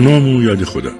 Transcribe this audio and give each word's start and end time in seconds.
نام 0.00 0.36
و 0.36 0.42
یاد 0.42 0.64
خدا. 0.64 0.92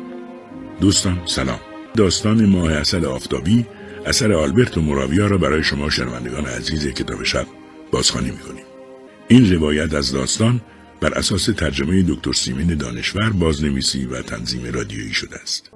دوستان 0.80 1.20
سلام. 1.26 1.60
داستان 1.96 2.46
ماه 2.46 2.72
اصل 2.72 3.04
آفتابی 3.04 3.66
اثر 4.06 4.32
آلبرت 4.32 4.78
و 4.78 4.82
مراویا 4.82 5.26
را 5.26 5.38
برای 5.38 5.62
شما 5.62 5.90
شنوندگان 5.90 6.44
عزیز 6.46 6.86
کتاب 6.86 7.24
شب 7.24 7.46
بازخوانی 7.90 8.30
می‌کنیم. 8.30 8.64
این 9.28 9.52
روایت 9.54 9.94
از 9.94 10.12
داستان 10.12 10.60
بر 11.00 11.14
اساس 11.14 11.44
ترجمه 11.44 12.02
دکتر 12.02 12.32
سیمین 12.32 12.74
دانشور 12.74 13.30
بازنویسی 13.30 14.06
و 14.06 14.22
تنظیم 14.22 14.72
رادیویی 14.72 15.12
شده 15.12 15.36
است. 15.42 15.70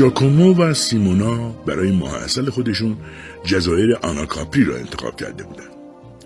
جاکومو 0.00 0.54
و 0.54 0.74
سیمونا 0.74 1.48
برای 1.48 1.92
ماه 1.92 2.14
اصل 2.14 2.50
خودشون 2.50 2.96
جزایر 3.44 3.96
آناکاپری 4.02 4.64
را 4.64 4.76
انتخاب 4.76 5.16
کرده 5.16 5.44
بودند. 5.44 5.70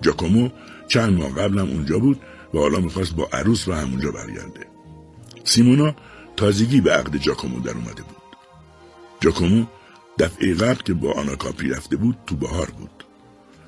جاکومو 0.03 0.50
چند 0.89 1.19
ماه 1.19 1.34
قبل 1.34 1.58
هم 1.58 1.69
اونجا 1.69 1.98
بود 1.98 2.20
و 2.55 2.58
حالا 2.58 2.81
می‌خواست 2.81 3.14
با 3.14 3.28
عروس 3.33 3.69
و 3.69 3.72
همونجا 3.72 4.11
برگرده. 4.11 4.66
سیمونا 5.44 5.97
تازگی 6.36 6.81
به 6.81 6.92
عقد 6.92 7.16
جاکومو 7.16 7.61
در 7.61 7.70
اومده 7.70 8.03
بود. 8.03 8.16
جاکومو 9.20 9.66
دفعه 10.19 10.55
قبل 10.55 10.83
که 10.83 10.94
با 10.94 11.12
آناکاپری 11.12 11.71
رفته 11.71 11.97
بود 11.97 12.16
تو 12.27 12.37
بهار 12.37 12.71
بود. 12.71 13.04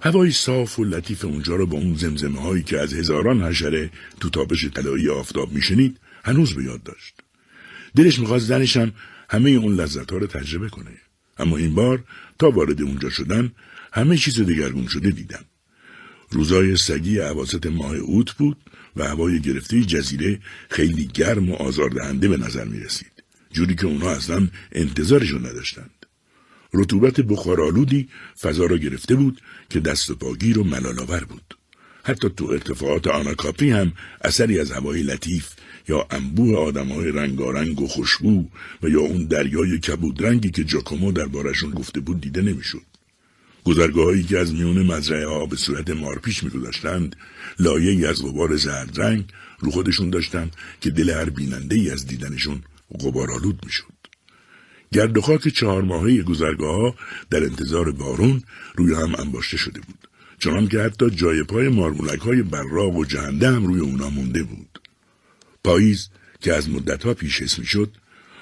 هوای 0.03 0.31
صاف 0.31 0.79
و 0.79 0.85
لطیف 0.85 1.25
اونجا 1.25 1.57
را 1.57 1.67
با 1.67 1.79
اون 1.79 1.95
زمزمه 1.95 2.41
هایی 2.41 2.63
که 2.63 2.81
از 2.81 2.95
هزاران 2.95 3.43
حشره 3.43 3.91
تو 4.21 4.31
تابش 4.31 4.65
طلایی 4.65 5.09
آفتاب 5.09 5.53
میشنید 5.53 5.99
هنوز 6.25 6.55
به 6.55 6.65
یاد 6.65 6.83
داشت. 6.83 7.15
دلش 7.97 8.19
می‌خواست 8.19 8.47
زنشم 8.47 8.93
همه 9.31 9.51
اون 9.51 9.75
لذت 9.75 10.11
ها 10.11 10.17
رو 10.17 10.27
تجربه 10.27 10.69
کنه. 10.69 10.91
اما 11.39 11.57
این 11.57 11.75
بار 11.75 12.05
تا 12.39 12.51
وارد 12.51 12.83
اونجا 12.83 13.11
شدن 13.11 13.53
همه 13.93 14.17
چیز 14.17 14.41
دگرگون 14.41 14.87
شده 14.87 15.11
دیدم. 15.11 15.45
روزای 16.31 16.77
سگی 16.77 17.19
عواسط 17.19 17.67
ماه 17.67 17.97
اوت 17.97 18.33
بود 18.33 18.57
و 18.97 19.05
هوای 19.05 19.41
گرفته 19.41 19.85
جزیره 19.85 20.41
خیلی 20.71 21.07
گرم 21.07 21.51
و 21.51 21.55
آزاردهنده 21.55 22.29
به 22.29 22.37
نظر 22.37 22.65
می 22.65 22.81
رسید. 22.81 23.13
جوری 23.51 23.75
که 23.75 23.87
اونها 23.87 24.11
اصلا 24.11 24.49
انتظارشون 24.73 25.47
نداشتند. 25.47 26.07
رطوبت 26.75 27.21
بخارالودی 27.21 28.09
فضا 28.41 28.67
را 28.67 28.79
گرفته 28.79 29.15
بود 29.15 29.41
که 29.71 29.81
دست 29.81 30.11
و 30.11 30.15
پاگیر 30.15 30.59
و 30.59 30.65
ملالاور 30.65 31.25
بود. 31.25 31.55
حتی 32.05 32.29
تو 32.29 32.45
ارتفاعات 32.47 33.07
آناکاپی 33.07 33.71
هم 33.71 33.93
اثری 34.21 34.61
از 34.61 34.71
هوای 34.71 35.03
لطیف 35.03 35.49
یا 35.89 36.07
انبوه 36.11 36.57
آدمهای 36.57 37.13
رنگارنگ 37.13 37.81
و 37.81 37.87
خوشبو 37.87 38.45
و 38.83 38.89
یا 38.89 39.01
اون 39.01 39.25
دریای 39.25 39.79
کبودرنگی 39.79 40.51
که 40.51 40.65
جاکومو 40.65 41.13
دربارشون 41.13 41.71
گفته 41.71 42.01
بود 42.01 42.21
دیده 42.21 42.43
نمی‌شد. 42.43 42.83
گذرگاهایی 43.65 44.23
که 44.23 44.39
از 44.39 44.55
میون 44.55 44.83
مزرعه 44.83 45.27
ها 45.27 45.47
به 45.47 45.57
صورت 45.57 45.91
مارپیش 45.91 46.45
میگذشتند 46.45 47.17
لایه 47.59 48.09
از 48.09 48.23
غبار 48.23 48.57
زرد 48.57 49.01
رنگ 49.01 49.25
رو 49.59 49.71
خودشون 49.71 50.11
داشتند 50.11 50.57
که 50.81 50.91
دل 50.91 51.11
هر 51.11 51.31
بیننده 51.31 51.77
ای 51.77 51.91
از 51.91 52.07
دیدنشون 52.07 52.63
غبارآلود 53.01 53.61
می‌شد. 53.65 53.97
گرد 54.93 55.19
و 55.19 55.21
خاک 55.21 55.49
چهار 55.49 55.83
ماهه 55.83 56.23
گذرگاه 56.23 56.77
ها 56.77 56.95
در 57.31 57.45
انتظار 57.45 57.93
بارون 57.93 58.43
روی 58.77 58.95
هم 58.95 59.15
انباشته 59.15 59.57
شده 59.57 59.81
بود. 59.81 60.09
چنان 60.39 60.69
که 60.69 60.81
حتی 60.81 61.11
جای 61.11 61.43
پای 61.43 61.69
مارمولک 61.69 62.19
های 62.19 62.43
براغ 62.43 62.97
و 62.97 63.05
جهنده 63.05 63.51
هم 63.51 63.67
روی 63.67 63.81
اونا 63.81 64.11
مونده 64.11 64.43
بود. 64.43 64.81
پاییز 65.67 66.09
که 66.41 66.55
از 66.55 66.71
مدتها 66.71 67.15
پیش 67.15 67.43
اسم 67.43 67.63
شد 67.63 67.91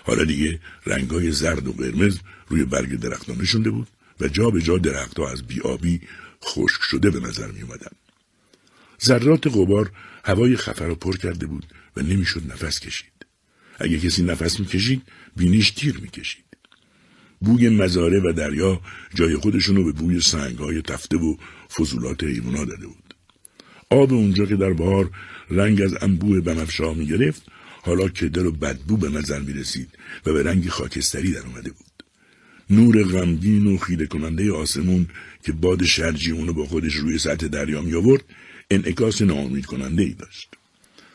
حالا 0.05 0.25
دیگه 0.25 0.61
رنگهای 0.87 1.33
زرد 1.33 1.69
و 1.69 1.73
قرمز 1.73 2.19
روی 2.49 2.65
برگ 2.65 2.95
درختان 2.95 3.41
نشونده 3.41 3.71
بود 3.71 3.89
و 4.21 4.29
جا 4.29 4.51
به 4.51 4.63
جا 4.63 4.79
درختها 4.79 5.31
از 5.31 5.43
بیابی 5.43 6.01
خشک 6.45 6.83
شده 6.83 7.11
به 7.11 7.21
نظر 7.21 7.51
می 7.51 7.63
اومدن. 7.63 7.91
ذرات 9.05 9.47
غبار 9.47 9.91
هوای 10.25 10.57
خفر 10.57 10.87
رو 10.87 10.95
پر 10.95 11.17
کرده 11.17 11.47
بود 11.47 11.67
و 11.97 12.01
نمی‌شد 12.01 12.53
نفس 12.53 12.81
کشید. 12.81 13.27
اگه 13.79 13.99
کسی 13.99 14.23
نفس 14.23 14.61
می‌کشید 14.61 15.03
بینیش 15.37 15.71
تیر 15.71 15.99
می‌کشید. 15.99 16.45
بوی 17.41 17.69
مزاره 17.69 18.21
و 18.21 18.33
دریا 18.33 18.81
جای 19.15 19.37
خودشونو 19.37 19.85
به 19.85 19.93
بوی 19.93 20.21
سنگهای 20.21 20.83
تفته 20.83 21.17
و 21.17 21.37
فضولات 21.71 22.25
حیوانا 22.25 22.65
داده 22.65 22.87
بود. 22.87 23.15
آب 23.91 24.13
اونجا 24.13 24.47
که 24.47 24.57
در 24.57 24.73
بهار 24.73 25.11
رنگ 25.51 25.83
از 25.83 25.95
انبوه 26.01 26.41
بنفشا 26.41 26.95
می 26.95 27.07
گرفت 27.07 27.43
حالا 27.83 28.09
کدر 28.09 28.47
و 28.47 28.53
بدبو 28.53 28.97
به 28.97 29.09
نظر 29.09 29.41
می 29.41 29.53
رسید 29.53 29.89
و 30.27 30.33
به 30.33 30.43
رنگ 30.43 30.69
خاکستری 30.69 31.33
در 31.33 31.47
اومده 31.47 31.71
بود. 31.71 32.05
نور 32.71 33.05
غمگین 33.05 33.67
و 33.67 33.79
خیره 33.79 34.07
کننده 34.07 34.53
آسمون 34.53 35.07
که 35.43 35.53
باد 35.53 35.85
شرجی 35.85 36.31
اونو 36.31 36.53
با 36.53 36.67
خودش 36.67 36.95
روی 36.95 37.19
سطح 37.19 37.49
دریا 37.49 37.83
می 37.83 37.95
آورد 37.95 38.25
انعکاس 38.71 39.23
ناامید 39.23 39.67
کننده 39.67 40.03
ای 40.03 40.13
داشت. 40.13 40.49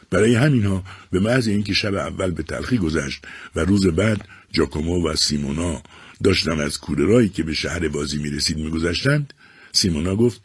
برای 0.09 0.35
همینها 0.35 0.83
به 1.11 1.19
محض 1.19 1.47
اینکه 1.47 1.73
شب 1.73 1.93
اول 1.93 2.31
به 2.31 2.43
تلخی 2.43 2.77
گذشت 2.77 3.25
و 3.55 3.59
روز 3.59 3.87
بعد 3.87 4.27
جاکومو 4.51 5.07
و 5.07 5.15
سیمونا 5.15 5.83
داشتن 6.23 6.59
از 6.59 6.77
کوره 6.77 7.29
که 7.29 7.43
به 7.43 7.53
شهر 7.53 7.87
بازی 7.87 8.17
می 8.17 8.29
رسید 8.29 8.57
می 8.57 8.69
گذشتند 8.69 9.33
سیمونا 9.71 10.15
گفت 10.15 10.41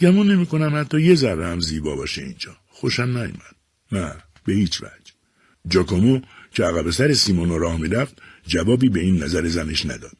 گمون 0.00 0.30
نمی 0.30 0.46
کنم 0.46 0.80
حتی 0.80 1.00
یه 1.00 1.14
ذره 1.14 1.46
هم 1.46 1.60
زیبا 1.60 1.96
باشه 1.96 2.22
اینجا. 2.22 2.56
خوشم 2.80 3.02
نیومد. 3.02 3.56
نه 3.92 4.14
به 4.44 4.52
هیچ 4.52 4.82
وجه. 4.82 5.12
جاکومو 5.68 6.20
که 6.50 6.64
عقب 6.64 6.90
سر 6.90 7.12
سیمونو 7.14 7.58
راه 7.58 7.80
می‌رفت 7.80 8.22
جوابی 8.46 8.88
به 8.88 9.00
این 9.00 9.22
نظر 9.22 9.48
زنش 9.48 9.86
نداد. 9.86 10.16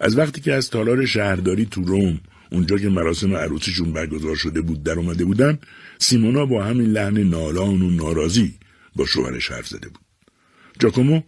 از 0.00 0.18
وقتی 0.18 0.40
که 0.40 0.52
از 0.52 0.70
تالار 0.70 1.06
شهرداری 1.06 1.66
تو 1.66 1.82
روم 1.82 2.20
اونجا 2.50 2.78
که 2.78 2.88
مراسم 2.88 3.34
عروسیشون 3.34 3.92
برگزار 3.92 4.36
شده 4.36 4.60
بود 4.60 4.82
در 4.82 4.92
اومده 4.92 5.24
بودن 5.24 5.58
سیمونا 5.98 6.46
با 6.46 6.64
همین 6.64 6.86
لحن 6.86 7.18
نالان 7.18 7.82
و 7.82 7.90
ناراضی 7.90 8.54
با 8.96 9.06
شوهرش 9.06 9.50
حرف 9.50 9.68
زده 9.68 9.88
بود. 9.88 10.02
جاکومو 10.78 11.22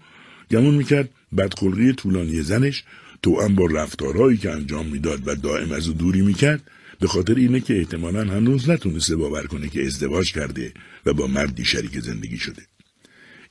گمون 0.50 0.75
می‌کرد 0.75 1.11
بدخلقی 1.37 1.93
طولانی 1.93 2.43
زنش 2.43 2.85
تو 3.23 3.40
هم 3.40 3.55
با 3.55 3.67
رفتارهایی 3.67 4.37
که 4.37 4.50
انجام 4.50 4.87
می‌داد 4.87 5.29
و 5.29 5.35
دائم 5.35 5.73
از 5.73 5.88
او 5.88 5.94
دوری 5.94 6.23
می‌کرد 6.23 6.70
به 7.00 7.08
خاطر 7.08 7.35
اینه 7.35 7.61
که 7.61 7.79
احتمالا 7.79 8.25
هنوز 8.25 8.70
نتونسته 8.70 9.17
باور 9.17 9.46
کنه 9.46 9.69
که 9.69 9.87
ازدواج 9.87 10.32
کرده 10.32 10.75
و 11.06 11.12
با 11.12 11.26
مردی 11.26 11.64
شریک 11.64 12.00
زندگی 12.00 12.38
شده. 12.38 12.62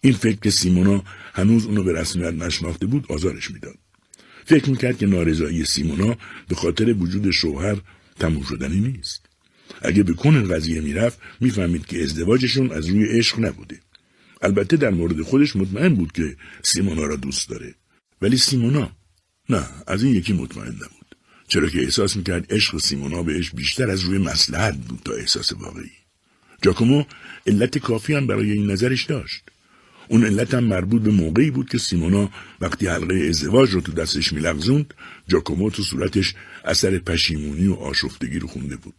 این 0.02 0.14
فکر 0.14 0.40
که 0.40 0.50
سیمونا 0.50 1.04
هنوز 1.34 1.66
اونو 1.66 1.84
به 1.84 1.94
رسمیت 1.94 2.34
نشناخته 2.34 2.86
بود 2.86 3.06
آزارش 3.10 3.52
می‌داد. 3.52 3.78
فکر 4.46 4.70
می‌کرد 4.70 4.98
که 4.98 5.06
نارضایی 5.06 5.66
سیمونا 5.66 6.18
به 6.48 6.56
خاطر 6.56 6.94
وجود 6.94 7.32
شوهر 7.32 7.82
تموم 8.20 8.44
شدنی 8.44 8.80
نیست. 8.80 9.26
اگه 9.82 10.04
به 10.04 10.14
کن 10.14 10.48
قضیه 10.48 10.82
می‌رفت 10.82 11.20
می‌فهمید 11.42 11.86
که 11.86 12.04
ازدواجشون 12.04 12.72
از 12.72 12.88
روی 12.88 13.06
عشق 13.06 13.40
نبوده. 13.40 13.80
البته 14.42 14.78
در 14.78 14.90
مورد 14.90 15.22
خودش 15.22 15.56
مطمئن 15.56 15.96
بود 15.96 16.12
که 16.12 16.38
سیمونا 16.64 17.06
را 17.06 17.16
دوست 17.16 17.50
داره. 17.50 17.76
ولی 18.22 18.38
سیمونا 18.38 18.92
نه 19.50 19.66
از 19.88 20.04
این 20.04 20.16
یکی 20.16 20.34
مطمئن 20.34 20.76
نبود. 20.76 21.03
چرا 21.54 21.70
که 21.70 21.80
احساس 21.80 22.16
می‌کرد 22.16 22.54
عشق 22.54 22.78
سیمونا 22.78 23.24
بهش 23.24 23.52
بیشتر 23.52 23.90
از 23.90 24.02
روی 24.02 24.18
مسلحت 24.18 24.78
بود 24.78 25.00
تا 25.06 25.14
احساس 25.14 25.54
واقعی. 25.54 25.92
جاکومو 26.62 27.04
علت 27.48 27.78
کافی 27.78 28.14
هم 28.14 28.28
برای 28.28 28.52
این 28.52 28.72
نظرش 28.72 29.04
داشت. 29.06 29.44
اون 30.08 30.26
علت 30.26 30.54
هم 30.54 30.64
مربوط 30.64 31.02
به 31.02 31.12
موقعی 31.12 31.52
بود 31.52 31.70
که 31.70 31.78
سیمونا 31.78 32.30
وقتی 32.62 32.88
حلقه 32.88 33.26
ازدواج 33.30 33.70
رو 33.70 33.82
تو 33.82 33.92
دستش 33.92 34.34
میلغزوند 34.34 34.94
جاکومو 35.28 35.70
تو 35.70 35.84
صورتش 35.84 36.36
اثر 36.66 36.98
پشیمونی 37.00 37.68
و 37.68 37.74
آشفتگی 37.74 38.40
رو 38.40 38.48
خونده 38.48 38.76
بود. 38.76 38.96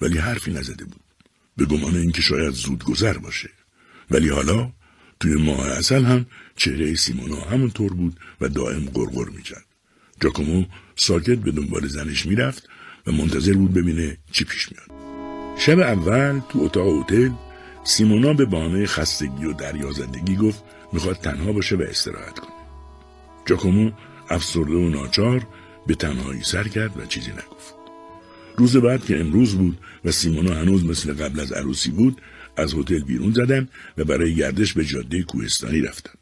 ولی 0.00 0.18
حرفی 0.18 0.52
نزده 0.52 0.84
بود. 0.84 1.04
به 1.56 1.64
گمان 1.64 1.96
اینکه 1.96 2.22
شاید 2.22 2.54
زود 2.54 2.84
گذر 2.84 3.18
باشه. 3.18 3.50
ولی 4.10 4.28
حالا 4.28 4.72
توی 5.20 5.34
ماه 5.34 5.66
اصل 5.66 6.04
هم 6.04 6.26
چهره 6.56 6.94
سیمونا 6.94 7.40
همونطور 7.40 7.94
بود 7.94 8.20
و 8.40 8.48
دائم 8.48 8.84
گرگر 8.84 9.30
می‌کرد. 9.34 9.64
جاکومو 10.20 10.64
ساکت 10.96 11.38
به 11.38 11.50
دنبال 11.50 11.86
زنش 11.86 12.26
می‌رفت 12.26 12.68
و 13.06 13.12
منتظر 13.12 13.52
بود 13.52 13.74
ببینه 13.74 14.18
چی 14.32 14.44
پیش 14.44 14.68
میاد. 14.72 15.00
شب 15.58 15.78
اول 15.78 16.40
تو 16.48 16.60
اتاق 16.62 16.86
هتل 16.86 17.30
سیمونا 17.84 18.32
به 18.32 18.44
بانه 18.44 18.86
خستگی 18.86 19.44
و 19.44 19.52
دریازدگی 19.52 20.36
گفت 20.36 20.64
می‌خواد 20.92 21.16
تنها 21.16 21.52
باشه 21.52 21.76
و 21.76 21.82
استراحت 21.82 22.38
کنه. 22.38 22.50
جاکومو 23.46 23.90
افسرده 24.30 24.74
و 24.74 24.88
ناچار 24.88 25.46
به 25.86 25.94
تنهایی 25.94 26.42
سر 26.42 26.68
کرد 26.68 26.98
و 26.98 27.06
چیزی 27.06 27.30
نگفت. 27.30 27.74
روز 28.56 28.76
بعد 28.76 29.04
که 29.04 29.20
امروز 29.20 29.54
بود 29.54 29.78
و 30.04 30.10
سیمونا 30.10 30.54
هنوز 30.54 30.84
مثل 30.84 31.12
قبل 31.12 31.40
از 31.40 31.52
عروسی 31.52 31.90
بود 31.90 32.20
از 32.56 32.74
هتل 32.74 32.98
بیرون 32.98 33.32
زدن 33.32 33.68
و 33.98 34.04
برای 34.04 34.34
گردش 34.34 34.72
به 34.72 34.84
جاده 34.84 35.22
کوهستانی 35.22 35.80
رفتن. 35.80 36.14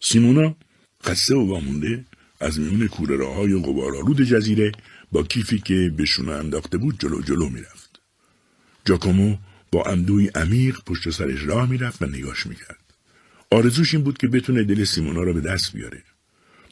سیمونا 0.00 0.56
خسته 1.04 1.34
و 1.34 1.48
وامونده 1.48 2.04
از 2.40 2.60
میون 2.60 2.88
کوره 2.88 3.26
های 3.26 3.54
غبارآلود 3.54 4.22
جزیره 4.22 4.72
با 5.12 5.22
کیفی 5.22 5.58
که 5.58 5.92
به 5.96 6.04
شونه 6.04 6.32
انداخته 6.32 6.78
بود 6.78 7.00
جلو 7.00 7.22
جلو 7.22 7.48
می‌رفت. 7.48 8.00
جاکومو 8.84 9.36
با 9.72 9.84
اندوی 9.84 10.30
عمیق 10.34 10.78
پشت 10.86 11.10
سرش 11.10 11.42
راه 11.44 11.70
می‌رفت 11.70 12.02
و 12.02 12.06
نگاش 12.06 12.46
می‌کرد. 12.46 12.80
آرزوش 13.50 13.94
این 13.94 14.04
بود 14.04 14.18
که 14.18 14.28
بتونه 14.28 14.64
دل 14.64 14.84
سیمونا 14.84 15.22
را 15.22 15.32
به 15.32 15.40
دست 15.40 15.72
بیاره. 15.72 16.02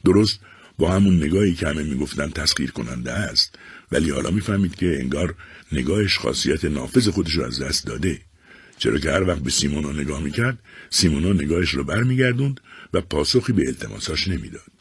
درست 0.05 0.41
با 0.79 0.91
همون 0.91 1.17
نگاهی 1.17 1.55
که 1.55 1.69
همه 1.69 1.83
می‌گفتن 1.83 2.29
تسخیر 2.31 2.71
کننده 2.71 3.13
است 3.13 3.55
ولی 3.93 4.11
حالا 4.11 4.31
می‌فهمید 4.31 4.75
که 4.75 5.01
انگار 5.01 5.35
نگاهش 5.73 6.19
خاصیت 6.19 6.65
نافذ 6.65 7.09
خودش 7.09 7.37
را 7.37 7.47
از 7.47 7.63
دست 7.63 7.87
داده 7.87 8.21
چرا 8.79 8.99
که 8.99 9.11
هر 9.11 9.29
وقت 9.29 9.39
به 9.39 9.51
سیمونا 9.51 9.93
نگاه 9.93 10.23
می‌کرد 10.23 10.59
سیمونا 10.91 11.33
نگاهش 11.33 11.75
را 11.75 11.83
برمیگردوند 11.83 12.61
و 12.93 13.01
پاسخی 13.01 13.53
به 13.53 13.67
التماساش 13.67 14.29
نمی‌داد 14.29 14.78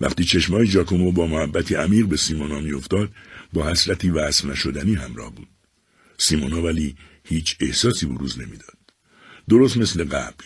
وقتی 0.00 0.24
چشمای 0.24 0.66
جاکومو 0.66 1.12
با 1.12 1.26
محبتی 1.26 1.74
عمیق 1.74 2.06
به 2.06 2.16
سیمونا 2.16 2.60
میافتاد 2.60 3.10
با 3.52 3.70
حسرتی 3.70 4.10
وصل 4.10 4.50
نشدنی 4.50 4.94
همراه 4.94 5.34
بود. 5.34 5.48
سیمونا 6.18 6.62
ولی 6.62 6.96
هیچ 7.24 7.56
احساسی 7.60 8.06
بروز 8.06 8.38
نمی‌داد. 8.38 8.78
درست 9.48 9.76
مثل 9.76 10.04
قبل 10.04 10.44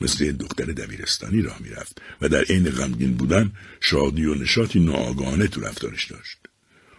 مثل 0.00 0.32
دختر 0.32 0.64
دبیرستانی 0.64 1.42
راه 1.42 1.62
می‌رفت 1.62 2.02
و 2.20 2.28
در 2.28 2.42
عین 2.42 2.70
غمگین 2.70 3.14
بودن 3.14 3.52
شادی 3.80 4.24
و 4.24 4.34
نشاطی 4.34 4.80
ناآگاهانه 4.80 5.46
تو 5.46 5.60
رفتارش 5.60 6.06
داشت. 6.06 6.38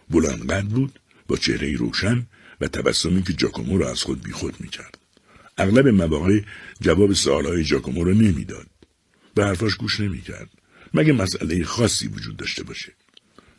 بلند 0.09 0.51
قد 0.51 0.63
بود 0.63 0.99
با 1.27 1.37
چهره 1.37 1.75
روشن 1.75 2.27
و 2.61 2.67
تبسمی 2.67 3.23
که 3.23 3.33
جاکومو 3.33 3.77
را 3.77 3.91
از 3.91 4.03
خود 4.03 4.23
بیخود 4.23 4.55
می‌کرد. 4.59 4.97
اغلب 5.57 5.87
مواقع 5.87 6.41
جواب 6.81 7.13
سوالهای 7.13 7.63
جاکومو 7.63 8.03
را 8.03 8.13
نمی‌داد. 8.13 8.67
به 9.35 9.45
حرفاش 9.45 9.75
گوش 9.75 9.99
نمی‌کرد. 9.99 10.49
مگه 10.93 11.13
مسئله 11.13 11.63
خاصی 11.63 12.07
وجود 12.07 12.37
داشته 12.37 12.63
باشه؟ 12.63 12.93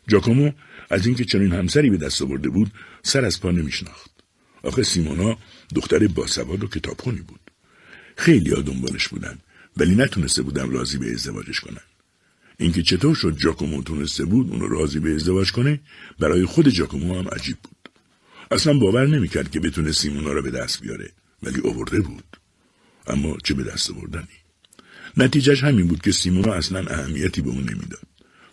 جاکومو 0.07 0.51
از 0.89 1.05
اینکه 1.05 1.25
چنین 1.25 1.51
همسری 1.51 1.89
به 1.89 1.97
دست 1.97 2.21
آورده 2.21 2.49
بود 2.49 2.71
سر 3.03 3.25
از 3.25 3.41
پا 3.41 3.51
نمیشناخت. 3.51 4.11
آخه 4.63 4.83
سیمونا 4.83 5.37
دختر 5.75 6.07
باسواد 6.07 6.63
و 6.63 6.67
کتابخونی 6.67 7.21
بود. 7.21 7.51
خیلی 8.17 8.51
ها 8.51 8.61
دنبالش 8.61 9.07
بودن 9.07 9.37
ولی 9.77 9.95
نتونسته 9.95 10.41
بودن 10.41 10.71
راضی 10.71 10.97
به 10.97 11.11
ازدواجش 11.11 11.59
کنن. 11.59 11.81
اینکه 12.57 12.83
چطور 12.83 13.15
شد 13.15 13.37
جاکومو 13.37 13.83
تونسته 13.83 14.25
بود 14.25 14.49
اونو 14.49 14.67
راضی 14.67 14.99
به 14.99 15.15
ازدواج 15.15 15.51
کنه 15.51 15.79
برای 16.19 16.45
خود 16.45 16.69
جاکومو 16.69 17.19
هم 17.19 17.27
عجیب 17.27 17.57
بود. 17.63 17.89
اصلا 18.51 18.73
باور 18.73 19.07
نمی‌کرد 19.07 19.51
که 19.51 19.59
بتونه 19.59 19.91
سیمونا 19.91 20.31
را 20.31 20.41
به 20.41 20.51
دست 20.51 20.81
بیاره 20.81 21.11
ولی 21.43 21.61
آورده 21.61 22.01
بود. 22.01 22.37
اما 23.07 23.37
چه 23.43 23.53
به 23.53 23.63
دست 23.63 23.91
آوردنی؟ 23.91 24.40
نتیجهش 25.17 25.63
همین 25.63 25.87
بود 25.87 26.01
که 26.01 26.11
سیمونا 26.11 26.53
اصلا 26.53 26.79
اهمیتی 26.87 27.41
به 27.41 27.49
اون 27.49 27.63
نمی‌داد. 27.63 28.01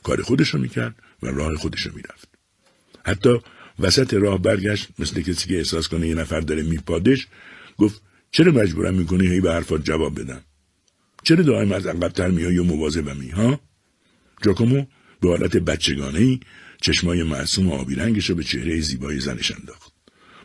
کار 0.02 0.22
خودش 0.22 0.48
رو 0.48 0.60
می‌کرد 0.60 0.94
و 1.22 1.26
راه 1.26 1.54
خودش 1.54 1.80
رو 1.80 1.94
می‌رفت. 1.94 2.28
حتی 3.04 3.38
وسط 3.78 4.14
راه 4.14 4.42
برگشت 4.42 4.88
مثل 4.98 5.20
کسی 5.20 5.48
که 5.48 5.56
احساس 5.56 5.88
کنه 5.88 6.08
یه 6.08 6.14
نفر 6.14 6.40
داره 6.40 6.62
میپادش 6.62 7.26
گفت 7.76 8.02
چرا 8.30 8.52
مجبورم 8.52 8.94
می‌کنی 8.94 9.26
هی 9.26 9.40
به 9.40 9.52
حرفات 9.52 9.84
جواب 9.84 10.20
بدم؟ 10.20 10.40
چرا 11.22 11.42
دائم 11.42 11.72
از 11.72 11.86
عقبتر 11.86 12.28
میای 12.28 12.58
و 12.58 12.64
مواظبمی 12.64 13.28
ها؟ 13.28 13.60
جاکومو 14.42 14.86
به 15.20 15.28
حالت 15.28 15.56
بچگانه 15.56 16.18
ای 16.18 16.40
چشمای 16.80 17.22
معصوم 17.22 17.68
و 17.68 17.74
آبی 17.74 17.94
رنگش 17.94 18.30
رو 18.30 18.36
به 18.36 18.44
چهره 18.44 18.80
زیبای 18.80 19.20
زنش 19.20 19.50
انداخت. 19.50 19.87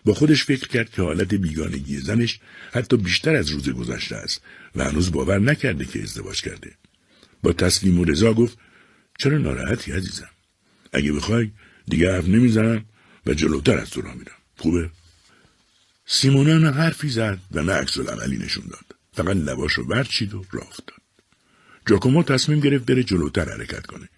با 0.06 0.14
خودش 0.14 0.44
فکر 0.44 0.68
کرد 0.68 0.90
که 0.90 1.02
حالت 1.02 1.34
بیگانگی 1.34 1.98
زنش 1.98 2.40
حتی 2.72 2.98
بیشتر 2.98 3.36
از 3.36 3.50
روز 3.50 3.70
گذشته 3.70 4.16
است 4.16 4.42
و 4.76 4.84
هنوز 4.84 5.12
باور 5.12 5.40
نکرده 5.40 5.86
که 5.86 6.04
ازدواج 6.04 6.42
کرده. 6.42 6.72
با 7.44 7.54
تسلیم 7.54 8.00
و 8.00 8.04
رضا 8.04 8.34
گفت 8.34 8.58
چرا 9.20 9.38
ناراحتی 9.38 9.92
عزیزم؟ 9.92 10.30
اگه 10.94 11.14
بخوای 11.14 11.52
دیگه 11.88 12.14
حرف 12.14 12.28
نمی‌زنم 12.28 12.86
و 13.26 13.34
جلوتر 13.34 13.78
از 13.78 13.90
تو 13.90 14.02
را 14.02 14.14
میرم. 14.14 14.38
خوبه؟ 14.58 14.90
سیمونا 16.06 16.58
نه 16.58 16.72
حرفی 16.72 17.10
زد 17.10 17.40
و 17.52 17.64
نه 17.64 17.74
عکس 17.74 18.00
عملی 18.00 18.38
نشون 18.38 18.64
داد. 18.70 18.86
فقط 19.14 19.38
لباش 19.38 19.74
رو 19.74 19.86
برچید 19.86 20.34
و 20.34 20.46
راه 20.52 20.68
افتاد. 20.68 21.02
جاکومو 21.86 22.24
تصمیم 22.24 22.60
گرفت 22.60 22.86
بره 22.86 23.04
جلوتر 23.04 23.50
حرکت 23.50 23.86
کنه. 23.86 24.10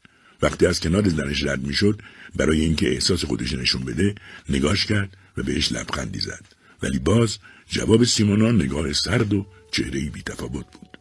وقتی 0.41 0.65
از 0.65 0.79
کنار 0.79 1.09
زنش 1.09 1.43
رد 1.43 1.67
می‌شد 1.67 2.01
برای 2.35 2.61
اینکه 2.61 2.91
احساس 2.91 3.25
خودش 3.25 3.53
نشون 3.53 3.85
بده 3.85 4.15
نگاش 4.49 4.85
کرد 4.85 5.17
و 5.37 5.43
بهش 5.43 5.71
لبخندی 5.71 6.19
زد. 6.19 6.45
ولی 6.83 6.99
باز 6.99 7.37
جواب 7.67 8.03
سیمونا 8.03 8.51
نگاه 8.51 8.93
سرد 8.93 9.33
و 9.33 9.45
چهره 9.71 10.09
بی 10.09 10.23
بود. 10.51 10.97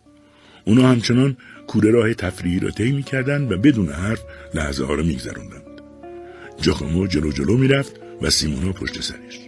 اونا 0.64 0.88
همچنان 0.88 1.36
کوره 1.66 1.90
راه 1.90 2.14
تفریحی 2.14 2.60
را 2.60 2.70
طی 2.70 2.92
می‌کردند 2.92 3.52
و 3.52 3.58
بدون 3.58 3.88
حرف 3.88 4.20
لحظه 4.54 4.84
ها 4.84 4.94
را 4.94 5.02
میگذراندند 5.02 5.80
جاکومو 6.60 7.06
جلو 7.06 7.32
جلو 7.32 7.56
می‌رفت 7.56 7.92
و 8.22 8.30
سیمونا 8.30 8.72
پشت 8.72 9.00
سرش. 9.00 9.38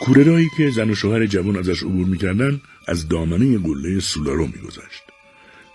کوره 0.00 0.22
راهی 0.22 0.48
که 0.56 0.70
زن 0.70 0.90
و 0.90 0.94
شوهر 0.94 1.26
جوان 1.26 1.56
ازش 1.56 1.82
عبور 1.82 2.06
می‌کردن 2.06 2.60
از 2.88 3.08
دامنه 3.08 3.58
قله 3.58 4.00
سولارو 4.00 4.46
میگذشت. 4.46 5.02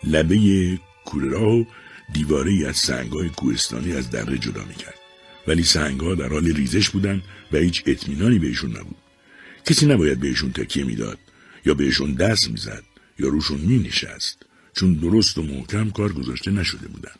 لبه 0.04 0.80
کوره 1.08 1.30
راه 1.30 1.54
و 1.56 1.66
دیواره 2.14 2.68
از 2.68 2.78
سنگهای 2.78 3.30
کوهستانی 3.30 3.94
از 3.94 4.10
دره 4.10 4.38
جدا 4.38 4.64
می‌کرد. 4.66 5.00
ولی 5.48 5.64
سنگها 5.64 6.16
در 6.16 6.30
حال 6.30 6.46
ریزش 6.46 6.90
بودند 6.90 7.22
و 7.52 7.58
هیچ 7.58 7.84
اطمینانی 7.86 8.40
بهشون 8.40 8.72
نبود. 8.78 8.96
کسی 9.66 9.86
نباید 9.86 10.20
بهشون 10.20 10.52
تکیه 10.52 10.84
می‌داد 10.84 11.20
یا 11.66 11.74
بهشون 11.74 12.14
دست 12.14 12.50
می‌زد 12.50 12.84
یا 13.20 13.28
روشون 13.28 13.60
مینشست 13.60 14.38
چون 14.76 14.94
درست 14.94 15.38
و 15.38 15.44
محکم 15.44 15.90
کار 15.90 16.14
گذاشته 16.14 16.52
نشده 16.52 16.88
بودند 16.88 17.20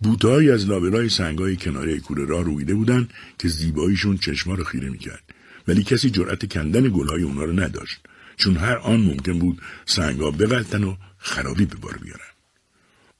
بوتهایی 0.00 0.50
از 0.50 0.66
لابلای 0.66 1.08
سنگهای 1.08 1.56
کناره 1.56 2.00
کوره 2.00 2.24
راه 2.24 2.44
رویده 2.44 2.74
بودند 2.74 3.10
که 3.38 3.48
زیباییشون 3.48 4.16
چشما 4.16 4.54
رو 4.54 4.64
خیره 4.64 4.90
می‌کرد. 4.90 5.22
ولی 5.68 5.82
کسی 5.82 6.10
جرأت 6.10 6.52
کندن 6.52 6.88
گلهای 6.88 7.22
اونا 7.22 7.44
رو 7.44 7.52
نداشت 7.52 8.00
چون 8.36 8.56
هر 8.56 8.76
آن 8.76 9.00
ممکن 9.00 9.38
بود 9.38 9.62
سنگها 9.86 10.30
بغلتن 10.30 10.84
و 10.84 10.96
خرابی 11.18 11.64
به 11.64 11.76
بار 11.76 11.96
بیارن. 12.02 12.27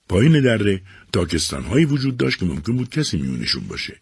پایین 0.08 0.40
دره 0.40 0.80
تاکستانهایی 1.12 1.84
وجود 1.84 2.16
داشت 2.16 2.38
که 2.38 2.46
ممکن 2.46 2.76
بود 2.76 2.90
کسی 2.90 3.16
میونشون 3.16 3.64
باشه. 3.68 3.96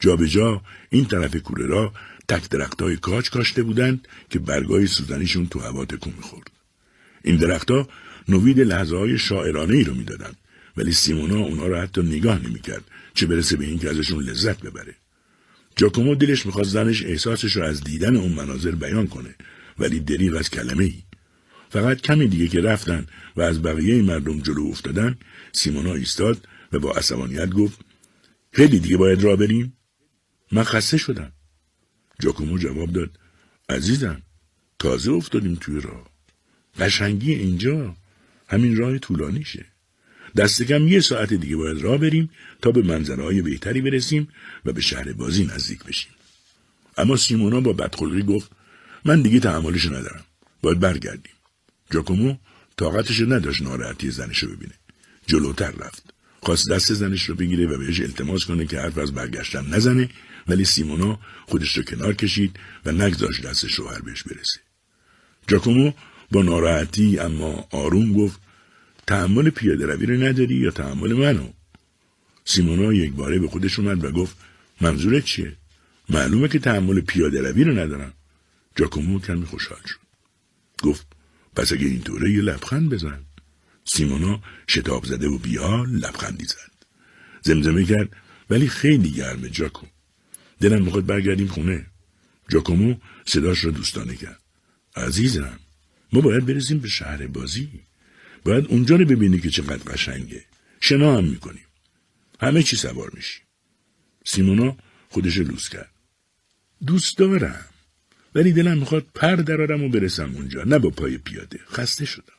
جابجا 0.00 0.26
جا 0.26 0.62
این 0.90 1.04
طرف 1.04 1.36
کوره 1.36 1.66
را 1.66 1.92
تک 2.28 2.48
درختهای 2.48 2.96
کاج 2.96 3.30
کاشته 3.30 3.62
بودند 3.62 4.08
که 4.30 4.38
برگای 4.38 4.86
سوزنیشون 4.86 5.46
تو 5.46 5.58
هوا 5.58 5.84
تکون 5.84 6.12
می‌خورد. 6.16 6.50
این 7.24 7.36
درختها 7.36 7.88
نوید 8.28 8.60
لحظه 8.60 8.96
های 8.96 9.18
شاعرانه 9.18 9.76
ای 9.76 9.84
رو 9.84 9.94
می‌دادند 9.94 10.36
ولی 10.76 10.92
سیمونا 10.92 11.38
اونا 11.38 11.66
رو 11.66 11.76
حتی 11.76 12.02
نگاه 12.02 12.38
نمی‌کرد 12.46 12.84
چه 13.14 13.26
برسه 13.26 13.56
به 13.56 13.64
اینکه 13.64 13.90
ازشون 13.90 14.24
لذت 14.24 14.60
ببره. 14.60 14.94
جاکومو 15.76 16.14
دلش 16.14 16.46
می‌خواست 16.46 16.70
زنش 16.70 17.02
احساسش 17.02 17.56
رو 17.56 17.62
از 17.62 17.84
دیدن 17.84 18.16
اون 18.16 18.32
مناظر 18.32 18.70
بیان 18.70 19.06
کنه 19.06 19.34
ولی 19.78 20.00
دریغ 20.00 20.36
از 20.36 20.50
کلمه 20.50 20.84
ای. 20.84 21.02
فقط 21.70 22.00
کمی 22.00 22.28
دیگه 22.28 22.48
که 22.48 22.60
رفتن 22.60 23.06
و 23.36 23.40
از 23.40 23.62
بقیه 23.62 24.02
مردم 24.02 24.40
جلو 24.40 24.66
افتادن 24.66 25.18
سیمونا 25.56 25.94
ایستاد 25.94 26.48
و 26.72 26.78
با 26.78 26.92
عصبانیت 26.92 27.50
گفت 27.50 27.80
خیلی 28.52 28.78
دیگه 28.78 28.96
باید 28.96 29.22
راه 29.22 29.36
بریم 29.36 29.76
من 30.52 30.62
خسته 30.62 30.96
شدم 30.96 31.32
جاکومو 32.20 32.58
جواب 32.58 32.92
داد 32.92 33.18
عزیزم 33.68 34.22
تازه 34.78 35.12
افتادیم 35.12 35.54
توی 35.54 35.80
راه 35.80 36.10
قشنگی 36.78 37.34
اینجا 37.34 37.96
همین 38.48 38.76
راه 38.76 38.98
طولانیشه 38.98 39.66
دست 40.36 40.62
کم 40.62 40.88
یه 40.88 41.00
ساعت 41.00 41.34
دیگه 41.34 41.56
باید 41.56 41.82
راه 41.82 41.98
بریم 41.98 42.30
تا 42.62 42.70
به 42.70 42.82
منظرهای 42.82 43.42
بهتری 43.42 43.80
برسیم 43.80 44.28
و 44.64 44.72
به 44.72 44.80
شهر 44.80 45.12
بازی 45.12 45.44
نزدیک 45.44 45.84
بشیم. 45.84 46.12
اما 46.98 47.16
سیمونا 47.16 47.60
با 47.60 47.72
بدخلقی 47.72 48.22
گفت 48.22 48.50
من 49.04 49.22
دیگه 49.22 49.40
تحملش 49.40 49.86
ندارم. 49.86 50.24
باید 50.62 50.80
برگردیم. 50.80 51.32
جاکومو 51.90 52.36
طاقتش 52.76 53.20
نداشت 53.20 53.62
ناراحتی 53.62 54.10
زنش 54.10 54.38
رو 54.38 54.56
ببینه. 54.56 54.74
جلوتر 55.26 55.70
رفت. 55.70 56.14
خواست 56.42 56.70
دست 56.70 56.92
زنش 56.92 57.24
رو 57.24 57.34
بگیره 57.34 57.66
و 57.66 57.78
بهش 57.78 58.00
التماس 58.00 58.44
کنه 58.44 58.66
که 58.66 58.80
حرف 58.80 58.98
از 58.98 59.12
برگشتن 59.12 59.66
نزنه 59.66 60.08
ولی 60.48 60.64
سیمونا 60.64 61.18
خودش 61.46 61.76
رو 61.76 61.82
کنار 61.82 62.14
کشید 62.14 62.56
و 62.84 62.92
نگذاشت 62.92 63.42
دست 63.42 63.66
شوهر 63.66 64.00
بهش 64.00 64.22
برسه. 64.22 64.60
جاکومو 65.48 65.92
با 66.32 66.42
ناراحتی 66.42 67.18
اما 67.18 67.68
آروم 67.70 68.12
گفت 68.12 68.40
تحمل 69.06 69.50
پیاده 69.50 69.86
روی 69.86 70.06
رو 70.06 70.14
نداری 70.14 70.54
یا 70.54 70.70
تحمل 70.70 71.12
منو؟ 71.12 71.48
سیمونا 72.44 72.92
یک 72.92 73.12
باره 73.12 73.38
به 73.38 73.48
خودش 73.48 73.78
اومد 73.78 74.04
و 74.04 74.10
گفت 74.10 74.36
منظورت 74.80 75.24
چیه؟ 75.24 75.56
معلومه 76.08 76.48
که 76.48 76.58
تحمل 76.58 77.00
پیاده 77.00 77.40
روی 77.40 77.64
رو 77.64 77.78
ندارم. 77.78 78.12
جاکومو 78.76 79.20
کمی 79.20 79.46
خوشحال 79.46 79.80
شد. 79.86 79.98
گفت 80.82 81.06
پس 81.56 81.72
اگه 81.72 81.86
اینطوره 81.86 82.32
یه 82.32 82.40
لبخند 82.40 82.90
بزن. 82.90 83.25
سیمونا 83.86 84.42
شتاب 84.68 85.04
زده 85.04 85.28
و 85.28 85.38
بیحال 85.38 85.90
لبخندی 85.90 86.44
زد. 86.44 86.72
زمزمه 87.42 87.84
کرد 87.84 88.08
ولی 88.50 88.68
خیلی 88.68 89.10
گرمه 89.10 89.48
جاکو. 89.48 89.86
دلم 90.60 90.82
می‌خواد 90.84 91.06
برگردیم 91.06 91.46
خونه. 91.46 91.86
جاکومو 92.48 92.94
صداش 93.26 93.64
را 93.64 93.70
دوستانه 93.70 94.16
کرد. 94.16 94.40
عزیزم 94.96 95.58
ما 96.12 96.20
باید 96.20 96.46
برسیم 96.46 96.78
به 96.78 96.88
شهر 96.88 97.26
بازی. 97.26 97.80
باید 98.44 98.66
اونجا 98.66 98.96
رو 98.96 99.04
ببینی 99.04 99.40
که 99.40 99.50
چقدر 99.50 99.92
قشنگه. 99.92 100.44
شنا 100.80 101.18
هم 101.18 101.24
می‌کنیم. 101.24 101.66
همه 102.40 102.62
چی 102.62 102.76
سوار 102.76 103.10
میشی 103.14 103.40
سیمونا 104.24 104.76
خودش 105.08 105.36
لوس 105.38 105.68
کرد. 105.68 105.90
دوست 106.86 107.18
دارم 107.18 107.64
ولی 108.34 108.52
دلم 108.52 108.78
می‌خواد 108.78 109.06
پر 109.14 109.36
درارم 109.36 109.84
و 109.84 109.88
برسم 109.88 110.34
اونجا 110.34 110.64
نه 110.64 110.78
با 110.78 110.90
پای 110.90 111.18
پیاده. 111.18 111.60
خسته 111.68 112.04
شدم. 112.04 112.32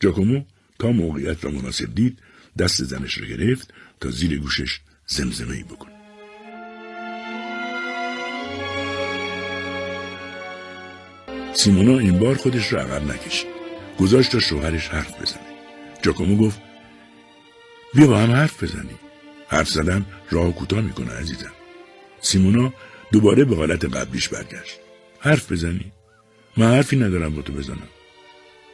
جاکومو 0.00 0.44
تا 0.78 0.92
موقعیت 0.92 1.44
را 1.44 1.50
مناسب 1.50 1.94
دید 1.94 2.18
دست 2.58 2.84
زنش 2.84 3.18
را 3.18 3.26
گرفت 3.26 3.74
تا 4.00 4.10
زیر 4.10 4.38
گوشش 4.38 4.80
زمزمه 5.06 5.54
ای 5.54 5.62
بکن. 5.62 5.88
سیمونا 11.54 11.98
این 11.98 12.18
بار 12.18 12.34
خودش 12.34 12.72
را 12.72 12.80
عقب 12.80 13.10
نکشید. 13.12 13.46
گذاشت 13.98 14.32
تا 14.32 14.40
شوهرش 14.40 14.88
حرف 14.88 15.22
بزنه. 15.22 15.48
جاکومو 16.02 16.36
گفت 16.36 16.60
بیا 17.94 18.06
با 18.06 18.18
هم 18.18 18.30
حرف 18.30 18.62
بزنی. 18.62 18.94
حرف 19.48 19.68
زدن 19.68 20.06
راه 20.30 20.52
کوتاه 20.52 20.80
می‌کنه 20.80 21.12
عزیزم. 21.12 21.52
سیمونا 22.20 22.72
دوباره 23.12 23.44
به 23.44 23.56
حالت 23.56 23.84
قبلیش 23.84 24.28
برگشت. 24.28 24.78
حرف 25.20 25.52
بزنی؟ 25.52 25.92
من 26.56 26.66
حرفی 26.66 26.96
ندارم 26.96 27.34
با 27.34 27.42
تو 27.42 27.52
بزنم. 27.52 27.88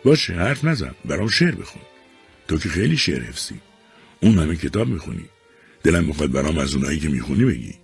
باشه 0.05 0.35
حرف 0.35 0.65
نزن. 0.65 0.95
برام 1.05 1.29
شعر 1.29 1.55
بخون. 1.55 1.83
تو 2.49 2.59
که 2.59 2.69
خیلی 2.69 2.97
شعر 2.97 3.23
حفظی. 3.23 3.55
اون 4.21 4.39
همه 4.39 4.57
کتاب 4.57 4.89
می‌خونی. 4.89 5.25
دلم 5.83 6.05
می‌خواد 6.05 6.33
برام 6.33 6.59
از 6.59 6.75
اونایی 6.75 6.99
که 6.99 7.09
می‌خونی 7.09 7.45
بگی. 7.45 7.75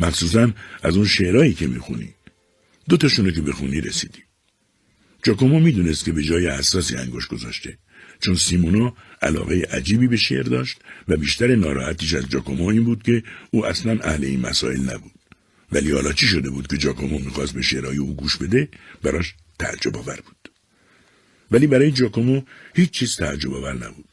مخصوصا 0.00 0.52
از 0.82 0.96
اون 0.96 1.06
شعرهایی 1.06 1.54
که 1.54 1.66
می‌خونی. 1.66 2.14
دوتاشونو 2.88 3.30
که 3.30 3.40
بخونی 3.40 3.80
رسیدی. 3.80 4.18
جاکومو 5.22 5.60
می‌دونست 5.60 6.04
که 6.04 6.12
به 6.12 6.22
جای 6.22 6.48
حساسی 6.48 6.96
انگوش 6.96 7.26
گذاشته. 7.26 7.78
چون 8.20 8.34
سیمونو 8.34 8.90
علاقه 9.22 9.68
عجیبی 9.72 10.06
به 10.06 10.16
شعر 10.16 10.42
داشت 10.42 10.78
و 11.08 11.16
بیشتر 11.16 11.54
ناراحتیش 11.54 12.14
از 12.14 12.28
جاکومو 12.28 12.66
این 12.66 12.84
بود 12.84 13.02
که 13.02 13.22
او 13.50 13.66
اصلا 13.66 13.98
اهل 14.02 14.24
این 14.24 14.40
مسائل 14.40 14.80
نبود. 14.80 15.12
ولی 15.72 15.90
حالا 15.90 16.12
چی 16.12 16.26
شده 16.26 16.50
بود 16.50 16.66
که 16.66 16.78
جاکومو 16.78 17.18
می‌خواست 17.18 17.52
به 17.52 17.62
شعرهای 17.62 17.96
او 17.96 18.16
گوش 18.16 18.36
بده؟ 18.36 18.68
براش 19.02 19.34
تعجب 19.58 19.96
آور 19.96 20.20
بود. 20.26 20.33
ولی 21.50 21.66
برای 21.66 21.90
جاکومو 21.90 22.42
هیچ 22.74 22.90
چیز 22.90 23.16
تعجب 23.16 23.54
آور 23.54 23.72
نبود. 23.72 24.04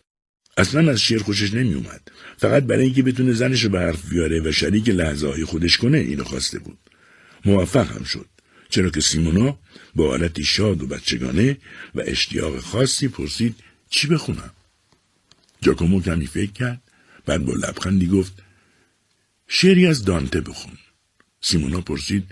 اصلا 0.57 0.91
از 0.91 1.01
شعر 1.01 1.19
خوشش 1.19 1.53
نمی 1.53 1.73
اومد. 1.73 2.11
فقط 2.37 2.63
برای 2.63 2.83
اینکه 2.83 3.03
بتونه 3.03 3.33
زنش 3.33 3.63
رو 3.63 3.69
به 3.69 3.79
حرف 3.79 4.09
بیاره 4.09 4.41
و 4.41 4.51
شریک 4.51 4.89
لحظه 4.89 5.27
های 5.27 5.45
خودش 5.45 5.77
کنه 5.77 5.97
اینو 5.97 6.23
خواسته 6.23 6.59
بود. 6.59 6.77
موفق 7.45 7.95
هم 7.97 8.03
شد. 8.03 8.25
چرا 8.69 8.89
که 8.89 9.01
سیمونا 9.01 9.59
با 9.95 10.09
حالتی 10.09 10.43
شاد 10.43 10.83
و 10.83 10.87
بچگانه 10.87 11.57
و 11.95 12.01
اشتیاق 12.05 12.59
خاصی 12.59 13.07
پرسید 13.07 13.55
چی 13.89 14.07
بخونم؟ 14.07 14.51
جاکومو 15.61 16.01
کمی 16.01 16.27
فکر 16.27 16.51
کرد 16.51 16.81
بعد 17.25 17.45
با 17.45 17.53
لبخندی 17.53 18.07
گفت 18.07 18.33
شعری 19.47 19.87
از 19.87 20.05
دانته 20.05 20.41
بخون. 20.41 20.77
سیمونا 21.41 21.81
پرسید 21.81 22.23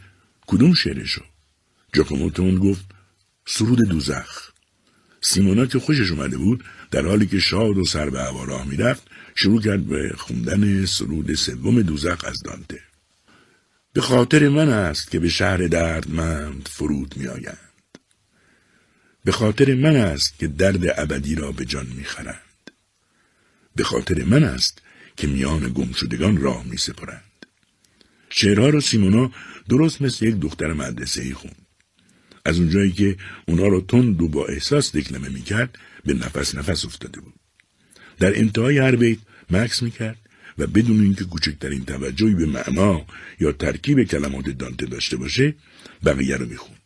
کدوم 0.47 0.73
شعرشو؟ 0.73 1.23
جاکومو 1.93 2.29
تون 2.29 2.55
گفت 2.59 2.85
سرود 3.45 3.81
دوزخ. 3.81 4.48
سیمونا 5.21 5.65
که 5.65 5.79
خوشش 5.79 6.11
اومده 6.11 6.37
بود 6.37 6.63
در 6.91 7.05
حالی 7.05 7.27
که 7.27 7.39
شاد 7.39 7.77
و 7.77 7.85
سر 7.85 8.09
به 8.09 8.19
هوا 8.19 8.43
راه 8.43 8.67
می‌رفت 8.67 9.07
شروع 9.35 9.61
کرد 9.61 9.85
به 9.85 10.13
خوندن 10.17 10.85
سرود 10.85 11.33
سوم 11.33 11.81
دوزخ 11.81 12.25
از 12.25 12.41
دانته 12.43 12.79
به 13.93 14.01
خاطر 14.01 14.49
من 14.49 14.69
است 14.69 15.11
که 15.11 15.19
به 15.19 15.29
شهر 15.29 15.57
دردمند 15.67 16.69
فرود 16.71 17.17
میآیند 17.17 17.57
به 19.23 19.31
خاطر 19.31 19.75
من 19.75 19.95
است 19.95 20.39
که 20.39 20.47
درد 20.47 20.99
ابدی 20.99 21.35
را 21.35 21.51
به 21.51 21.65
جان 21.65 21.85
می‌خرند 21.85 22.71
به 23.75 23.83
خاطر 23.83 24.23
من 24.23 24.43
است 24.43 24.81
که 25.17 25.27
میان 25.27 25.73
گمشدگان 25.73 26.37
راه 26.37 26.63
می 26.63 26.77
سپرند. 26.77 27.23
شعرها 28.29 28.69
را 28.69 28.79
سیمونا 28.79 29.31
درست 29.69 30.01
مثل 30.01 30.25
یک 30.25 30.35
دختر 30.35 30.73
مدرسه 30.73 31.21
ای 31.21 31.33
خوند. 31.33 31.58
از 32.45 32.59
اونجایی 32.59 32.91
که 32.91 33.17
اونا 33.47 33.67
رو 33.67 33.81
تند 33.81 34.21
و 34.21 34.27
با 34.27 34.45
احساس 34.45 34.95
دکلمه 34.95 35.29
می‌کرد 35.29 35.77
به 36.05 36.13
نفس 36.13 36.55
نفس 36.55 36.85
افتاده 36.85 37.21
بود. 37.21 37.33
در 38.19 38.39
انتهای 38.39 38.77
هر 38.77 38.95
بیت 38.95 39.19
مکس 39.49 39.83
می‌کرد 39.83 40.17
و 40.57 40.67
بدون 40.67 41.01
اینکه 41.01 41.23
کوچکترین 41.23 41.85
توجهی 41.85 42.33
به 42.33 42.45
معنا 42.45 43.05
یا 43.39 43.51
ترکیب 43.51 44.03
کلمات 44.03 44.49
دانته 44.49 44.85
داشته 44.85 45.17
باشه 45.17 45.55
بقیه 46.05 46.37
رو 46.37 46.45
می‌خوند. 46.45 46.79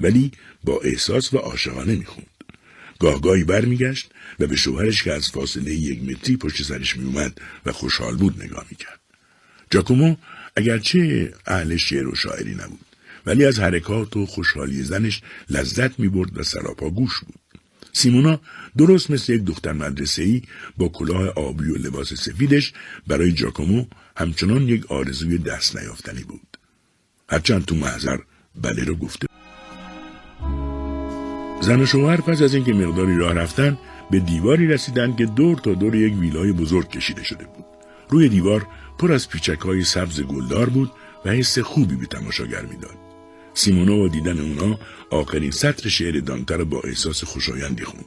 ولی 0.00 0.32
با 0.64 0.80
احساس 0.80 1.34
و 1.34 1.38
عاشقانه 1.38 1.94
می‌خوند. 1.94 2.26
گاهگاهی 2.98 3.44
برمیگشت 3.44 4.10
و 4.40 4.46
به 4.46 4.56
شوهرش 4.56 5.02
که 5.02 5.12
از 5.12 5.28
فاصله 5.28 5.74
یک 5.74 6.02
متری 6.02 6.36
پشت 6.36 6.62
سرش 6.62 6.96
میومد 6.96 7.40
و 7.66 7.72
خوشحال 7.72 8.16
بود 8.16 8.42
نگاه 8.42 8.66
می‌کرد. 8.70 9.00
جاکومو 9.70 10.16
اگرچه 10.56 11.32
اهل 11.46 11.76
شعر 11.76 12.08
و 12.08 12.14
شاعری 12.14 12.54
نبود 12.54 12.89
ولی 13.26 13.44
از 13.44 13.60
حرکات 13.60 14.16
و 14.16 14.26
خوشحالی 14.26 14.82
زنش 14.82 15.22
لذت 15.50 16.00
می‌برد 16.00 16.38
و 16.38 16.42
سراپا 16.42 16.90
گوش 16.90 17.20
بود. 17.20 17.40
سیمونا 17.92 18.40
درست 18.78 19.10
مثل 19.10 19.32
یک 19.32 19.44
دختر 19.44 19.72
مدرسه 19.72 20.22
ای 20.22 20.42
با 20.76 20.88
کلاه 20.88 21.28
آبی 21.28 21.70
و 21.70 21.76
لباس 21.76 22.14
سفیدش 22.14 22.72
برای 23.06 23.32
جاکومو 23.32 23.84
همچنان 24.16 24.62
یک 24.62 24.92
آرزوی 24.92 25.38
دست 25.38 25.76
نیافتنی 25.76 26.22
بود. 26.22 26.56
هرچند 27.28 27.64
تو 27.64 27.74
محضر 27.74 28.18
بله 28.62 28.84
رو 28.84 28.94
گفته 28.94 29.26
زن 31.60 31.80
و 31.80 31.86
شوهر 31.86 32.20
پس 32.20 32.42
از 32.42 32.54
اینکه 32.54 32.72
مقداری 32.72 33.16
راه 33.16 33.32
رفتن 33.32 33.78
به 34.10 34.20
دیواری 34.20 34.66
رسیدند 34.66 35.16
که 35.16 35.26
دور 35.26 35.58
تا 35.58 35.74
دور 35.74 35.94
یک 35.94 36.18
ویلای 36.18 36.52
بزرگ 36.52 36.88
کشیده 36.88 37.22
شده 37.22 37.44
بود. 37.44 37.64
روی 38.08 38.28
دیوار 38.28 38.66
پر 38.98 39.12
از 39.12 39.28
پیچک 39.28 39.58
های 39.58 39.84
سبز 39.84 40.20
گلدار 40.20 40.68
بود 40.68 40.92
و 41.24 41.30
حس 41.30 41.58
خوبی 41.58 41.96
به 41.96 42.06
تماشاگر 42.06 42.62
می‌داد. 42.62 43.09
سیمونا 43.54 43.96
با 43.96 44.08
دیدن 44.08 44.40
اونا 44.40 44.78
آخرین 45.10 45.50
سطر 45.50 45.88
شعر 45.88 46.20
دانتر 46.20 46.56
را 46.56 46.64
با 46.64 46.80
احساس 46.80 47.24
خوشایندی 47.24 47.84
خوند. 47.84 48.04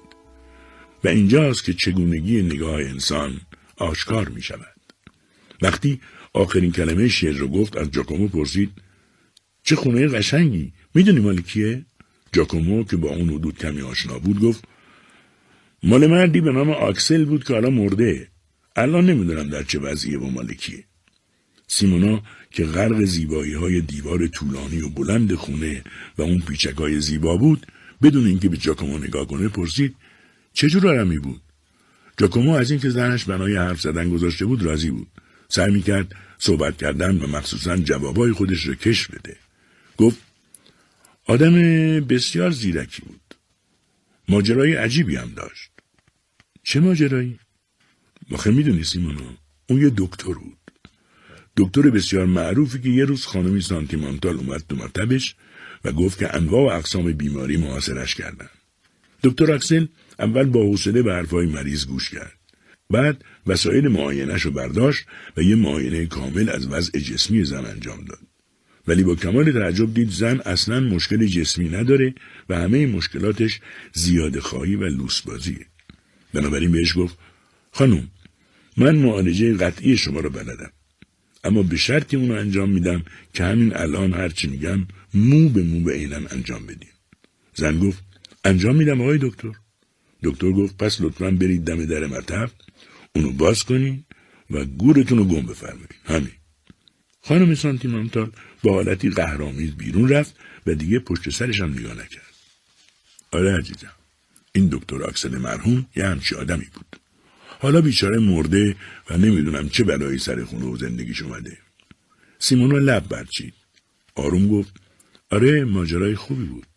و 1.04 1.08
اینجاست 1.08 1.64
که 1.64 1.74
چگونگی 1.74 2.42
نگاه 2.42 2.76
انسان 2.76 3.42
آشکار 3.78 4.30
می 4.30 4.42
شود. 4.42 4.76
وقتی 5.62 6.00
آخرین 6.34 6.72
کلمه 6.72 7.08
شعر 7.08 7.36
رو 7.36 7.48
گفت 7.48 7.78
از 7.78 7.92
جاکومو 7.92 8.28
پرسید 8.28 8.72
چه 9.64 9.76
خونه 9.76 10.08
قشنگی 10.08 10.74
می‌دونی 10.96 11.20
مال 11.20 11.42
کیه؟ 11.42 11.86
جاکومو 12.32 12.84
که 12.84 12.98
با 12.98 13.10
اون 13.10 13.30
حدود 13.30 13.58
کمی 13.58 13.82
آشنا 13.82 14.20
بود 14.20 14.40
گفت 14.40 14.64
مال 15.84 16.08
مردی 16.08 16.42
به 16.42 16.52
نام 16.52 16.70
آکسل 16.70 17.26
بود 17.26 17.44
که 17.44 17.54
حالا 17.54 17.70
مرده 17.70 18.28
الان 18.76 19.06
نمی‌دونم 19.06 19.50
در 19.50 19.64
چه 19.64 19.80
وضعیه 19.80 20.18
با 20.18 20.30
مالکیه 20.30 20.84
سیمونا 21.68 22.22
که 22.52 22.66
غرق 22.66 23.04
زیبایی 23.04 23.54
های 23.54 23.82
دیوار 23.82 24.28
طولانی 24.28 24.82
و 24.82 24.90
بلند 24.90 25.34
خونه 25.34 25.84
و 26.18 26.22
اون 26.22 26.40
پیچک 26.40 27.00
زیبا 27.00 27.38
بود 27.38 27.68
بدون 28.02 28.26
اینکه 28.26 28.50
به 28.50 28.58
جاکومو 28.58 28.98
نگاه 28.98 29.28
کنه 29.28 29.48
پرسید 29.48 29.96
چجور 30.54 30.88
آرمی 30.88 31.20
بود؟ 31.20 31.42
جاکومو 32.18 32.52
از 32.52 32.72
اینکه 32.72 32.90
زنش 32.90 33.24
بنای 33.24 33.56
حرف 33.56 33.82
زدن 33.82 34.10
گذاشته 34.10 34.46
بود 34.46 34.64
راضی 34.64 34.92
بود. 34.92 35.08
سعی 35.50 35.72
می‌کرد 35.72 36.16
صحبت 36.38 36.78
کردن 36.78 37.18
و 37.18 37.28
مخصوصا 37.28 37.78
جوابای 37.78 38.32
خودش 38.32 38.64
رو 38.64 38.76
کش 38.76 39.08
بده. 39.08 39.38
گفت 39.98 40.20
آدم 41.26 41.54
بسیار 42.00 42.52
زیرکی 42.52 43.02
بود. 43.02 43.36
ماجرای 44.30 44.76
عجیبی 44.76 45.16
هم 45.16 45.32
داشت. 45.36 45.72
چه 46.64 46.80
ماجرایی؟ 46.80 47.40
آخه 48.32 48.52
می‌دونی 48.52 48.84
سیمونو 48.84 49.34
اون 49.70 49.82
یه 49.82 49.92
دکتر 49.98 50.34
بود. 50.34 50.63
دکتر 51.58 51.82
بسیار 51.82 52.26
معروفی 52.26 52.80
که 52.80 52.90
یه 52.90 53.06
روز 53.06 53.26
خانمی 53.26 53.62
سانتیمانتال 53.62 54.38
اومد 54.38 54.64
تو 54.70 54.76
مطبش 54.76 55.36
و 55.86 55.92
گفت 55.92 56.20
که 56.20 56.36
انواع 56.36 56.74
و 56.74 56.78
اقسام 56.78 57.12
بیماری 57.12 57.58
محاصرش 57.58 58.16
کردن. 58.16 58.50
دکتر 59.24 59.52
اکسل 59.52 59.86
اول 60.20 60.44
با 60.44 60.64
حوصله 60.64 61.02
به 61.02 61.14
حرفهای 61.14 61.48
مریض 61.48 61.86
گوش 61.86 62.10
کرد. 62.10 62.34
بعد 62.90 63.24
وسایل 63.48 63.88
معاینش 63.88 64.42
رو 64.42 64.52
برداشت 64.52 65.06
و 65.38 65.42
یه 65.42 65.56
معاینه 65.56 66.06
کامل 66.06 66.50
از 66.50 66.68
وضع 66.68 67.00
جسمی 67.00 67.44
زن 67.44 67.66
انجام 67.66 68.06
داد. 68.06 68.20
ولی 68.88 69.04
با 69.04 69.16
کمال 69.16 69.52
تعجب 69.52 69.94
دید 69.94 70.10
زن 70.10 70.40
اصلا 70.46 70.80
مشکل 70.80 71.26
جسمی 71.26 71.70
نداره 71.70 72.14
و 72.50 72.56
همه 72.56 72.88
مشکلاتش 72.88 73.60
زیاده 73.94 74.42
خواهی 74.42 74.76
و 74.76 74.84
لوسبازیه 74.84 75.66
بنابراین 76.34 76.72
بهش 76.72 76.98
گفت 76.98 77.18
خانم 77.72 78.08
من 78.78 78.96
معالجه 78.96 79.58
قطعی 79.58 79.98
شما 79.98 80.20
رو 80.20 80.30
بلدم. 80.30 80.72
اما 81.44 81.64
به 81.64 81.78
شرطی 81.78 82.18
اونو 82.18 82.34
انجام 82.34 82.70
میدم 82.70 83.04
که 83.34 83.44
همین 83.44 83.76
الان 83.76 84.14
هرچی 84.14 84.48
میگم 84.48 84.88
مو 85.14 85.50
به 85.50 85.64
مو 85.64 85.84
به 85.84 85.94
عینا 85.94 86.28
انجام 86.30 86.66
بدیم 86.66 86.90
زن 87.56 87.80
گفت 87.80 88.04
انجام 88.46 88.76
میدم 88.76 89.02
آقای 89.02 89.20
دکتر. 89.22 89.52
دکتر 90.24 90.52
گفت 90.52 90.78
پس 90.78 91.02
لطفا 91.02 91.32
برید 91.32 91.66
دم 91.66 91.86
در 91.86 92.06
مطب 92.08 92.52
اونو 93.16 93.32
باز 93.32 93.64
کنین 93.64 94.04
و 94.52 94.66
گورتون 94.66 95.18
رو 95.18 95.26
گم 95.26 95.46
بفرمایید. 95.46 95.96
همین. 96.06 96.32
خانم 97.22 97.56
سانتیمانتال 97.56 98.32
با 98.64 98.74
حالتی 98.74 99.10
قهرآمیز 99.10 99.72
بیرون 99.72 100.10
رفت 100.10 100.36
و 100.68 100.74
دیگه 100.76 101.00
پشت 101.00 101.30
سرش 101.30 101.62
هم 101.62 101.72
نگاه 101.72 101.94
نکرد. 101.94 102.34
آره 103.32 103.58
عزیزم 103.58 103.94
این 104.52 104.70
دکتر 104.72 105.04
آکسل 105.04 105.38
مرحوم 105.38 105.86
یه 105.96 106.06
همچی 106.06 106.36
آدمی 106.36 106.66
بود. 106.74 107.03
حالا 107.64 107.82
بیچاره 107.82 108.20
مرده 108.20 108.76
و 109.10 109.18
نمی‌دونم 109.18 109.70
چه 109.70 109.84
بلایی 109.84 110.18
سر 110.18 110.44
خونه 110.44 110.66
و 110.66 110.78
زندگیش 110.78 111.22
اومده. 111.22 111.58
سیمونا 112.40 112.78
لب 112.78 113.08
برچید. 113.08 113.54
آروم 114.16 114.48
گفت 114.48 114.74
آره 115.32 115.64
ماجرای 115.64 116.16
خوبی 116.16 116.46
بود. 116.46 116.68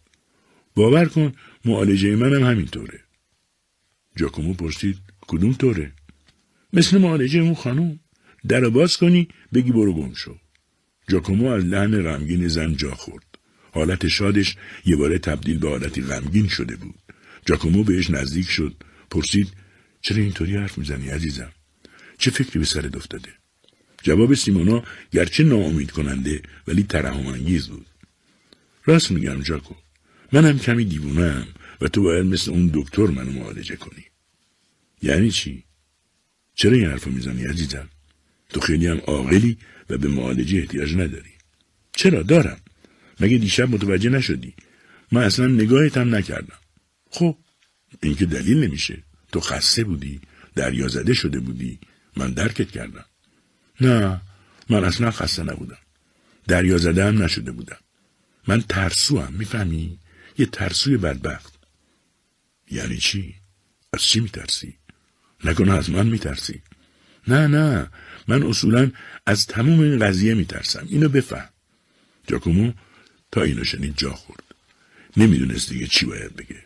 باور 0.75 1.05
کن 1.05 1.33
معالجه 1.65 2.17
منم 2.17 2.45
همینطوره. 2.45 3.01
جاکومو 4.17 4.55
پرسید 4.55 4.99
کدوم 5.21 5.53
طوره؟ 5.53 5.93
مثل 6.73 6.99
معالجه 6.99 7.41
اون 7.41 7.55
خانوم. 7.55 8.01
در 8.49 8.69
باز 8.69 8.97
کنی 8.97 9.29
بگی 9.55 9.73
برو 9.73 9.95
گم 9.95 10.15
شو. 10.15 10.37
جاکومو 11.09 11.49
از 11.49 11.65
لحن 11.65 12.03
غمگین 12.03 12.49
زن 12.49 12.77
جا 12.77 12.95
خورد. 12.95 13.39
حالت 13.73 14.09
شادش 14.09 14.57
یه 14.85 14.97
باره 14.97 15.19
تبدیل 15.19 15.59
به 15.59 15.69
حالتی 15.69 16.03
غمگین 16.03 16.49
شده 16.49 16.77
بود. 16.77 16.99
جاکومو 17.47 17.85
بهش 17.85 18.11
نزدیک 18.11 18.49
شد 18.49 18.75
پرسید 19.11 19.66
چرا 20.07 20.23
اینطوری 20.23 20.57
حرف 20.57 20.79
می‌زنی 20.79 21.09
عزیزم؟ 21.09 21.53
چه 22.19 22.31
فکری 22.31 22.59
به 22.59 22.65
سرت 22.65 22.97
افتاده؟ 22.97 23.29
جواب 24.03 24.35
سیمونا 24.35 24.85
گرچه 25.13 25.45
ناامید 25.45 25.91
کننده 25.91 26.43
ولی 26.69 26.83
ترحم 26.83 27.27
انگیز 27.27 27.69
بود. 27.69 27.87
راست 28.85 29.11
میگم 29.11 29.43
جاکو. 29.43 29.75
منم 30.33 30.59
کمی 30.59 30.85
دیوونم 30.85 31.47
و 31.81 31.89
تو 31.89 32.03
باید 32.03 32.27
مثل 32.27 32.51
اون 32.51 32.71
دکتر 32.75 33.07
منو 33.07 33.33
معالجه 33.33 33.77
کنی. 33.77 34.05
یعنی 35.03 35.31
چی؟ 35.31 35.65
چرا 36.55 36.73
این 36.73 36.87
حرفو 36.87 37.11
می‌زنی 37.11 37.45
عزیزم؟ 37.45 37.89
تو 38.49 38.61
خیلی 38.61 38.87
هم 38.87 38.99
عاقلی 38.99 39.59
و 39.91 39.99
به 39.99 40.09
معالجه 40.09 40.59
احتیاج 40.59 40.95
نداری. 40.95 41.33
چرا؟ 41.93 42.23
دارم. 42.23 42.61
مگه 43.21 43.39
دیشب 43.39 43.71
متوجه 43.71 44.11
نشدی؟ 44.11 44.55
من 45.13 45.23
اصلا 45.23 45.47
نگاهت 45.47 45.97
هم 45.97 46.15
نکردم. 46.15 46.59
خب 47.11 47.39
این 48.03 48.15
که 48.15 48.27
دلیل 48.27 48.65
نمیشه. 48.65 49.03
تو 49.37 49.41
خسته 49.41 49.85
بودی؟ 49.85 50.21
دریا 50.55 50.89
زده 50.89 51.15
شده 51.15 51.41
بودی؟ 51.41 51.79
من 52.17 52.31
درکت 52.31 52.71
کردم. 52.71 53.05
نه 53.81 54.21
من 54.69 54.85
اصلا 54.85 55.11
خسته 55.11 55.43
نبودم. 55.43 55.79
دریا 56.49 56.79
زده 56.79 57.05
هم 57.05 57.23
نشده 57.23 57.53
بودم. 57.53 57.77
من 58.49 58.61
ترسو 58.61 59.21
هم 59.21 59.33
می‌فهمی؟ 59.33 59.99
یه 60.39 60.47
ترسوی 60.47 60.97
بدبخت. 60.97 61.55
یعنی 62.71 62.97
چی؟ 62.97 63.35
از 63.93 64.03
چی 64.03 64.21
میترسی؟ 64.21 64.75
نکنه 65.45 65.73
از 65.73 65.91
من 65.91 66.07
میترسی. 66.07 66.63
نه 67.29 67.47
نه 67.47 67.91
من 68.29 68.43
اصولا 68.43 68.91
از 69.27 69.47
تموم 69.47 69.81
این 69.81 69.99
قضیه 69.99 70.35
میترسم. 70.35 70.87
اینو 70.89 71.09
بفهم. 71.09 71.49
جاکومو 72.27 72.73
تا 73.33 73.43
اینو 73.43 73.65
شنید 73.65 73.97
جا 73.97 74.13
خورد. 74.13 74.45
نمی‌دونست 75.17 75.69
دیگه 75.69 75.87
چی 75.87 76.07
باید 76.07 76.37
بگه. 76.37 76.63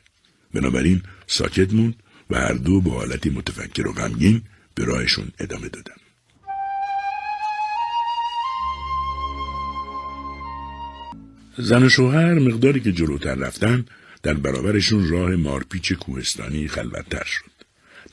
بنابراین 0.55 1.03
ساکت 1.27 1.73
موند. 1.73 2.03
و 2.31 2.39
هر 2.39 2.53
دو 2.53 2.81
با 2.81 2.91
حالتی 2.91 3.31
متفکر 3.31 3.89
و 3.89 3.93
غمگین 3.93 4.43
به 4.75 4.85
راهشون 4.85 5.29
ادامه 5.39 5.69
دادن. 5.69 5.95
زن 11.59 11.83
و 11.83 11.89
شوهر 11.89 12.39
مقداری 12.39 12.81
که 12.81 12.93
جلوتر 12.93 13.35
رفتن 13.35 13.85
در 14.23 14.35
برابرشون 14.35 15.09
راه 15.09 15.31
مارپیچ 15.31 15.93
کوهستانی 15.93 16.69
خلوتتر 16.69 17.25
شد. 17.25 17.51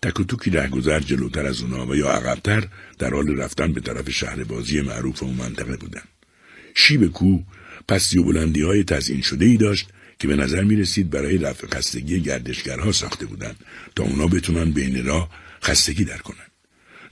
تک 0.01 0.19
و 0.19 0.23
توکی 0.23 0.49
رهگذر 0.49 0.99
جلوتر 0.99 1.45
از 1.45 1.61
اونا 1.61 1.85
و 1.85 1.95
یا 1.95 2.09
عقبتر 2.09 2.67
در 2.99 3.09
حال 3.09 3.37
رفتن 3.37 3.73
به 3.73 3.81
طرف 3.81 4.09
شهر 4.09 4.43
بازی 4.43 4.81
معروف 4.81 5.23
اون 5.23 5.33
منطقه 5.33 5.77
بودن. 5.77 6.03
شیب 6.75 7.07
کوه 7.07 7.43
پستی 7.87 8.17
و 8.17 8.23
بلندی 8.23 8.61
های 8.61 8.83
تزین 8.83 9.21
شده 9.21 9.45
ای 9.45 9.57
داشت 9.57 9.89
که 10.19 10.27
به 10.27 10.35
نظر 10.35 10.63
می 10.63 10.75
رسید 10.75 11.09
برای 11.09 11.37
رفع 11.37 11.67
خستگی 11.67 12.19
گردشگرها 12.19 12.91
ساخته 12.91 13.25
بودند 13.25 13.55
تا 13.95 14.03
اونا 14.03 14.27
بتونن 14.27 14.71
بین 14.71 15.05
راه 15.05 15.29
خستگی 15.63 16.05
در 16.05 16.17
کنن. 16.17 16.47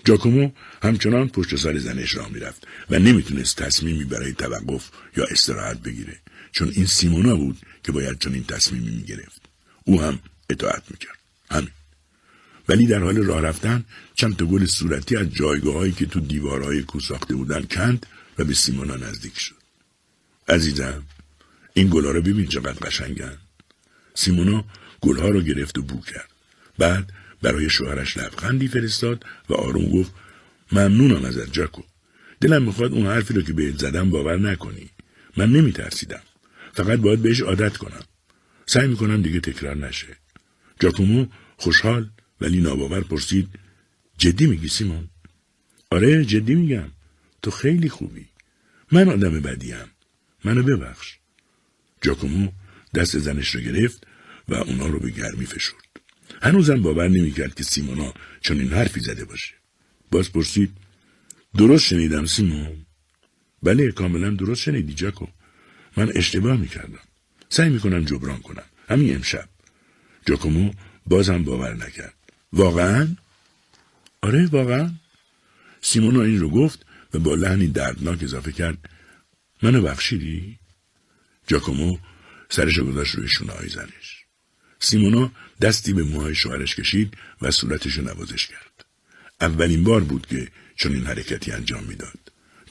جاکومو 0.05 0.51
همچنان 0.83 1.29
پشت 1.29 1.55
سر 1.55 1.77
زنش 1.77 2.15
راه 2.15 2.29
می‌رفت 2.29 2.67
و 2.89 2.99
نمی‌تونست 2.99 3.57
تصمیمی 3.57 4.03
برای 4.03 4.33
توقف 4.33 4.89
یا 5.17 5.25
استراحت 5.25 5.81
بگیره 5.81 6.19
چون 6.51 6.71
این 6.75 6.85
سیمونا 6.85 7.35
بود 7.35 7.57
که 7.83 7.91
باید 7.91 8.19
چنین 8.19 8.43
تصمیمی 8.43 8.89
می‌گرفت. 8.89 9.41
او 9.83 10.01
هم 10.01 10.19
اطاعت 10.49 10.83
می‌کرد. 10.91 11.17
همین. 11.51 11.69
ولی 12.69 12.87
در 12.87 12.99
حال 12.99 13.17
راه 13.17 13.41
رفتن 13.41 13.85
چند 14.15 14.35
تا 14.35 14.45
گل 14.45 14.65
صورتی 14.65 15.17
از 15.17 15.33
جایگاه 15.33 15.91
که 15.91 16.05
تو 16.05 16.19
دیوارهای 16.19 16.83
کو 16.83 16.99
ساخته 16.99 17.35
بودن 17.35 17.61
کند 17.61 18.05
و 18.37 18.43
به 18.43 18.53
سیمونا 18.53 18.95
نزدیک 18.95 19.39
شد. 19.39 19.55
عزیزم 20.47 21.03
این 21.77 21.89
گلها 21.91 22.11
رو 22.11 22.21
ببین 22.21 22.47
چقدر 22.47 22.87
قشنگن. 22.87 23.37
سیمونا 24.13 24.65
گلها 25.01 25.29
رو 25.29 25.41
گرفت 25.41 25.77
و 25.77 25.81
بو 25.81 26.01
کرد. 26.01 26.29
بعد 26.77 27.13
برای 27.41 27.69
شوهرش 27.69 28.17
لبخندی 28.17 28.67
فرستاد 28.67 29.25
و 29.49 29.53
آروم 29.53 29.85
گفت 29.85 30.11
ممنونم 30.71 31.25
ازت 31.25 31.51
جاکو. 31.51 31.81
دلم 32.41 32.63
می‌خواد 32.63 32.93
اون 32.93 33.05
حرفی 33.05 33.33
رو 33.33 33.41
که 33.41 33.53
بهت 33.53 33.79
زدم 33.79 34.09
باور 34.09 34.37
نکنی. 34.39 34.89
من 35.37 35.49
نمیترسیدم. 35.49 36.21
فقط 36.73 36.99
باید 36.99 37.21
بهش 37.21 37.41
عادت 37.41 37.77
کنم. 37.77 38.03
سعی 38.65 38.87
می‌کنم 38.87 39.21
دیگه 39.21 39.39
تکرار 39.39 39.77
نشه. 39.77 40.17
جاکومو 40.79 41.25
خوشحال 41.57 42.09
ولی 42.41 42.61
ناباور 42.61 43.01
پرسید 43.01 43.49
جدی 44.17 44.47
میگی 44.47 44.67
سیمون؟ 44.67 45.09
آره 45.91 46.25
جدی 46.25 46.55
میگم. 46.55 46.91
تو 47.41 47.51
خیلی 47.51 47.89
خوبی. 47.89 48.25
من 48.91 49.09
آدم 49.09 49.39
بدیم. 49.39 49.91
منو 50.43 50.63
ببخش. 50.63 51.17
جاکومو 52.05 52.51
دست 52.95 53.17
زنش 53.19 53.55
رو 53.55 53.61
گرفت 53.61 54.07
و 54.49 54.53
اونا 54.55 54.87
رو 54.87 54.99
به 54.99 55.09
گرمی 55.09 55.45
فشرد. 55.45 55.89
هنوزم 56.41 56.81
باور 56.81 57.07
نمی‌کرد 57.07 57.55
که 57.55 57.63
سیمونا 57.63 58.13
چون 58.41 58.59
این 58.59 58.73
حرفی 58.73 58.99
زده 58.99 59.25
باشه. 59.25 59.53
باز 60.11 60.31
پرسید 60.31 60.71
درست 61.57 61.85
شنیدم 61.85 62.25
سیمون؟ 62.25 62.85
بله 63.63 63.91
کاملا 63.91 64.29
درست 64.29 64.61
شنیدی 64.61 64.93
جاکو 64.93 65.27
من 65.97 66.11
اشتباه 66.15 66.57
می‌کردم. 66.57 67.05
سعی 67.49 67.69
می‌کنم 67.69 68.05
جبران 68.05 68.39
کنم. 68.41 68.63
همین 68.89 69.15
امشب. 69.15 69.49
جاکومو 70.25 70.73
بازم 71.05 71.43
باور 71.43 71.73
نکرد. 71.73 72.13
واقعا؟ 72.53 73.15
آره 74.21 74.45
واقعا. 74.45 74.91
سیمونا 75.81 76.21
این 76.21 76.39
رو 76.39 76.49
گفت 76.49 76.85
و 77.13 77.19
با 77.19 77.35
لحنی 77.35 77.67
دردناک 77.67 78.23
اضافه 78.23 78.51
کرد. 78.51 78.77
منو 79.63 79.81
بخشیدی؟ 79.81 80.59
جاکومو 81.47 81.97
سرش 82.49 82.79
گذاشت 82.79 83.15
روی 83.15 83.27
شونه 83.27 83.67
زنش. 83.67 84.25
سیمونا 84.79 85.31
دستی 85.61 85.93
به 85.93 86.03
موهای 86.03 86.35
شوهرش 86.35 86.75
کشید 86.75 87.13
و 87.41 87.51
صورتش 87.51 87.93
رو 87.93 88.03
نوازش 88.03 88.47
کرد. 88.47 88.85
اولین 89.41 89.83
بار 89.83 90.03
بود 90.03 90.27
که 90.27 90.47
چون 90.75 90.93
این 90.93 91.05
حرکتی 91.05 91.51
انجام 91.51 91.83
می‌داد. 91.83 92.19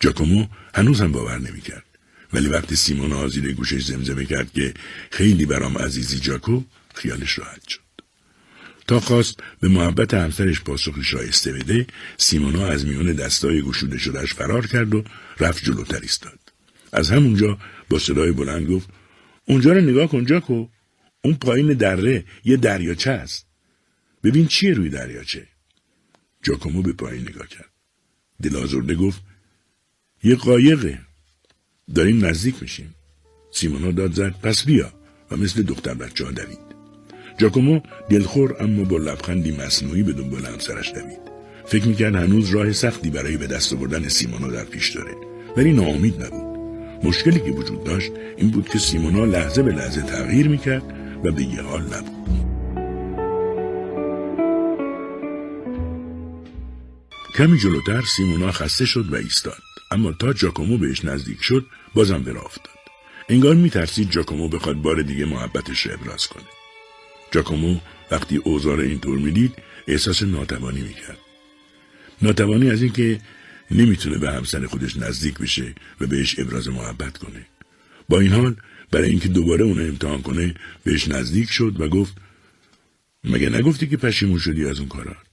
جاکومو 0.01 0.47
هنوز 0.75 1.01
هم 1.01 1.13
باور 1.13 1.39
نمی‌کرد. 1.39 1.85
ولی 2.33 2.49
وقتی 2.49 2.77
سیمونا 2.77 3.29
زیر 3.29 3.53
گوشش 3.53 3.85
زمزمه 3.85 4.25
کرد 4.25 4.53
که 4.53 4.75
خیلی 5.11 5.47
برام 5.47 5.79
عزیزی 5.79 6.19
جاکو 6.19 6.63
خیالش 6.95 7.39
راحت 7.39 7.69
شد. 7.69 7.81
تا 8.87 9.01
خواست 9.01 9.41
به 9.61 9.69
محبت 9.69 10.15
همسرش 10.15 10.61
پاسخی 10.61 11.03
شایسته 11.03 11.53
بده 11.53 11.87
سیمونا 12.17 12.67
از 12.67 12.87
میون 12.87 13.13
دستای 13.13 13.63
گشوده 13.63 13.99
شدهش 13.99 14.33
فرار 14.33 14.67
کرد 14.67 14.95
و 14.95 15.05
رفت 15.41 15.65
جلوتر 15.65 16.01
ایستاد. 16.03 16.39
از 16.93 17.11
همونجا 17.11 17.59
با 17.91 17.99
صدای 17.99 18.33
بلند 18.33 18.71
گفت 18.71 18.89
اونجا 19.45 19.73
رو 19.73 19.81
نگاه 19.81 20.07
کن 20.07 20.25
جاکو 20.25 20.67
اون 21.25 21.35
پایین 21.35 21.73
دره 21.73 22.25
یه 22.45 22.57
دریاچه 22.57 23.11
است. 23.11 23.47
ببین 24.25 24.47
چیه 24.47 24.75
روی 24.75 24.89
دریاچه. 24.89 25.47
جاکومو 26.43 26.83
به 26.83 26.93
پایین 26.93 27.23
نگاه 27.23 27.47
کرد. 27.47 27.71
دل 28.43 28.95
گفت 28.95 29.23
یه 30.25 30.35
قایقه. 30.35 30.99
داریم 31.95 32.25
نزدیک 32.25 32.63
میشیم. 32.63 32.95
سیمونا 33.53 33.91
داد 33.91 34.13
زد 34.13 34.35
پس 34.43 34.65
بیا 34.65 34.93
و 35.31 35.37
مثل 35.37 35.63
دختر 35.63 35.95
بچه 35.95 36.25
ها 36.25 36.31
دوید. 36.31 36.59
جاکومو 37.39 37.81
دلخور 38.11 38.63
اما 38.63 38.85
با 38.85 38.97
لبخندی 38.97 39.57
مصنوعی 39.57 40.03
به 40.03 40.13
دنبال 40.13 40.47
همسرش 40.47 40.93
دوید. 40.93 41.25
فکر 41.67 41.89
می‌کرد 41.89 42.15
هنوز 42.15 42.51
راه 42.51 42.73
سختی 42.73 43.11
برای 43.11 43.37
به 43.37 43.47
دست 43.47 43.73
آوردن 43.73 44.09
سیمونا 44.09 44.49
در 44.49 44.65
پیش 44.65 44.91
داره. 44.91 45.15
ولی 45.57 45.73
ناامید 45.73 46.23
نبود. 46.23 46.54
مشکلی 47.05 47.41
که 47.41 47.51
وجود 47.51 47.85
داشت 47.85 48.13
این 48.37 48.51
بود 48.51 48.69
که 48.69 48.79
سیمونا 48.79 49.25
لحظه 49.25 49.63
به 49.63 49.73
لحظه 49.73 50.03
تغییر 50.03 50.49
می‌کرد 50.49 50.83
و 51.25 51.33
به 51.33 51.43
یه 51.43 51.63
حال 51.63 51.83
نبود. 51.83 52.25
کمی 57.37 57.59
جلوتر 57.59 58.03
سیمونا 58.17 58.53
خسته 58.53 58.85
شد 58.85 59.13
و 59.13 59.17
ایستاد. 59.17 59.63
اما 59.91 60.13
تا 60.13 60.33
جاکومو 60.33 60.79
بهش 60.79 61.05
نزدیک 61.05 61.43
شد 61.43 61.67
بازم 61.95 62.23
به 62.23 62.45
افتاد. 62.45 62.75
انگار 63.29 63.55
میترسید 63.55 64.11
جاکومو 64.11 64.49
بخواد 64.49 64.77
بار 64.77 65.03
دیگه 65.03 65.25
محبتش 65.25 65.81
رو 65.81 65.93
ابراز 65.93 66.27
کنه. 66.27 66.43
جاکومو 67.31 67.77
وقتی 68.11 68.37
اوزار 68.37 68.81
اینطور 68.81 69.19
می‌دید 69.19 69.55
احساس 69.89 70.23
ناتوانی 70.23 70.81
می‌کرد. 70.81 71.19
ناتوانی 72.23 72.71
از 72.71 72.83
اینکه 72.83 73.21
نمی‌تونه 73.75 74.19
به 74.19 74.33
همسر 74.33 74.67
خودش 74.67 74.97
نزدیک 74.97 75.39
بشه 75.39 75.75
و 76.01 76.07
بهش 76.07 76.39
ابراز 76.39 76.69
محبت 76.69 77.19
کنه. 77.19 77.47
با 78.09 78.21
این 78.21 78.33
حال 78.33 78.57
برای 78.91 79.11
اینکه 79.11 79.29
دوباره 79.29 79.65
اونو 79.65 79.83
امتحان 79.83 80.23
کنه 80.23 80.55
بهش 80.85 81.09
نزدیک 81.09 81.51
شد 81.51 81.81
و 81.81 81.89
گفت 81.89 82.15
مگه 83.25 83.49
نگفتی 83.49 83.87
که 83.87 83.97
پشیمون 83.97 84.39
شدی 84.39 84.67
از 84.67 84.79
اون 84.79 84.89
کارات؟ 84.89 85.27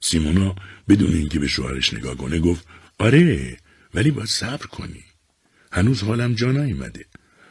سیمونا 0.00 0.56
بدون 0.88 1.14
اینکه 1.14 1.38
به 1.38 1.46
شوهرش 1.46 1.94
نگاه 1.94 2.16
کنه 2.16 2.38
گفت 2.38 2.66
آره 2.98 3.56
ولی 3.94 4.10
باید 4.10 4.28
صبر 4.28 4.66
کنی. 4.66 5.04
هنوز 5.72 6.02
حالم 6.02 6.34
جا 6.34 6.52
نیومده. 6.52 7.04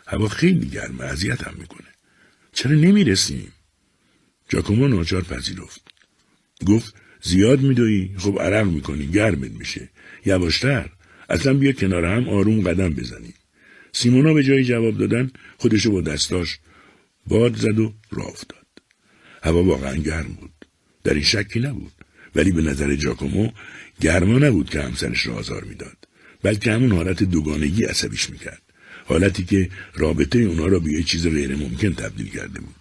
هوا 0.07 0.27
خیلی 0.27 0.69
گرمه 0.69 1.03
اذیتم 1.03 1.53
می‌کنه. 1.59 1.87
چرا 2.53 2.71
نمی‌رسیم؟ 2.71 3.51
جاکومو 4.49 4.87
ناچار 4.87 5.21
پذیرفت. 5.21 5.81
گفت 6.67 6.95
زیاد 7.21 7.62
میدوی؟ 7.62 8.12
خب 8.17 8.39
عرق 8.41 8.67
می‌کنی 8.67 9.07
گرمت 9.07 9.51
میشه. 9.51 9.89
یواشتر 10.25 10.89
اصلا 11.29 11.53
بیا 11.53 11.71
کنار 11.71 12.05
هم 12.05 12.29
آروم 12.29 12.62
قدم 12.62 12.89
بزنی 12.89 13.34
سیمونا 13.93 14.34
به 14.34 14.43
جای 14.43 14.63
جواب 14.63 14.97
دادن 14.97 15.31
خودشو 15.57 15.91
با 15.91 16.01
دستاش 16.01 16.60
باد 17.27 17.55
زد 17.55 17.79
و 17.79 17.93
راه 18.12 18.27
افتاد. 18.27 18.65
هوا 19.43 19.63
واقعا 19.63 19.95
گرم 19.95 20.38
بود. 20.41 20.65
در 21.03 21.13
این 21.13 21.23
شکی 21.23 21.60
نبود. 21.60 21.91
ولی 22.36 22.51
به 22.51 22.62
نظر 22.62 22.95
جاکومو 22.95 23.51
گرما 24.01 24.39
نبود 24.39 24.69
که 24.69 24.81
همسرش 24.81 25.25
را 25.25 25.34
آزار 25.34 25.63
می‌داد. 25.63 25.97
بلکه 26.43 26.71
همون 26.71 26.91
حالت 26.91 27.23
دوگانگی 27.23 27.84
عصبیش 27.84 28.29
می‌کرد. 28.29 28.62
حالتی 29.05 29.43
که 29.43 29.69
رابطه 29.95 30.39
اونا 30.39 30.65
را 30.65 30.79
به 30.79 30.91
یه 30.91 31.03
چیز 31.03 31.27
غیر 31.27 31.55
ممکن 31.55 31.93
تبدیل 31.93 32.29
کرده 32.29 32.60
بود. 32.60 32.75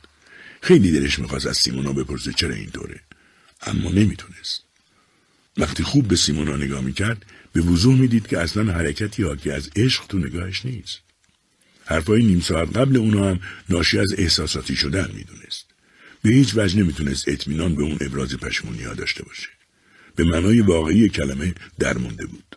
خیلی 0.60 0.92
دلش 0.92 1.18
می‌خواست 1.18 1.46
از 1.46 1.56
سیمونا 1.56 1.92
بپرسه 1.92 2.32
چرا 2.32 2.54
اینطوره. 2.54 3.00
اما 3.62 3.90
نمی‌تونست. 3.90 4.62
وقتی 5.56 5.82
خوب 5.82 6.08
به 6.08 6.16
سیمونا 6.16 6.56
نگاه 6.56 6.80
می‌کرد 6.80 7.26
به 7.52 7.60
وضوح 7.60 8.00
می‌دید 8.00 8.26
که 8.26 8.38
اصلا 8.38 8.72
حرکتی 8.72 9.22
حاکی 9.22 9.50
از 9.50 9.70
عشق 9.76 10.06
تو 10.06 10.18
نگاهش 10.18 10.64
نیست. 10.64 10.98
حرفای 11.84 12.22
نیم 12.22 12.40
ساعت 12.40 12.76
قبل 12.76 12.96
اونا 12.96 13.30
هم 13.30 13.40
ناشی 13.68 13.98
از 13.98 14.14
احساساتی 14.18 14.76
شدن 14.76 15.10
می‌دونست. 15.14 15.66
به 16.22 16.30
هیچ 16.30 16.52
وجه 16.56 16.78
نمی‌تونست 16.78 17.28
اطمینان 17.28 17.74
به 17.74 17.82
اون 17.82 17.98
ابراز 18.00 18.36
پشمونی 18.36 18.82
ها 18.82 18.94
داشته 18.94 19.24
باشه. 19.24 19.48
به 20.16 20.24
معنای 20.24 20.60
واقعی 20.60 21.08
کلمه 21.08 21.54
درمونده 21.78 22.26
بود. 22.26 22.56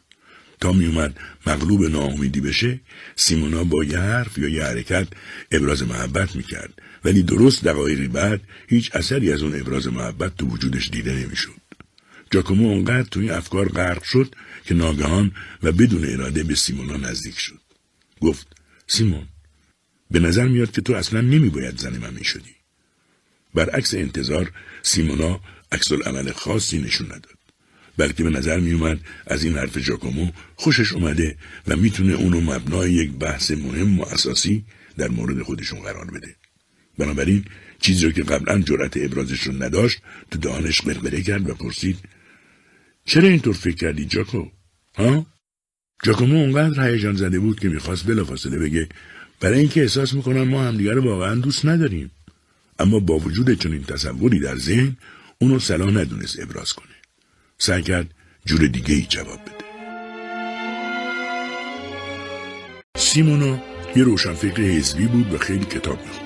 تا 0.59 0.71
میومد 0.71 1.19
مغلوب 1.47 1.83
ناامیدی 1.83 2.41
بشه 2.41 2.79
سیمونا 3.15 3.63
با 3.63 3.83
یه 3.83 3.99
حرف 3.99 4.37
یا 4.37 4.47
یه 4.47 4.63
حرکت 4.63 5.07
ابراز 5.51 5.83
محبت 5.83 6.35
می‌کرد. 6.35 6.81
ولی 7.05 7.23
درست 7.23 7.63
دقایقی 7.63 8.07
بعد 8.07 8.41
هیچ 8.67 8.95
اثری 8.95 9.31
از 9.31 9.43
اون 9.43 9.59
ابراز 9.59 9.87
محبت 9.87 10.37
تو 10.37 10.47
وجودش 10.47 10.89
دیده 10.89 11.13
نمی‌شد. 11.13 11.63
جاکومو 12.31 12.69
اونقدر 12.69 13.07
توی 13.07 13.29
افکار 13.29 13.69
غرق 13.69 14.03
شد 14.03 14.35
که 14.65 14.73
ناگهان 14.73 15.31
و 15.63 15.71
بدون 15.71 16.05
اراده 16.05 16.43
به 16.43 16.55
سیمونا 16.55 16.97
نزدیک 16.97 17.39
شد. 17.39 17.59
گفت 18.21 18.47
سیمون 18.87 19.27
به 20.11 20.19
نظر 20.19 20.47
میاد 20.47 20.71
که 20.71 20.81
تو 20.81 20.93
اصلا 20.93 21.21
نمیباید 21.21 21.79
زن 21.79 21.97
من 21.97 22.13
می‌شدی. 22.13 22.55
برعکس 23.53 23.93
انتظار 23.93 24.51
سیمونا 24.81 25.39
عکس 25.71 25.91
عمل 25.91 26.31
خاصی 26.31 26.77
نشون 26.81 27.07
نداد. 27.07 27.37
بلکه 27.97 28.23
به 28.23 28.29
نظر 28.29 28.59
میومد 28.59 28.99
از 29.27 29.43
این 29.43 29.57
حرف 29.57 29.77
جاکومو 29.77 30.31
خوشش 30.55 30.93
اومده 30.93 31.37
و 31.67 31.75
می‌تونه 31.75 32.13
اونو 32.13 32.41
مبنای 32.41 32.93
یک 32.93 33.11
بحث 33.11 33.51
مهم 33.51 33.99
و 33.99 34.03
اساسی 34.03 34.65
در 34.97 35.07
مورد 35.07 35.41
خودشون 35.41 35.79
قرار 35.79 36.11
بده. 36.11 36.35
بنابراین 36.97 37.45
چیزی 37.79 38.05
رو 38.05 38.11
که 38.11 38.23
قبلا 38.23 38.61
جرأت 38.61 38.97
ابرازش 38.97 39.41
رو 39.41 39.63
نداشت 39.63 40.01
تو 40.31 40.39
دهانش 40.39 40.81
قرقره 40.81 41.21
کرد 41.21 41.49
و 41.49 41.53
پرسید 41.53 41.97
چرا 43.05 43.27
اینطور 43.27 43.53
فکر 43.53 43.75
کردی 43.75 44.05
جاکو؟ 44.05 44.45
ها؟ 44.95 45.25
جاکومو 46.03 46.35
اونقدر 46.35 46.89
هیجان 46.89 47.15
زده 47.15 47.39
بود 47.39 47.59
که 47.59 47.69
می‌خواست 47.69 48.05
بلافاصله 48.05 48.59
بگه 48.59 48.89
برای 49.39 49.59
اینکه 49.59 49.81
احساس 49.81 50.13
می‌کنم 50.13 50.43
ما 50.43 50.63
همدیگه 50.63 50.91
رو 50.91 51.03
واقعا 51.03 51.35
دوست 51.35 51.65
نداریم. 51.65 52.11
اما 52.79 52.99
با 52.99 53.17
وجود 53.17 53.53
چنین 53.53 53.83
تصوری 53.83 54.39
در 54.39 54.55
ذهن 54.57 54.97
اونو 55.39 55.59
صلاح 55.59 55.91
ندونست 55.91 56.39
ابراز 56.39 56.73
کنه. 56.73 56.95
سعی 57.57 57.81
کرد 57.81 58.13
جور 58.45 58.67
دیگه 58.67 58.95
ای 58.95 59.05
جواب 59.09 59.41
بده. 59.41 59.65
سیمونا 62.97 63.63
یه 63.95 64.03
روشنفکر 64.03 64.61
حزبی 64.61 65.05
بود 65.05 65.33
و 65.33 65.37
خیلی 65.37 65.65
کتاب 65.65 65.99
می‌خوند. 66.01 66.22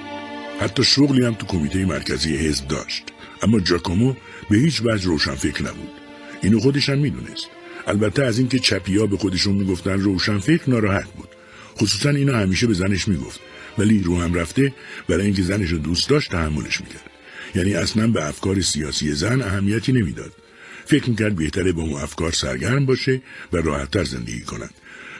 حتی 0.59 0.83
شغلی 0.83 1.25
هم 1.25 1.33
تو 1.33 1.45
کمیته 1.45 1.85
مرکزی 1.85 2.35
حزب 2.37 2.67
داشت. 2.67 3.03
اما 3.41 3.59
جاکومو 3.59 4.15
به 4.49 4.57
هیچ 4.57 4.81
وجه 4.85 5.05
روشنفکر 5.05 5.63
نبود. 5.63 5.89
اینو 6.41 6.59
خودش 6.59 6.89
هم 6.89 6.97
می‌دونست. 6.97 7.47
البته 7.87 8.23
از 8.23 8.39
اینکه 8.39 8.59
چپیا 8.59 9.05
به 9.05 9.17
خودشون 9.17 9.55
می‌گفتن 9.55 9.99
روشنفکر 9.99 10.69
ناراحت 10.69 11.07
بود. 11.13 11.29
خصوصا 11.77 12.09
اینو 12.09 12.33
همیشه 12.33 12.67
به 12.67 12.73
زنش 12.73 13.07
می‌گفت. 13.07 13.39
ولی 13.77 14.03
رو 14.03 14.21
هم 14.21 14.33
رفته 14.33 14.73
برای 15.07 15.25
اینکه 15.25 15.43
زنش 15.43 15.69
رو 15.69 15.77
دوست 15.77 16.09
داشت 16.09 16.31
تحملش 16.31 16.81
می‌کرد. 16.81 17.11
یعنی 17.55 17.73
اصلا 17.73 18.07
به 18.07 18.27
افکار 18.27 18.61
سیاسی 18.61 19.13
زن 19.13 19.41
اهمیتی 19.41 19.91
نمی‌داد. 19.91 20.31
فکر 20.85 21.09
می‌کرد 21.09 21.35
بهتره 21.35 21.71
با 21.71 21.81
اون 21.81 22.01
افکار 22.01 22.31
سرگرم 22.31 22.85
باشه 22.85 23.21
و 23.53 23.57
راحتتر 23.57 24.03
زندگی 24.03 24.41
کند. 24.41 24.73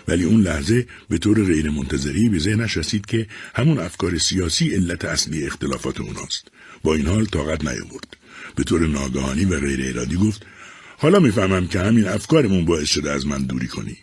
ولی 0.07 0.23
اون 0.23 0.41
لحظه 0.41 0.87
به 1.09 1.17
طور 1.17 1.43
غیر 1.43 1.69
منتظری 1.69 2.29
به 2.29 2.39
ذهنش 2.39 2.77
رسید 2.77 3.05
که 3.05 3.27
همون 3.55 3.79
افکار 3.79 4.17
سیاسی 4.17 4.73
علت 4.73 5.05
اصلی 5.05 5.45
اختلافات 5.45 5.99
اوناست. 5.99 6.47
با 6.83 6.95
این 6.95 7.07
حال 7.07 7.25
طاقت 7.25 7.65
نیاورد. 7.65 8.17
به 8.55 8.63
طور 8.63 8.87
ناگهانی 8.87 9.45
و 9.45 9.59
غیر 9.59 9.79
ارادی 9.89 10.15
گفت 10.15 10.45
حالا 10.97 11.19
می‌فهمم 11.19 11.67
که 11.67 11.79
همین 11.79 12.07
افکارمون 12.07 12.65
باعث 12.65 12.87
شده 12.87 13.11
از 13.11 13.27
من 13.27 13.43
دوری 13.43 13.67
کنی. 13.67 13.97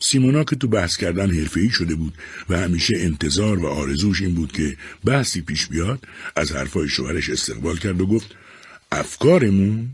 سیمونا 0.00 0.44
که 0.44 0.56
تو 0.56 0.68
بحث 0.68 0.96
کردن 0.96 1.30
حرفه‌ای 1.30 1.70
شده 1.70 1.94
بود 1.94 2.14
و 2.48 2.58
همیشه 2.58 2.94
انتظار 2.98 3.58
و 3.58 3.66
آرزوش 3.66 4.22
این 4.22 4.34
بود 4.34 4.52
که 4.52 4.76
بحثی 5.04 5.40
پیش 5.40 5.66
بیاد 5.66 6.06
از 6.36 6.52
حرفای 6.52 6.88
شوهرش 6.88 7.30
استقبال 7.30 7.76
کرد 7.76 8.00
و 8.00 8.06
گفت 8.06 8.34
افکارمون؟ 8.92 9.88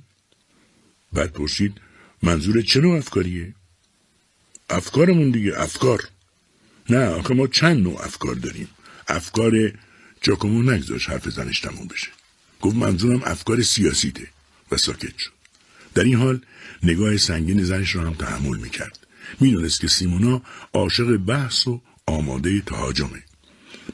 بعد 1.12 1.32
پرسید 1.32 1.72
منظور 2.22 2.62
چه 2.62 2.80
نوع 2.80 2.98
افکاریه؟ 2.98 3.54
افکارمون 4.70 5.30
دیگه 5.30 5.60
افکار. 5.60 6.08
نه 6.90 7.06
آخه 7.06 7.34
ما 7.34 7.46
چند 7.46 7.82
نوع 7.82 8.04
افکار 8.04 8.34
داریم. 8.34 8.68
افکار 9.08 9.72
جاکومو 10.20 10.62
نگذاش 10.62 11.08
حرف 11.08 11.28
زنش 11.28 11.60
تموم 11.60 11.86
بشه. 11.86 12.08
گفت 12.60 12.76
منظورم 12.76 13.22
افکار 13.24 13.62
سیاسیته 13.62 14.28
و 14.72 14.76
ساکت 14.76 15.18
شد. 15.18 15.30
در 15.94 16.04
این 16.04 16.14
حال 16.14 16.40
نگاه 16.82 17.16
سنگین 17.16 17.64
زنش 17.64 17.94
را 17.94 18.02
هم 18.02 18.14
تحمل 18.14 18.56
می‌کرد. 18.56 19.06
می‌دونست 19.40 19.80
که 19.80 19.88
سیمونا 19.88 20.42
عاشق 20.72 21.16
بحث 21.16 21.66
و 21.66 21.80
آماده 22.06 22.60
تهاجمه. 22.60 23.22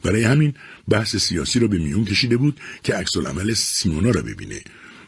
برای 0.03 0.25
همین 0.25 0.55
بحث 0.89 1.17
سیاسی 1.17 1.59
را 1.59 1.69
به 1.69 1.79
میون 1.79 2.05
کشیده 2.05 2.37
بود 2.37 2.61
که 2.83 2.95
عکس 2.95 3.17
عمل 3.17 3.55
سیمونا 3.55 4.11
را 4.11 4.23
ببینه 4.23 4.61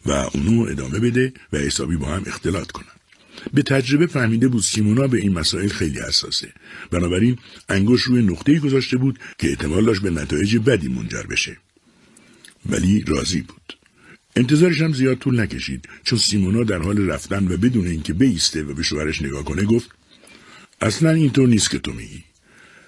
و 0.06 0.12
اونو 0.12 0.66
ادامه 0.70 0.98
بده 0.98 1.32
و 1.52 1.56
حسابی 1.58 1.96
با 1.96 2.06
هم 2.06 2.22
اختلاط 2.26 2.70
کنن. 2.70 2.95
به 3.54 3.62
تجربه 3.62 4.06
فهمیده 4.06 4.48
بود 4.48 4.62
سیمونا 4.62 5.06
به 5.06 5.18
این 5.18 5.32
مسائل 5.32 5.68
خیلی 5.68 5.98
حساسه. 5.98 6.52
بنابراین 6.90 7.38
انگوش 7.68 8.02
روی 8.02 8.22
نقطه‌ای 8.22 8.58
گذاشته 8.58 8.96
بود 8.96 9.18
که 9.38 9.48
احتمال 9.48 9.84
داشت 9.84 10.02
به 10.02 10.10
نتایج 10.10 10.56
بدی 10.56 10.88
منجر 10.88 11.22
بشه. 11.22 11.56
ولی 12.66 13.04
راضی 13.06 13.40
بود. 13.40 13.78
انتظارش 14.36 14.80
هم 14.80 14.92
زیاد 14.92 15.18
طول 15.18 15.40
نکشید 15.40 15.88
چون 16.04 16.18
سیمونا 16.18 16.64
در 16.64 16.78
حال 16.78 17.10
رفتن 17.10 17.52
و 17.52 17.56
بدون 17.56 17.86
اینکه 17.86 18.12
بیسته 18.12 18.62
و 18.62 18.74
به 18.74 18.82
شوهرش 18.82 19.22
نگاه 19.22 19.44
کنه 19.44 19.64
گفت 19.64 19.90
اصلا 20.80 21.10
اینطور 21.10 21.48
نیست 21.48 21.70
که 21.70 21.78
تو 21.78 21.92
میگی. 21.92 22.24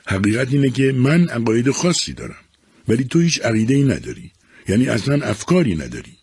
حقیقت 0.06 0.52
اینه 0.52 0.70
که 0.70 0.92
من 0.92 1.28
عقاید 1.28 1.70
خاصی 1.70 2.12
دارم 2.12 2.44
ولی 2.88 3.04
تو 3.04 3.20
هیچ 3.20 3.40
عقیده 3.40 3.74
ای 3.74 3.84
نداری. 3.84 4.30
یعنی 4.68 4.88
اصلا 4.88 5.26
افکاری 5.26 5.76
نداری. 5.76 6.17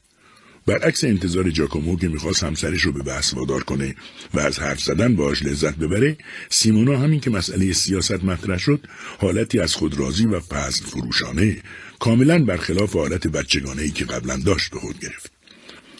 برعکس 0.67 1.03
انتظار 1.03 1.49
جاکومو 1.49 1.97
که 1.97 2.07
می‌خواست 2.07 2.43
همسرش 2.43 2.81
رو 2.81 2.91
به 2.91 3.03
بحث 3.03 3.33
وادار 3.33 3.63
کنه 3.63 3.95
و 4.33 4.39
از 4.39 4.59
حرف 4.59 4.81
زدن 4.81 5.15
باش 5.15 5.43
لذت 5.43 5.75
ببره 5.75 6.17
سیمونا 6.49 6.97
همین 6.97 7.19
که 7.19 7.29
مسئله 7.29 7.73
سیاست 7.73 8.23
مطرح 8.23 8.57
شد 8.57 8.87
حالتی 9.19 9.59
از 9.59 9.75
خود 9.75 9.99
راضی 9.99 10.25
و 10.25 10.39
فضل 10.39 10.85
فروشانه. 10.85 11.57
کاملا 11.99 12.43
برخلاف 12.43 12.95
حالت 12.95 13.27
بچگانه 13.27 13.81
ای 13.81 13.91
که 13.91 14.05
قبلا 14.05 14.37
داشت 14.37 14.71
به 14.71 14.79
خود 14.79 14.99
گرفت. 14.99 15.31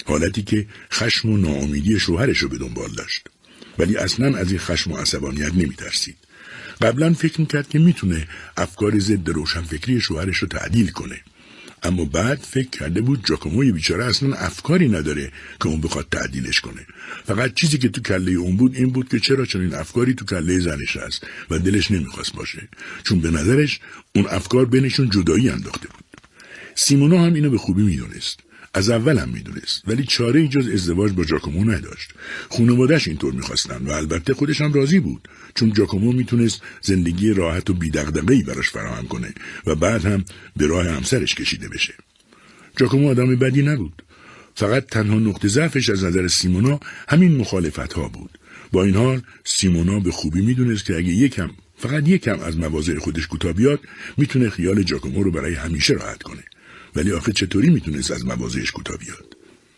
حالتی 0.06 0.42
که 0.42 0.68
خشم 0.92 1.30
و 1.30 1.38
ناامیدی 1.38 2.00
شوهرش 2.00 2.38
رو 2.38 2.50
به 2.50 2.58
دنبال 2.58 2.90
داشت. 2.98 3.28
ولی 3.78 3.98
اصلا 3.98 4.38
از 4.38 4.52
این 4.52 4.60
خشم 4.60 4.92
و 4.92 4.98
عصبانیت 4.98 5.54
نمیترسید. 5.54 6.16
قبلا 6.82 7.14
فکر 7.14 7.42
می‌کرد 7.42 7.70
که 7.70 7.80
می‌تونه 7.80 8.28
افکار 8.58 9.00
ضد 9.00 9.30
روشنفکری 9.30 10.02
شوهرش 10.02 10.38
رو 10.38 10.48
تعدیل 10.48 10.92
کنه. 10.92 11.22
اما 11.84 12.06
بعد 12.06 12.38
فکر 12.38 12.70
کرده 12.70 13.02
بود 13.02 13.26
جاکوموی 13.26 13.72
بیچاره 13.72 14.06
اصلا 14.06 14.36
افکاری 14.36 14.90
نداره 14.90 15.32
که 15.62 15.68
اون 15.68 15.82
بخواد 15.82 16.08
تعدیلش 16.12 16.60
کنه. 16.62 16.86
فقط 17.26 17.54
چیزی 17.54 17.78
که 17.78 17.90
تو 17.90 18.02
کله 18.02 18.32
اون 18.32 18.58
بود 18.58 18.76
این 18.76 18.90
بود 18.90 19.10
که 19.10 19.20
چرا 19.20 19.46
چنین 19.46 19.74
افکاری 19.74 20.14
تو 20.14 20.26
کله 20.26 20.60
زنش 20.60 20.98
هست 20.98 21.28
و 21.50 21.60
دلش 21.60 21.92
نمی‌خواست 21.92 22.34
باشه. 22.34 22.68
چون 23.04 23.20
به 23.20 23.32
نظرش 23.32 23.80
اون 24.16 24.26
افکار 24.30 24.66
بینشون 24.66 25.10
جدایی 25.10 25.50
انداخته 25.50 25.88
بود. 25.88 26.06
سیمونا 26.76 27.26
هم 27.26 27.34
اینو 27.34 27.50
به 27.50 27.58
خوبی 27.58 27.84
می‌دونست. 27.84 28.40
از 28.76 28.90
اول 28.90 29.18
هم 29.18 29.30
می‌دونست 29.30 29.84
ولی 29.88 30.04
چاره 30.04 30.40
ای 30.40 30.48
جز 30.48 30.68
ازدواج 30.74 31.12
با 31.12 31.24
جاکومو 31.26 31.72
نداشت. 31.72 32.14
خانوادهش 32.50 33.08
اینطور 33.08 33.34
می‌خواستن 33.34 33.86
و 33.86 33.92
البته 33.92 34.34
خودش 34.34 34.62
هم 34.62 34.74
راضی 34.74 35.00
بود 35.00 35.28
چون 35.56 35.74
جاکومو 35.74 36.12
می‌تونست 36.12 36.62
زندگی 36.82 37.34
راحت 37.34 37.70
و 37.70 37.74
بیدغدغه‌ای 37.74 38.44
براش 38.44 38.70
فراهم 38.70 39.08
کنه 39.08 39.34
و 39.66 39.76
بعد 39.76 40.06
هم 40.06 40.26
به 40.58 40.68
راه 40.68 40.90
همسرش 40.90 41.36
کشیده 41.36 41.68
بشه. 41.68 41.94
جاکومو 42.78 43.10
آدم 43.10 43.36
بدی 43.36 43.62
نبود. 43.62 44.04
فقط 44.56 44.86
تنها 44.86 45.20
نقطه 45.20 45.48
ضعفش 45.48 45.90
از 45.90 46.04
نظر 46.04 46.28
سیمونا 46.28 46.80
همین 47.10 47.36
مخالفت 47.36 47.94
ها 47.94 48.08
بود. 48.08 48.40
با 48.72 48.84
این 48.84 48.96
حال 48.96 49.22
سیمونا 49.44 50.00
به 50.00 50.12
خوبی 50.12 50.42
می‌دونست 50.42 50.86
که 50.86 50.98
اگه 50.98 51.10
یکم 51.10 51.50
فقط 51.78 52.08
یکم 52.08 52.40
از 52.40 52.58
مواضع 52.58 53.00
خودش 53.00 53.28
کوتاه 53.28 53.54
بیاد 53.54 53.80
می‌تونه 54.18 54.50
خیال 54.50 54.84
جاکومو 54.84 55.24
رو 55.24 55.32
برای 55.32 55.54
همیشه 55.54 55.94
راحت 55.94 56.24
کنه. 56.24 56.44
ولی 56.96 57.12
آخه 57.12 57.32
چطوری 57.32 57.70
می‌تونست 57.70 58.12
از 58.12 58.26
مواضعش 58.26 58.72
کوتاه 58.72 58.98
بیاد؟ 58.98 59.38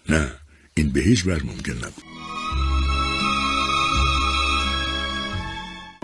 نه 0.10 0.32
این 0.74 0.90
به 0.90 1.00
هیچ 1.00 1.26
وجه 1.26 1.46
ممکن 1.46 1.74
نبود. 1.74 2.04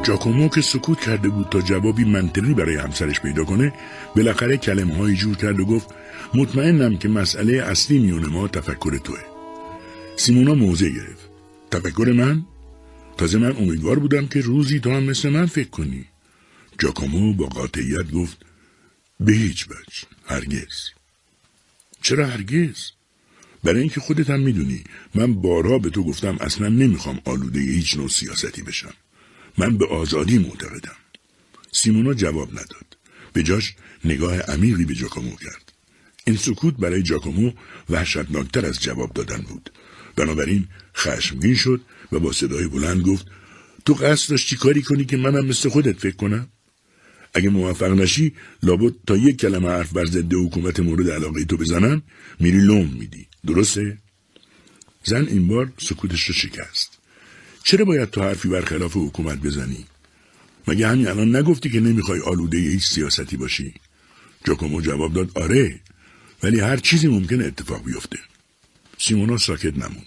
جاکومو 0.04 0.50
که 0.50 0.62
سکوت 0.62 1.00
کرده 1.00 1.30
بود 1.30 1.50
تا 1.50 1.62
جوابی 1.62 2.04
منطقی 2.04 2.54
برای 2.54 2.76
همسرش 2.76 3.20
پیدا 3.20 3.44
کنه 3.44 3.74
بالاخره 4.16 4.58
کلمه 4.58 5.16
جور 5.16 5.36
کرد 5.36 5.60
و 5.60 5.66
گفت 5.66 5.90
مطمئنم 6.34 6.98
که 6.98 7.08
مسئله 7.08 7.54
اصلی 7.54 8.00
میون 8.00 8.26
ما 8.26 8.48
تفکر 8.48 8.98
توه. 8.98 9.20
سیمونا 10.16 10.54
موضع 10.54 10.90
گرفت. 10.90 11.30
تفکر 11.72 12.14
من؟ 12.16 12.46
تازه 13.18 13.38
من 13.38 13.56
امیدوار 13.58 14.00
بودم 14.00 14.28
که 14.28 14.42
روزی 14.42 14.80
تو 14.80 14.90
هم 14.90 15.04
مثل 15.04 15.30
من 15.30 15.46
فکر 15.46 15.70
کنی. 15.70 16.06
جاکومو 16.80 17.34
با 17.34 17.46
قاطعیت 17.46 18.12
گفت 18.12 18.38
به 19.20 19.34
هیچ 19.34 19.68
وجه 19.70 20.08
هرگز. 20.26 20.90
چرا 22.04 22.28
هرگز؟ 22.28 22.92
برای 23.64 23.80
اینکه 23.80 24.00
خودت 24.00 24.30
هم 24.30 24.40
می‌دونی 24.40 24.84
من 25.16 25.34
بارها 25.34 25.80
به 25.80 25.90
تو 25.90 26.04
گفتم 26.04 26.38
اصلا 26.42 26.70
نمی‌خوام 26.70 27.22
آلوده 27.26 27.60
هیچ 27.60 27.98
نوع 27.98 28.10
سیاستی 28.10 28.62
بشم. 28.62 28.94
من 29.58 29.78
به 29.78 29.86
آزادی 29.88 30.38
معتقدم. 30.38 30.96
سیمونا 31.72 32.14
جواب 32.14 32.52
نداد. 32.52 32.98
به 33.34 33.44
جاش 33.44 33.76
نگاه 34.06 34.40
عمیقی 34.40 34.86
به 34.86 34.96
جاکومو 34.96 35.36
کرد. 35.36 35.74
این 36.26 36.38
سکوت 36.38 36.76
برای 36.76 37.04
جاکومو 37.04 37.52
وحشتناکتر 37.90 38.66
از 38.66 38.80
جواب 38.80 39.14
دادن 39.14 39.42
بود. 39.42 39.72
بنابراین 40.16 40.68
خشمگین 40.96 41.56
شد 41.56 41.82
و 42.12 42.20
با 42.20 42.32
صدای 42.32 42.68
بلند 42.68 43.02
گفت 43.02 43.26
تو 43.86 43.94
قصد 43.94 44.30
داشتی 44.30 44.56
کاری 44.56 44.82
کنی 44.82 45.06
که 45.06 45.18
منم 45.18 45.46
مثل 45.46 45.70
خودت 45.70 46.00
فکر 46.00 46.16
کنم؟ 46.16 46.48
اگه 47.34 47.50
موفق 47.50 47.92
نشی 47.92 48.34
لابد 48.64 48.94
تا 49.08 49.18
یک 49.18 49.38
کلمه 49.38 49.70
حرف 49.70 49.94
بر 49.94 50.06
ضد 50.06 50.34
حکومت 50.34 50.80
مورد 50.80 51.10
علاقه 51.10 51.46
تو 51.46 51.58
بزنم 51.58 52.02
میری 52.40 52.60
لوم 52.60 52.90
میدی. 53.00 53.28
درسته؟ 53.48 53.98
زن 55.04 55.26
این 55.26 55.48
بار 55.48 55.74
سکوتش 55.78 56.24
رو 56.26 56.34
شکست. 56.34 56.98
چرا 57.64 57.86
باید 57.86 58.10
تو 58.10 58.22
حرفی 58.22 58.48
برخلاف 58.50 58.98
حکومت 58.98 59.38
بزنی؟ 59.38 59.86
مگه 60.68 60.88
همین 60.88 61.08
الان 61.08 61.36
نگفتی 61.36 61.70
که 61.70 61.80
نمی‌خوای 61.80 62.20
آلوده 62.20 62.58
هیچ 62.58 62.86
سیاستی 62.86 63.38
باشی؟ 63.38 63.74
جاکومو 64.46 64.82
جواب 64.82 65.14
داد 65.14 65.32
آره 65.36 65.80
ولی 66.44 66.60
هر 66.60 66.78
چیزی 66.78 67.08
ممکن 67.08 67.42
اتفاق 67.42 67.86
بیفته. 67.86 68.20
سیمونا 68.98 69.38
ساکت 69.38 69.74
نموند 69.74 70.06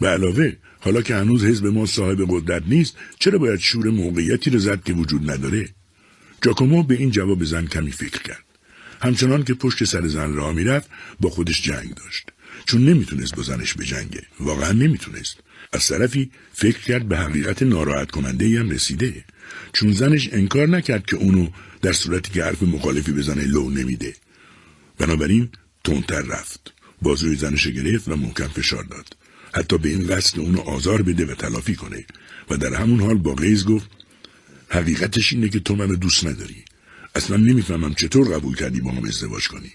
به 0.00 0.08
علاوه 0.08 0.52
حالا 0.80 1.02
که 1.02 1.14
هنوز 1.14 1.44
حزب 1.44 1.66
ما 1.66 1.86
صاحب 1.86 2.26
قدرت 2.28 2.62
نیست 2.66 2.96
چرا 3.18 3.38
باید 3.38 3.60
شور 3.60 3.90
موقعیتی 3.90 4.50
رو 4.50 4.58
زد 4.58 4.84
که 4.84 4.92
وجود 4.92 5.30
نداره؟ 5.30 5.68
جاکومو 6.42 6.82
به 6.82 6.94
این 6.94 7.10
جواب 7.10 7.44
زن 7.44 7.66
کمی 7.66 7.92
فکر 7.92 8.22
کرد. 8.22 8.44
همچنان 9.02 9.44
که 9.44 9.54
پشت 9.54 9.84
سر 9.84 10.06
زن 10.06 10.32
راه 10.32 10.52
می‌رفت 10.52 10.90
با 11.20 11.30
خودش 11.30 11.62
جنگ 11.62 11.94
داشت. 11.94 12.28
چون 12.66 12.84
نمی‌تونست 12.84 13.36
با 13.36 13.42
زنش 13.42 13.74
بجنگه. 13.74 14.22
واقعا 14.40 14.72
نمی‌تونست. 14.72 15.36
از 15.72 15.86
طرفی 15.86 16.30
فکر 16.52 16.78
کرد 16.78 17.08
به 17.08 17.18
حقیقت 17.18 17.62
ناراحت 17.62 18.10
کننده 18.10 18.60
هم 18.60 18.70
رسیده. 18.70 19.24
چون 19.72 19.92
زنش 19.92 20.28
انکار 20.32 20.68
نکرد 20.68 21.06
که 21.06 21.16
اونو 21.16 21.48
در 21.82 21.92
صورتی 21.92 22.32
که 22.32 22.44
حرف 22.44 22.62
مخالفی 22.62 23.12
بزنه 23.12 23.44
لو 23.44 23.70
نمیده. 23.70 24.14
بنابراین 24.98 25.48
تندتر 25.84 26.20
رفت. 26.22 26.72
بازوی 27.02 27.36
زنش 27.36 27.66
گرفت 27.66 28.08
و 28.08 28.16
محکم 28.16 28.48
فشار 28.48 28.84
داد. 28.84 29.16
حتی 29.54 29.78
به 29.78 29.88
این 29.88 30.06
قصد 30.06 30.40
اونو 30.40 30.60
آزار 30.60 31.02
بده 31.02 31.26
و 31.26 31.34
تلافی 31.34 31.74
کنه. 31.74 32.04
و 32.50 32.56
در 32.56 32.74
همون 32.74 33.00
حال 33.00 33.18
با 33.18 33.34
غیز 33.34 33.64
گفت 33.64 33.90
حقیقتش 34.68 35.32
اینه 35.32 35.48
که 35.48 35.60
تو 35.60 35.76
منو 35.76 35.96
دوست 35.96 36.26
نداری. 36.26 36.64
اصلا 37.14 37.36
نمی‌فهمم 37.36 37.94
چطور 37.94 38.34
قبول 38.34 38.56
کردی 38.56 38.80
با 38.80 38.90
هم 38.90 39.04
ازدواج 39.04 39.48
کنی. 39.48 39.72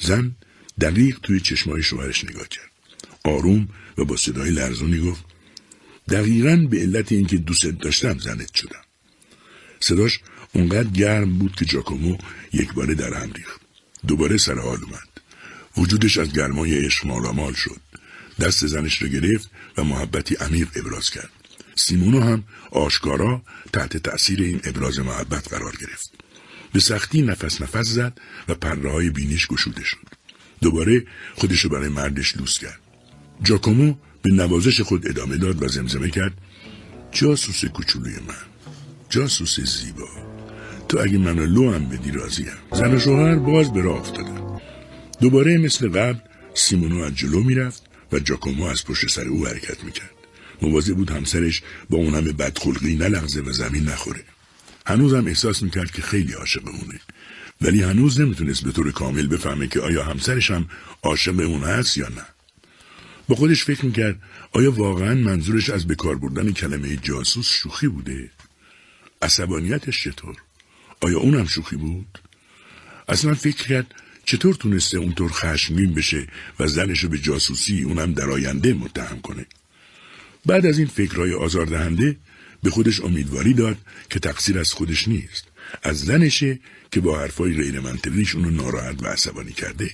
زن 0.00 0.36
دقیق 0.80 1.18
توی 1.22 1.40
چشمای 1.40 1.82
شوهرش 1.82 2.24
نگاه 2.24 2.48
کرد. 2.48 2.70
آروم 3.24 3.68
و 3.98 4.04
با 4.04 4.16
صدای 4.16 4.50
لرزونی 4.50 5.00
گفت 5.00 5.24
دقیقا 6.08 6.56
به 6.70 6.80
علت 6.80 7.12
اینکه 7.12 7.36
دوست 7.36 7.66
داشتم 7.66 8.18
زنت 8.18 8.54
شدم. 8.54 8.84
صداش 9.80 10.20
اونقدر 10.52 10.90
گرم 10.90 11.38
بود 11.38 11.56
که 11.56 11.64
جاکومو 11.64 12.16
یک 12.52 12.72
باره 12.72 12.94
در 12.94 13.14
هم 13.14 13.32
ریخت. 13.32 13.60
دوباره 14.06 14.36
سر 14.36 14.58
حال 14.58 14.84
اومد. 14.84 15.08
وجودش 15.76 16.18
از 16.18 16.32
گرمای 16.32 16.86
عشق 16.86 17.06
مالامال 17.06 17.54
شد. 17.54 17.80
دست 18.40 18.66
زنش 18.66 19.02
را 19.02 19.08
گرفت 19.08 19.50
و 19.76 19.84
محبتی 19.84 20.34
عمیق 20.34 20.68
ابراز 20.76 21.10
کرد. 21.10 21.30
سیمونو 21.76 22.20
هم 22.20 22.44
آشکارا 22.70 23.42
تحت 23.72 23.96
تأثیر 23.96 24.42
این 24.42 24.60
ابراز 24.64 24.98
محبت 24.98 25.48
قرار 25.48 25.76
گرفت. 25.80 26.10
به 26.72 26.80
سختی 26.80 27.22
نفس 27.22 27.62
نفس 27.62 27.86
زد 27.86 28.20
و 28.48 28.54
پره 28.54 28.92
های 28.92 29.10
بینیش 29.10 29.46
گشوده 29.46 29.84
شد. 29.84 30.06
دوباره 30.60 31.06
خودش 31.34 31.66
برای 31.66 31.88
مردش 31.88 32.36
لوس 32.36 32.58
کرد. 32.58 32.80
جاکومو 33.42 33.94
به 34.22 34.30
نوازش 34.30 34.80
خود 34.80 35.08
ادامه 35.08 35.36
داد 35.36 35.62
و 35.62 35.68
زمزمه 35.68 36.10
کرد. 36.10 36.32
جاسوس 37.12 37.64
کوچولوی 37.64 38.14
من 38.28 38.44
جاسوس 39.10 39.60
زیبا 39.60 40.08
تو 40.88 40.98
اگه 40.98 41.18
منو 41.18 41.46
لو 41.46 41.74
هم 41.74 41.88
بدی 41.88 42.10
راضیم 42.10 42.58
زن 42.72 42.94
و 42.94 42.98
شوهر 42.98 43.36
باز 43.36 43.72
به 43.72 43.82
راه 43.82 44.00
افتادن. 44.00 44.60
دوباره 45.20 45.58
مثل 45.58 45.88
قبل 45.88 46.18
سیمونو 46.54 47.02
از 47.04 47.14
جلو 47.14 47.42
می‌رفت 47.42 47.82
و 48.12 48.18
جاکومو 48.18 48.64
از 48.64 48.84
پشت 48.84 49.10
سر 49.10 49.28
او 49.28 49.46
حرکت 49.46 49.84
می‌کرد. 49.84 50.13
مواظب 50.64 50.94
بود 50.94 51.10
همسرش 51.10 51.62
با 51.90 51.98
اون 51.98 52.14
همه 52.14 52.32
بدخلقی 52.32 52.94
نلغزه 52.94 53.40
و 53.40 53.52
زمین 53.52 53.84
نخوره. 53.84 54.24
هنوزم 54.86 55.26
احساس 55.26 55.62
می‌کرد 55.62 55.90
که 55.90 56.02
خیلی 56.02 56.32
عاشق 56.32 56.68
اونه 56.68 57.00
ولی 57.60 57.82
هنوز 57.82 58.20
نمی‌تونست 58.20 58.64
به 58.64 58.72
طور 58.72 58.92
کامل 58.92 59.26
بفهمه 59.26 59.68
که 59.68 59.80
آیا 59.80 60.04
همسرش 60.04 60.50
هم 60.50 60.68
عاشق 61.02 61.40
اون 61.40 61.62
هست 61.62 61.96
یا 61.96 62.08
نه. 62.08 62.26
با 63.28 63.36
خودش 63.36 63.64
فکر 63.64 63.86
می‌کرد 63.86 64.18
آیا 64.52 64.72
واقعا 64.72 65.14
منظورش 65.14 65.70
از 65.70 65.86
بکار 65.86 66.16
بردن 66.16 66.52
کلمه 66.52 66.96
جاسوس 66.96 67.50
شوخی 67.50 67.88
بوده؟ 67.88 68.30
عصبانیتش 69.22 70.04
چطور؟ 70.04 70.36
آیا 71.00 71.18
اونم 71.18 71.46
شوخی 71.46 71.76
بود؟ 71.76 72.18
اصلا 73.08 73.34
فکر 73.34 73.68
کرد 73.68 73.94
چطور 74.24 74.54
تونسته 74.54 74.98
اونطور 74.98 75.32
خشمگین 75.32 75.94
بشه 75.94 76.26
و 76.60 76.66
زنشو 76.66 77.08
به 77.08 77.18
جاسوسی 77.18 77.82
اونم 77.82 78.12
در 78.12 78.30
آینده 78.30 78.74
متهم 78.74 79.20
کنه. 79.20 79.46
بعد 80.46 80.66
از 80.66 80.78
این 80.78 80.88
فکرهای 80.88 81.32
آزاردهنده 81.32 82.16
به 82.62 82.70
خودش 82.70 83.00
امیدواری 83.00 83.54
داد 83.54 83.76
که 84.10 84.18
تقصیر 84.18 84.58
از 84.58 84.72
خودش 84.72 85.08
نیست 85.08 85.44
از 85.82 86.00
زنشه 86.00 86.58
که 86.90 87.00
با 87.00 87.18
حرفای 87.18 87.54
غیر 87.54 87.80
منطقیش 87.80 88.34
اونو 88.34 88.50
ناراحت 88.50 89.02
و 89.02 89.06
عصبانی 89.06 89.52
کرده. 89.52 89.90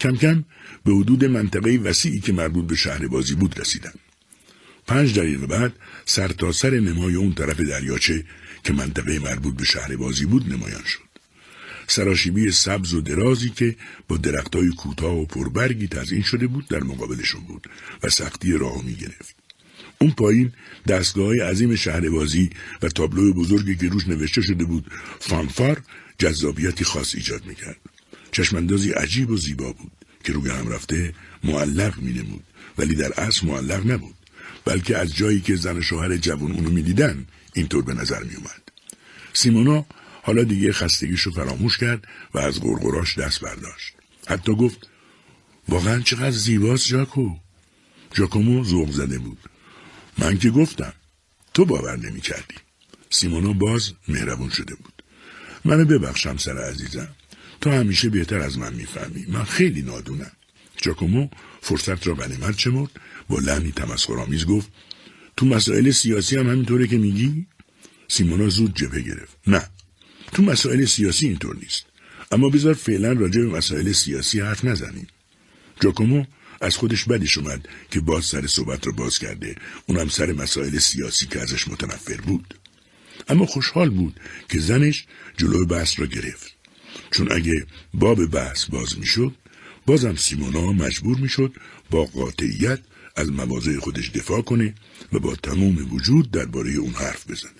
کم 0.00 0.16
کم 0.16 0.44
به 0.84 0.92
حدود 0.92 1.24
منطقه 1.24 1.76
وسیعی 1.76 2.20
که 2.20 2.32
مربوط 2.32 2.66
به 2.66 2.76
شهر 2.76 3.06
بازی 3.06 3.34
بود 3.34 3.60
رسیدن. 3.60 3.92
پنج 4.86 5.18
دقیقه 5.18 5.46
بعد 5.46 5.72
سر 6.04 6.28
تا 6.28 6.52
سر 6.52 6.70
نمای 6.70 7.14
اون 7.14 7.34
طرف 7.34 7.60
دریاچه 7.60 8.24
که 8.64 8.72
منطقه 8.72 9.18
مربوط 9.18 9.56
به 9.56 9.64
شهر 9.64 9.96
بازی 9.96 10.26
بود 10.26 10.52
نمایان 10.52 10.84
شد. 10.84 11.04
سراشیبی 11.86 12.50
سبز 12.50 12.94
و 12.94 13.00
درازی 13.00 13.50
که 13.50 13.76
با 14.08 14.16
درختای 14.16 14.68
کوتاه 14.68 15.14
و 15.14 15.26
پربرگی 15.26 15.88
تزین 15.88 16.22
شده 16.22 16.46
بود 16.46 16.68
در 16.68 16.82
مقابلشون 16.82 17.40
بود 17.40 17.66
و 18.02 18.10
سختی 18.10 18.52
راه 18.52 18.84
می 18.84 18.94
گرفت. 18.94 19.43
اون 19.98 20.10
پایین 20.10 20.52
دستگاه 20.88 21.26
های 21.26 21.40
عظیم 21.40 21.76
شهربازی 21.76 22.50
و 22.82 22.88
تابلو 22.88 23.32
بزرگی 23.32 23.76
که 23.76 23.88
روش 23.88 24.08
نوشته 24.08 24.42
شده 24.42 24.64
بود 24.64 24.90
فانفار 25.20 25.82
جذابیتی 26.18 26.84
خاص 26.84 27.14
ایجاد 27.14 27.46
می‌کرد. 27.46 27.76
چشماندازی 28.32 28.90
عجیب 28.90 29.30
و 29.30 29.36
زیبا 29.36 29.72
بود 29.72 29.92
که 30.24 30.32
روی 30.32 30.50
هم 30.50 30.68
رفته 30.68 31.14
معلق 31.44 31.98
می 31.98 32.12
نمود 32.12 32.44
ولی 32.78 32.94
در 32.94 33.20
اصل 33.20 33.46
معلق 33.46 33.90
نبود 33.90 34.14
بلکه 34.64 34.96
از 34.96 35.16
جایی 35.16 35.40
که 35.40 35.56
زن 35.56 35.80
شوهر 35.80 36.16
جوان 36.16 36.52
اونو 36.52 36.70
می‌دیدن 36.70 37.26
اینطور 37.54 37.82
به 37.84 37.94
نظر 37.94 38.22
می 38.22 38.34
اومد. 38.34 38.62
سیمونا 39.32 39.86
حالا 40.22 40.42
دیگه 40.42 40.72
خستگیشو 40.72 41.30
فراموش 41.30 41.78
کرد 41.78 42.04
و 42.34 42.38
از 42.38 42.60
غرغراش 42.60 43.18
دست 43.18 43.40
برداشت. 43.40 43.94
حتی 44.26 44.54
گفت 44.54 44.88
واقعا 45.68 46.00
چقدر 46.00 46.30
زیباست 46.30 46.86
جاکو. 46.86 47.30
جاکومو 48.14 48.64
ذوق 48.64 48.90
زده 48.90 49.18
بود. 49.18 49.38
من 50.18 50.38
که 50.38 50.50
گفتم 50.50 50.92
تو 51.54 51.64
باور 51.64 51.96
نمی 51.96 52.20
کردی. 52.20 52.54
سیمونا 53.10 53.52
باز 53.52 53.92
مهربون 54.08 54.50
شده 54.50 54.74
بود. 54.74 55.02
منو 55.64 55.84
ببخشم 55.84 56.36
سر 56.36 56.58
عزیزم. 56.58 57.08
تو 57.60 57.70
همیشه 57.70 58.08
بهتر 58.08 58.38
از 58.38 58.58
من 58.58 58.74
می‌فهمی. 58.74 59.26
من 59.28 59.44
خیلی 59.44 59.82
نادونم. 59.82 60.32
جاکومو 60.76 61.28
فرصت 61.60 62.06
را 62.06 62.14
غنیمت 62.14 62.56
چمرد 62.56 62.90
با 63.28 63.38
لحنی 63.38 63.72
تمسخرآمیز 63.72 64.46
گفت 64.46 64.68
تو 65.36 65.46
مسائل 65.46 65.90
سیاسی 65.90 66.36
هم 66.36 66.50
همینطوره 66.50 66.86
که 66.86 66.98
میگی 66.98 67.46
سیمونا 68.08 68.48
زود 68.48 68.74
جبهه 68.74 69.00
گرفت 69.00 69.36
نه 69.46 69.62
تو 70.32 70.42
مسائل 70.42 70.84
سیاسی 70.84 71.26
اینطور 71.26 71.56
نیست 71.56 71.86
اما 72.32 72.48
بذار 72.48 72.74
فعلا 72.74 73.12
راجع 73.12 73.40
به 73.40 73.46
مسائل 73.46 73.92
سیاسی 73.92 74.40
حرف 74.40 74.64
نزنیم 74.64 75.06
جاکومو 75.80 76.24
از 76.64 76.76
خودش 76.76 77.04
بدش 77.04 77.38
اومد 77.38 77.68
که 77.90 78.00
باز 78.00 78.24
سر 78.24 78.46
صحبت 78.46 78.86
رو 78.86 78.92
باز 78.92 79.18
کرده. 79.18 79.56
اونم 79.86 80.08
سر 80.08 80.32
مسائل 80.32 80.78
سیاسی 80.78 81.26
که 81.26 81.40
ازش 81.40 81.68
متنفر 81.68 82.20
بود. 82.20 82.54
اما 83.28 83.46
خوشحال 83.46 83.90
بود 83.90 84.20
که 84.48 84.58
زنش 84.58 85.06
جلو 85.36 85.66
بحث 85.66 86.00
را 86.00 86.06
گرفت. 86.06 86.56
چون 87.10 87.32
اگه 87.32 87.66
باب 87.94 88.26
بحث 88.26 88.64
باز 88.64 88.98
می‌شد 88.98 89.34
بازم 89.86 90.16
سیمونا 90.16 90.72
مجبور 90.72 91.16
می‌شد 91.16 91.52
با 91.90 92.04
قاطعیت 92.04 92.80
از 93.16 93.32
مواضع 93.32 93.78
خودش 93.78 94.10
دفاع 94.10 94.42
کنه 94.42 94.74
و 95.12 95.18
با 95.18 95.36
تمام 95.36 95.94
وجود 95.94 96.30
درباره 96.30 96.72
اون 96.72 96.92
حرف 96.92 97.30
بزنه. 97.30 97.52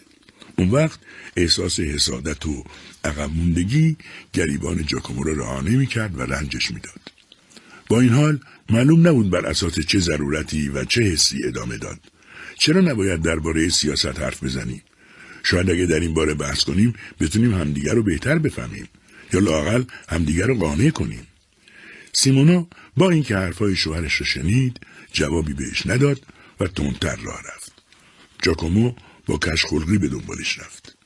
اون 0.59 0.71
وقت 0.71 0.99
احساس 1.37 1.81
حسادت 1.81 2.47
و 2.47 2.64
عقب 3.05 3.31
موندگی 3.31 3.97
گریبان 4.33 4.87
جاکومو 4.87 5.23
را 5.23 5.33
رها 5.33 5.61
نمی‌کرد 5.61 6.19
و 6.19 6.23
رنجش 6.23 6.71
می‌داد. 6.71 7.13
این 8.00 8.12
حال 8.12 8.40
معلوم 8.70 9.09
نبود 9.09 9.30
بر 9.30 9.46
اساس 9.46 9.80
چه 9.80 9.98
ضرورتی 9.98 10.68
و 10.68 10.85
چه 10.85 11.02
حسی 11.02 11.44
ادامه 11.44 11.78
داد. 11.78 12.00
چرا 12.59 12.80
نباید 12.80 13.22
درباره 13.22 13.68
سیاست 13.68 14.18
حرف 14.18 14.44
بزنیم؟ 14.44 14.83
شاید 15.42 15.70
اگه 15.70 15.87
در 15.87 16.00
این 16.00 16.14
باره 16.14 16.35
بحث 16.35 16.64
کنیم 16.64 16.94
بتونیم 17.20 17.54
همدیگر 17.54 17.92
رو 17.94 18.02
بهتر 18.02 18.38
بفهمیم. 18.38 18.88
یا 19.33 19.40
لاقل 19.40 19.85
همدیگر 20.09 20.46
رو 20.46 20.54
قانع 20.54 20.90
کنیم. 20.90 21.26
سیمونا 22.12 22.66
با 22.96 23.11
اینکه 23.11 23.37
حرفهای 23.37 23.76
شوهرش 23.76 24.20
را 24.20 24.26
شنید 24.26 24.80
جوابی 25.12 25.52
بهش 25.52 25.87
نداد 25.87 26.26
و 26.61 26.66
تندتر 26.66 27.16
راه 27.16 27.40
رفت. 27.54 27.72
جاکومو 28.42 28.92
با 29.26 29.38
کشخلقی 29.38 29.98
به 29.98 30.09
دنبالش 30.09 30.59
رفت. 30.59 30.96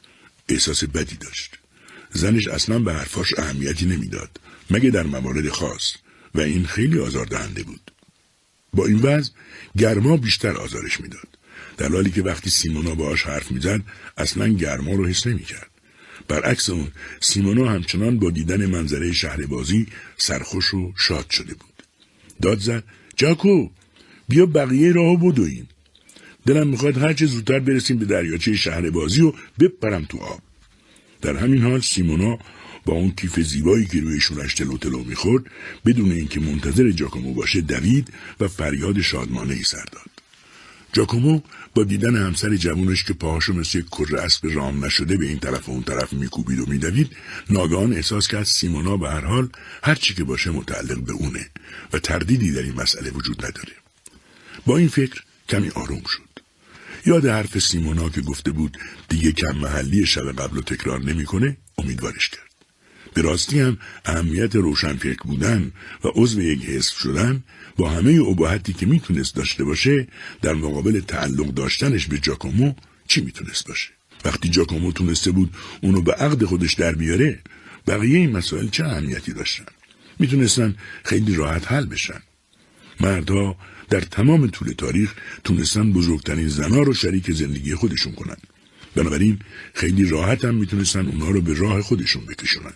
احساس 0.49 0.85
بدی 0.85 1.17
داشت. 1.17 1.59
زنش 2.13 2.49
اصلا 2.49 2.79
به 2.79 2.95
حرفاش 2.95 3.35
اهمیتی 3.39 3.87
نمی‌داد. 3.87 4.41
مگه 4.71 4.91
در 4.91 5.03
موارد 5.03 5.49
خاص 5.49 5.95
و 6.39 6.41
این 6.41 6.65
خیلی 6.65 6.99
آزاردهنده 6.99 7.63
بود. 7.63 7.91
با 8.75 8.87
این 8.87 8.99
وضع 8.99 9.31
گرما 9.79 10.17
بیشتر 10.17 10.57
آزارش 10.57 11.01
می‌داد. 11.01 11.29
در 11.77 11.89
حالی 11.89 12.11
که 12.11 12.23
وقتی 12.23 12.51
سیمونا 12.51 12.95
باهاش 12.95 13.23
حرف 13.23 13.51
می‌زد 13.53 13.81
اصلا 14.17 14.49
گرما 14.49 14.93
رو 14.93 15.07
حس 15.07 15.27
نمی‌کرد. 15.27 15.71
برعکس 16.29 16.71
اون 16.71 16.89
سیمونا 17.21 17.69
همچنان 17.69 18.19
با 18.19 18.31
دیدن 18.31 18.67
منظره 18.67 19.13
شهر 19.13 19.47
بازی 19.47 19.87
سرخوش 20.17 20.75
و 20.75 20.93
شاد 20.97 21.31
شده 21.31 21.55
بود. 21.55 21.83
داد 22.43 22.59
زد 22.59 22.85
جاکو 23.17 23.69
بیا 24.29 24.47
بقیه 24.47 24.93
راهو 24.93 25.17
بدویم 25.17 25.69
دلم 26.47 26.69
می‌خواد 26.69 26.99
هرچه 26.99 27.27
زودتر 27.27 27.59
برسیم 27.59 27.99
به 27.99 28.05
دریاچه 28.05 28.57
شهر 28.57 28.91
بازی 28.91 29.23
و 29.23 29.33
بپرم 29.61 30.05
تو 30.05 30.19
آب. 30.19 30.43
در 31.23 31.37
همین 31.37 31.63
حال 31.63 31.81
سیمونا 31.81 32.39
با 32.89 32.95
اون 32.95 33.11
کیف 33.11 33.41
زیبایی 33.41 33.87
که 33.87 34.01
روی 34.01 34.21
شونش 34.21 34.55
تلو 34.55 34.79
تلو 34.79 35.05
می‌خورد 35.05 35.45
بدون 35.87 36.13
اینکه 36.13 36.41
منتظر 36.41 36.91
جاکومو 36.91 37.35
باشه 37.35 37.61
دوید 37.61 38.13
و 38.41 38.49
فریاد 38.49 39.01
شادمانه 39.01 39.55
ای 39.55 39.63
سر 39.63 39.85
داد. 39.93 40.11
جاکومو 40.93 41.41
با 41.75 41.85
دیدن 41.85 42.17
همسر 42.17 42.57
جوونش 42.57 43.05
که 43.05 43.13
پاهاشو 43.13 43.53
مثل 43.53 43.81
کره 43.81 44.21
اسب 44.21 44.47
رام 44.53 44.85
نشده 44.85 45.17
به 45.17 45.27
این 45.27 45.39
طرف 45.39 45.69
و 45.69 45.73
اون 45.73 45.83
طرف 45.83 46.13
میکوبید 46.13 46.61
و 46.61 46.67
میدوید 46.67 47.17
ناگهان 47.51 47.93
احساس 47.93 48.29
کرد 48.29 48.45
سیمونا 48.45 48.97
به 48.97 49.11
هر 49.11 49.25
حال 49.25 49.49
هر 49.83 49.95
چی 49.95 50.15
که 50.15 50.25
باشه 50.25 50.51
متعلق 50.51 51.01
به 51.01 51.13
اونه 51.13 51.51
و 51.93 51.99
تردیدی 51.99 52.53
در 52.53 52.63
این 52.63 52.75
مسئله 52.75 53.11
وجود 53.11 53.47
نداره. 53.47 53.73
با 54.67 54.77
این 54.77 54.89
فکر 54.89 55.23
کمی 55.49 55.69
آروم 55.69 56.03
شد. 56.09 56.43
یاد 57.07 57.27
حرف 57.27 57.59
سیمونا 57.59 58.09
که 58.09 58.21
گفته 58.21 58.51
بود 58.51 58.79
دیگه 59.09 59.33
کم 59.33 59.57
محلی 59.57 60.07
شب 60.07 60.33
قبل 60.33 60.59
و 60.59 60.63
تکرار 60.63 61.01
نمی‌کنه 61.01 61.57
امیدوارش 61.79 62.29
کرد. 62.29 62.48
به 63.19 63.23
راستی 63.23 63.61
هم 63.61 63.79
اهمیت 64.05 64.57
روشنفکر 64.57 65.23
بودن 65.23 65.73
و 66.05 66.09
عضو 66.15 66.43
یک 66.43 66.65
حزب 66.65 66.95
شدن 66.95 67.43
با 67.77 67.91
همه 67.91 68.11
ابهتی 68.11 68.73
که 68.73 68.87
می‌تونست 68.87 69.35
داشته 69.35 69.65
باشه 69.65 70.07
در 70.43 70.55
مقابل 70.55 71.01
تعلق 71.01 71.47
داشتنش 71.47 72.07
به 72.07 72.19
جاکومو 72.19 72.73
چی 73.09 73.21
می‌تونست 73.21 73.69
باشه؟ 73.69 73.91
وقتی 74.25 74.49
جاکومو 74.49 74.93
تونسته 74.93 75.31
بود 75.31 75.55
اونو 75.83 76.03
به 76.03 76.13
عقد 76.13 76.45
خودش 76.45 76.75
در 76.75 76.93
بیاره 76.93 77.39
بقیه 77.87 78.19
این 78.19 78.33
مسائل 78.33 78.69
چه 78.69 78.85
اهمیتی 78.85 79.33
داشتن؟ 79.33 79.67
می‌تونستن 80.19 80.75
خیلی 81.05 81.35
راحت 81.35 81.73
حل 81.73 81.87
بشن. 81.87 82.23
مردها 83.01 83.57
در 83.91 84.01
تمام 84.01 84.47
طول 84.47 84.73
تاریخ 84.73 85.15
تونستن 85.45 85.93
بزرگترین 85.93 86.49
زنا 86.49 86.83
رو 86.83 86.95
شریک 86.95 87.33
زندگی 87.33 87.75
خودشون 87.75 88.13
کنن. 88.13 88.37
بنابراین 88.95 89.39
خیلی 89.75 90.09
راحت 90.09 90.45
هم 90.45 90.55
می‌تونستن 90.55 91.07
اونها 91.07 91.31
رو 91.31 91.41
به 91.41 91.55
راه 91.55 91.83
خودشون 91.83 92.25
بکشونن. 92.25 92.73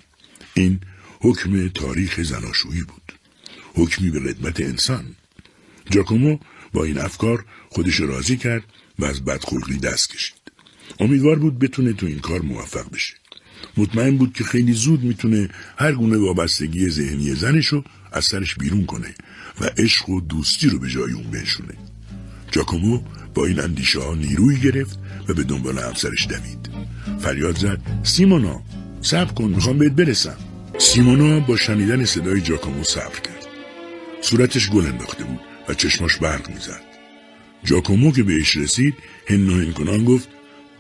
این 0.55 0.81
حکم 1.21 1.69
تاریخ 1.69 2.21
زناشویی 2.23 2.83
بود. 2.83 3.12
حکمی 3.75 4.11
به 4.11 4.31
ردمت 4.31 4.61
انسان. 4.61 5.05
جاکومو 5.91 6.38
با 6.73 6.85
این 6.85 6.99
افکار 6.99 7.45
خودش 7.71 8.01
راضی 8.01 8.37
کرد 8.37 8.65
و 8.99 9.05
از 9.05 9.25
بدخلقی 9.25 9.77
دست 9.77 10.12
کشید. 10.12 10.53
امیدوار 11.01 11.38
بود 11.38 11.59
بتونه 11.59 11.93
تو 11.93 12.07
این 12.07 12.19
کار 12.19 12.43
موفق 12.43 12.91
بشه. 12.91 13.15
مطمئن 13.77 14.17
بود 14.17 14.33
که 14.33 14.45
خیلی 14.45 14.73
زود 14.73 15.03
می‌تونه 15.03 15.49
هر 15.79 15.93
گونه 15.93 16.17
وابستگی 16.17 16.88
ذهنی 16.88 17.35
زنشو 17.35 17.85
از 18.12 18.25
سرش 18.25 18.55
بیرون 18.55 18.87
کنه 18.87 19.15
و 19.61 19.65
عشق 19.65 20.09
و 20.09 20.21
دوستی 20.21 20.69
رو 20.69 20.79
به 20.79 20.88
جای 20.88 21.12
اون 21.12 21.31
بنشونه. 21.31 21.75
جاکومو 22.51 23.03
با 23.35 23.47
این 23.47 23.61
اندیشه 23.61 24.01
ها 24.01 24.15
نیروی 24.15 24.61
گرفت 24.61 24.99
و 25.29 25.35
به 25.35 25.45
دنبال 25.45 25.79
همسرش 25.79 26.27
دوید. 26.27 26.71
فریاد 27.21 27.59
زد 27.59 27.81
سیمونا! 28.03 28.62
صبر 29.03 29.33
کن 29.33 29.45
می‌خوام 29.45 29.79
بهت 29.79 29.93
برسم. 29.93 30.37
سیمونا 30.79 31.41
با 31.41 31.57
شنیدن 31.57 32.05
صدای 32.05 32.41
جاکومو 32.41 32.85
صبر 32.85 33.21
کرد. 33.21 33.47
صورتش 34.21 34.71
گل 34.71 34.87
انداخته 34.87 35.25
بود 35.25 35.41
و 35.69 35.75
چشماش 35.75 36.17
برق 36.17 36.51
می‌زد. 36.51 36.83
جاکومو 37.65 38.12
که 38.12 38.23
بهش 38.23 38.57
رسید 38.57 38.95
هن 39.27 39.73
کنان 39.73 40.05
گفت 40.05 40.29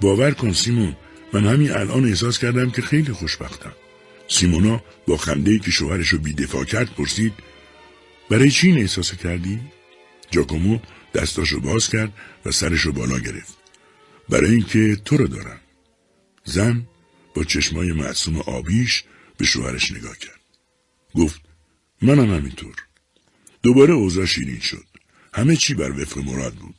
باور 0.00 0.30
کن 0.30 0.52
سیمون 0.52 0.96
من 1.32 1.46
همین 1.46 1.72
الان 1.72 2.04
احساس 2.04 2.38
کردم 2.38 2.70
که 2.70 2.82
خیلی 2.82 3.12
خوشبختم. 3.12 3.72
سیمونا 4.28 4.82
با 5.06 5.16
خنده 5.16 5.58
که 5.58 5.70
شوهرش 5.70 6.08
رو 6.08 6.18
بیدفاع 6.18 6.64
کرد 6.64 6.94
پرسید 6.94 7.32
برای 8.30 8.50
چی 8.50 8.68
این 8.68 8.78
احساس 8.78 9.14
کردی؟ 9.14 9.60
جاکومو 10.30 10.78
دستاشو 11.14 11.60
باز 11.60 11.88
کرد 11.88 12.12
و 12.46 12.50
سرشو 12.50 12.92
بالا 12.92 13.18
گرفت. 13.18 13.56
برای 14.28 14.50
اینکه 14.50 14.96
تو 15.04 15.16
رو 15.16 15.26
دارم. 15.26 15.60
زن 16.44 16.86
با 17.34 17.44
چشمای 17.44 17.92
معصوم 17.92 18.36
آبیش 18.36 19.04
به 19.36 19.44
شوهرش 19.44 19.92
نگاه 19.92 20.18
کرد. 20.18 20.40
گفت 21.14 21.40
منم 22.02 22.34
همینطور. 22.34 22.74
دوباره 23.62 23.92
اوضاع 23.92 24.24
شیرین 24.24 24.60
شد. 24.60 24.86
همه 25.34 25.56
چی 25.56 25.74
بر 25.74 26.00
وفق 26.00 26.18
مراد 26.18 26.54
بود. 26.54 26.74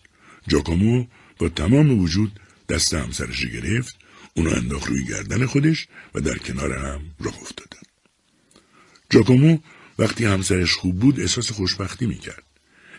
جاکومو 0.47 1.06
با 1.38 1.49
تمام 1.49 1.99
وجود 1.99 2.39
دست 2.70 2.93
همسرش 2.93 3.45
گرفت 3.45 3.97
اونو 4.34 4.49
انداخت 4.49 4.88
روی 4.88 5.06
گردن 5.06 5.45
خودش 5.45 5.88
و 6.16 6.20
در 6.20 6.38
کنار 6.38 6.74
هم 6.74 7.01
راه 7.20 7.41
افتادن 7.41 7.82
جاکومو 9.10 9.58
وقتی 9.99 10.26
همسرش 10.26 10.74
خوب 10.74 10.99
بود 10.99 11.20
احساس 11.20 11.51
خوشبختی 11.51 12.06
می‌کرد. 12.06 12.43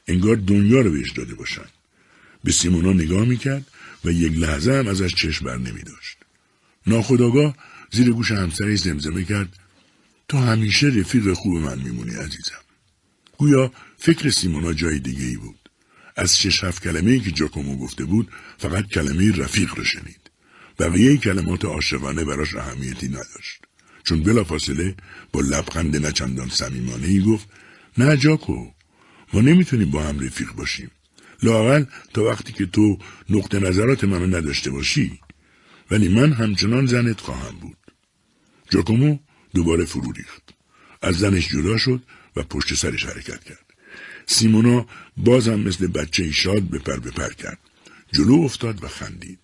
انگار 0.08 0.36
دنیا 0.36 0.80
رو 0.80 0.90
بهش 0.92 1.10
داده 1.10 1.34
باشن. 1.34 1.66
به 2.44 2.52
سیمونا 2.52 2.92
نگاه 2.92 3.24
می‌کرد 3.24 3.66
و 4.04 4.10
یک 4.10 4.32
لحظه 4.32 4.72
هم 4.72 4.88
ازش 4.88 5.14
چشم 5.14 5.44
بر 5.44 5.56
نمی 5.56 5.82
داشت. 5.82 6.13
ناخداگاه 6.86 7.56
زیر 7.90 8.10
گوش 8.10 8.32
همسرش 8.32 8.78
زمزمه 8.78 9.24
کرد 9.24 9.58
تو 10.28 10.38
همیشه 10.38 10.86
رفیق 10.86 11.32
خوب 11.32 11.56
من 11.56 11.78
میمونی 11.78 12.14
عزیزم. 12.14 12.64
گویا 13.38 13.72
فکر 13.96 14.30
سیمونا 14.30 14.72
جای 14.72 14.98
دیگه 14.98 15.24
ای 15.24 15.36
بود. 15.36 15.58
از 16.16 16.38
شش 16.38 16.64
هفت 16.64 16.82
کلمه 16.82 17.10
ای 17.10 17.20
که 17.20 17.30
جاکومو 17.30 17.76
گفته 17.76 18.04
بود 18.04 18.30
فقط 18.58 18.86
کلمه 18.86 19.36
رفیق 19.36 19.74
رو 19.74 19.84
شنید. 19.84 20.30
بقیه 20.78 21.16
کلمات 21.16 21.64
عاشقانه 21.64 22.24
براش 22.24 22.54
اهمیتی 22.54 23.08
نداشت. 23.08 23.62
چون 24.04 24.22
بلافاصله 24.22 24.94
با 25.32 25.40
لبخند 25.40 26.06
نچندان 26.06 26.48
صمیمانه 26.48 27.06
ای 27.06 27.20
گفت 27.20 27.48
نه 27.98 28.16
جاکو 28.16 28.70
ما 29.32 29.40
نمی‌تونیم 29.40 29.90
با 29.90 30.02
هم 30.02 30.20
رفیق 30.20 30.52
باشیم. 30.52 30.90
لاقل 31.42 31.84
تا 32.14 32.24
وقتی 32.24 32.52
که 32.52 32.66
تو 32.66 32.98
نقطه 33.30 33.58
نظرات 33.58 34.04
منو 34.04 34.26
نداشته 34.26 34.70
باشی 34.70 35.20
ولی 35.90 36.08
من 36.08 36.32
همچنان 36.32 36.86
زنت 36.86 37.20
خواهم 37.20 37.56
بود. 37.56 37.76
جاکومو 38.70 39.18
دوباره 39.54 39.84
فرو 39.84 40.12
ریخت. 40.12 40.42
از 41.02 41.18
زنش 41.18 41.48
جدا 41.48 41.76
شد 41.78 42.02
و 42.36 42.42
پشت 42.42 42.74
سرش 42.74 43.04
حرکت 43.04 43.44
کرد. 43.44 43.64
سیمونا 44.26 44.86
بازم 45.16 45.60
مثل 45.60 45.86
بچه 45.86 46.32
شاد 46.32 46.62
به 46.62 46.78
پر 46.78 46.98
پر 46.98 47.32
کرد. 47.32 47.58
جلو 48.12 48.34
افتاد 48.34 48.84
و 48.84 48.88
خندید. 48.88 49.38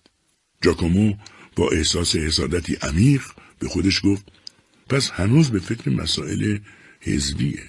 جاکومو 0.61 1.13
با 1.55 1.69
احساس 1.69 2.15
حسادتی 2.15 2.77
عمیق 2.81 3.21
به 3.59 3.67
خودش 3.67 4.01
گفت 4.03 4.25
پس 4.89 5.09
هنوز 5.09 5.49
به 5.49 5.59
فکر 5.59 5.89
مسائل 5.89 6.57
حزبیه. 7.01 7.63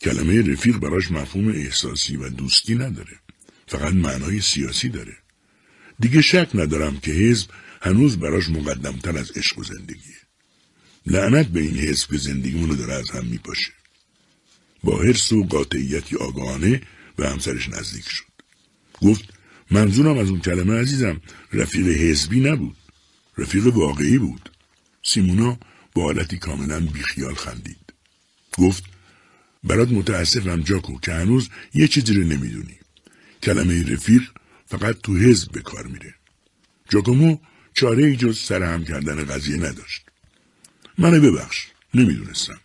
کلمه 0.00 0.52
رفیق 0.52 0.76
براش 0.76 1.10
مفهوم 1.10 1.48
احساسی 1.48 2.16
و 2.16 2.28
دوستی 2.28 2.74
نداره. 2.74 3.18
فقط 3.66 3.92
معنای 3.92 4.40
سیاسی 4.40 4.88
داره. 4.88 5.16
دیگه 6.00 6.22
شک 6.22 6.48
ندارم 6.54 7.00
که 7.00 7.12
حزب 7.12 7.48
هنوز 7.84 8.16
براش 8.16 8.48
مقدمتر 8.48 9.18
از 9.18 9.30
عشق 9.30 9.58
و 9.58 9.64
زندگیه. 9.64 10.16
لعنت 11.06 11.46
به 11.46 11.60
این 11.60 11.76
حزب 11.76 12.10
که 12.10 12.18
زندگیمون 12.18 12.68
رو 12.68 12.76
داره 12.76 12.94
از 12.94 13.10
هم 13.10 13.26
میپاشه. 13.26 13.72
با 14.84 15.02
حرس 15.02 15.32
و 15.32 15.44
قاطعیتی 15.44 16.16
آگاهانه 16.16 16.82
به 17.16 17.30
همسرش 17.30 17.68
نزدیک 17.68 18.08
شد. 18.08 18.24
گفت 19.02 19.24
منظورم 19.70 20.18
از 20.18 20.28
اون 20.28 20.40
کلمه 20.40 20.80
عزیزم 20.80 21.20
رفیق 21.52 21.86
حزبی 21.86 22.40
نبود. 22.40 22.76
رفیق 23.38 23.66
واقعی 23.66 24.18
بود. 24.18 24.50
سیمونا 25.02 25.58
با 25.94 26.02
حالتی 26.02 26.38
کاملا 26.38 26.80
بیخیال 26.80 27.34
خندید. 27.34 27.92
گفت 28.58 28.84
برات 29.64 29.88
متاسفم 29.88 30.60
جاکو 30.60 30.98
که 30.98 31.12
هنوز 31.12 31.48
یه 31.74 31.88
چیزی 31.88 32.14
رو 32.14 32.22
نمی‌دونی. 32.22 32.78
کلمه 33.42 33.92
رفیق 33.92 34.22
فقط 34.66 35.00
تو 35.00 35.16
حزب 35.16 35.52
به 35.52 35.60
کار 35.60 35.86
میره. 35.86 36.14
جاکومو 36.88 37.38
چاره 37.74 38.04
ای 38.04 38.16
جز 38.16 38.38
سرهم 38.38 38.84
کردن 38.84 39.24
قضیه 39.24 39.56
نداشت. 39.56 40.06
منو 40.98 41.20
ببخش 41.20 41.66
نمی‌دونستم. 41.94 42.60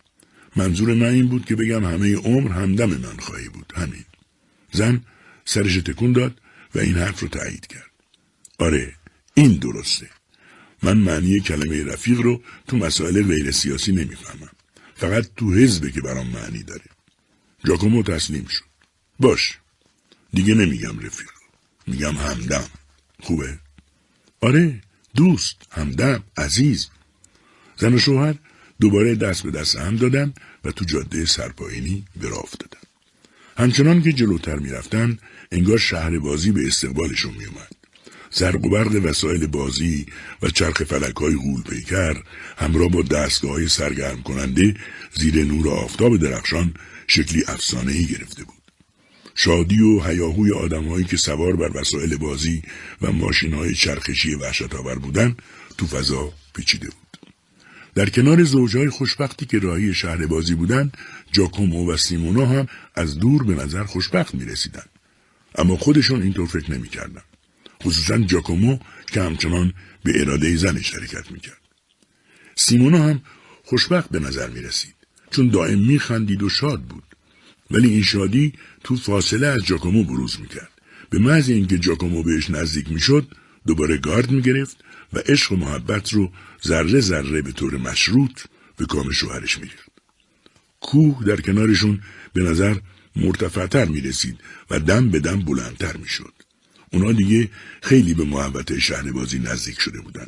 منظور 0.56 0.94
من 0.94 1.06
این 1.06 1.28
بود 1.28 1.44
که 1.44 1.56
بگم 1.56 1.84
همه 1.84 2.16
عمر 2.16 2.52
همدم 2.52 2.90
من 2.90 3.16
خواهی 3.16 3.48
بود 3.48 3.72
همین. 3.76 4.04
زن 4.72 5.04
سرش 5.44 5.76
تکون 5.76 6.12
داد 6.12 6.40
و 6.74 6.78
این 6.78 6.94
حرف 6.94 7.20
رو 7.20 7.28
تایید 7.28 7.66
کرد. 7.66 7.90
آره 8.58 8.94
این 9.34 9.52
درسته. 9.52 10.10
من 10.82 10.98
معنی 10.98 11.40
کلمه 11.40 11.84
رفیق 11.84 12.20
رو 12.20 12.42
تو 12.68 12.76
مسائل 12.76 13.22
غیر 13.22 13.50
سیاسی 13.50 13.92
نمی‌فهمم. 13.92 14.50
فقط 14.94 15.30
تو 15.36 15.54
حزبه 15.54 15.90
که 15.90 16.00
برام 16.00 16.26
معنی 16.26 16.62
داره. 16.62 16.84
جاکومو 17.64 18.02
تسلیم 18.02 18.46
شد. 18.46 18.64
باش. 19.20 19.58
دیگه 20.32 20.54
نمیگم 20.54 20.98
رفیق. 20.98 21.30
میگم 21.86 22.14
همدم. 22.14 22.64
خوبه؟ 23.20 23.58
آره. 24.40 24.80
دوست 25.16 25.56
همدم 25.70 26.22
عزیز. 26.36 26.88
زن 27.76 27.94
و 27.94 27.98
شوهر 27.98 28.34
دوباره 28.80 29.14
دست 29.14 29.42
به 29.42 29.50
دست 29.50 29.76
هم 29.76 29.96
دادن 29.96 30.34
و 30.64 30.72
تو 30.72 30.84
جاده 30.84 31.24
سرپایینی 31.24 32.04
به 32.16 32.28
راه 32.28 32.38
افتادن. 32.38 32.80
همچنان 33.56 34.02
که 34.02 34.12
جلوتر 34.12 34.56
می‌رفتن 34.56 35.18
انگار 35.52 35.78
شهر 35.78 36.18
بازی 36.18 36.52
به 36.52 36.66
استقبالشون 36.66 37.34
میومد 37.34 37.76
زرق 38.30 38.64
و 38.64 38.70
برق 38.70 39.04
وسایل 39.04 39.46
بازی 39.46 40.06
و 40.42 40.50
چرخ 40.50 40.82
فلک 40.82 41.16
های 41.16 41.34
غول 41.34 41.62
پیکر 41.62 42.22
همراه 42.56 42.88
با 42.88 43.02
دستگاه 43.02 43.50
های 43.50 43.68
سرگرم 43.68 44.22
کننده 44.22 44.76
زیر 45.14 45.44
نور 45.44 45.68
آفتاب 45.68 46.16
درخشان 46.16 46.74
شکلی 47.06 47.44
افسانه 47.48 47.92
ای 47.92 48.04
گرفته 48.04 48.44
بود. 48.44 48.59
شادی 49.42 49.80
و 49.80 50.00
هیاهوی 50.00 50.52
آدمهایی 50.52 51.04
که 51.04 51.16
سوار 51.16 51.56
بر 51.56 51.80
وسایل 51.80 52.16
بازی 52.16 52.62
و 53.02 53.12
ماشین 53.12 53.54
های 53.54 53.74
چرخشی 53.74 54.34
وحشت 54.34 54.74
آور 54.74 54.98
بودن 54.98 55.36
تو 55.78 55.86
فضا 55.86 56.32
پیچیده 56.54 56.86
بود. 56.86 57.32
در 57.94 58.10
کنار 58.10 58.44
زوجهای 58.44 58.90
خوشبختی 58.90 59.46
که 59.46 59.58
راهی 59.58 59.94
شهر 59.94 60.26
بازی 60.26 60.54
بودند 60.54 60.96
جاکومو 61.32 61.92
و 61.92 61.96
سیمونا 61.96 62.46
هم 62.46 62.66
از 62.94 63.18
دور 63.18 63.44
به 63.44 63.54
نظر 63.54 63.84
خوشبخت 63.84 64.34
می 64.34 64.44
رسیدن. 64.44 64.86
اما 65.54 65.76
خودشون 65.76 66.22
اینطور 66.22 66.46
فکر 66.46 66.72
نمی 66.72 66.88
کردن. 66.88 67.22
خصوصا 67.82 68.18
جاکومو 68.18 68.78
که 69.06 69.22
همچنان 69.22 69.74
به 70.04 70.20
اراده 70.20 70.56
زنش 70.56 70.94
حرکت 70.94 71.30
می 71.30 71.40
کرد. 71.40 71.60
سیمونا 72.56 72.98
هم 72.98 73.22
خوشبخت 73.64 74.10
به 74.10 74.18
نظر 74.18 74.48
می 74.48 74.60
رسید. 74.60 74.94
چون 75.30 75.48
دائم 75.48 75.78
می 75.78 75.98
خندید 75.98 76.42
و 76.42 76.48
شاد 76.48 76.82
بود. 76.82 77.09
ولی 77.70 77.88
این 77.88 78.02
شادی 78.02 78.52
تو 78.84 78.96
فاصله 78.96 79.46
از 79.46 79.64
جاکومو 79.64 80.04
بروز 80.04 80.40
می 80.40 80.48
کرد. 80.48 80.70
به 81.10 81.18
محض 81.18 81.48
اینکه 81.48 81.78
جاکومو 81.78 82.22
بهش 82.22 82.50
نزدیک 82.50 82.90
می 82.90 83.00
شد 83.00 83.28
دوباره 83.66 83.96
گارد 83.96 84.30
می 84.30 84.42
گرفت 84.42 84.76
و 85.12 85.18
عشق 85.18 85.52
و 85.52 85.56
محبت 85.56 86.12
رو 86.12 86.32
ذره 86.66 87.00
ذره 87.00 87.42
به 87.42 87.52
طور 87.52 87.76
مشروط 87.76 88.40
به 88.76 88.86
کام 88.86 89.10
شوهرش 89.10 89.58
میریخت. 89.58 89.90
کوه 90.80 91.24
در 91.24 91.40
کنارشون 91.40 92.00
به 92.32 92.42
نظر 92.42 92.76
مرتفعتر 93.16 93.84
می 93.84 94.00
رسید 94.00 94.38
و 94.70 94.80
دم 94.80 95.10
به 95.10 95.20
دم 95.20 95.40
بلندتر 95.40 95.96
می 95.96 96.08
شد. 96.08 96.32
اونا 96.92 97.12
دیگه 97.12 97.50
خیلی 97.82 98.14
به 98.14 98.24
محبت 98.24 98.78
شهر 98.78 99.12
بازی 99.12 99.38
نزدیک 99.38 99.80
شده 99.80 100.00
بودن. 100.00 100.26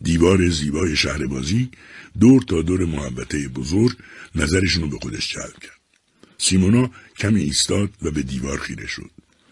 دیوار 0.00 0.48
زیبای 0.48 0.96
شهر 0.96 1.26
بازی 1.26 1.70
دور 2.20 2.42
تا 2.42 2.62
دور 2.62 2.84
محبته 2.84 3.48
بزرگ 3.48 3.96
نظرشون 4.34 4.82
رو 4.82 4.88
به 4.88 4.98
خودش 4.98 5.34
جلب 5.34 5.54
کرد. 5.62 5.75
سیمونا 6.38 6.90
کمی 7.18 7.40
ایستاد 7.40 7.90
و 8.02 8.10
به 8.10 8.22
دیوار 8.22 8.58
خیره 8.58 8.86
شد. 8.86 9.10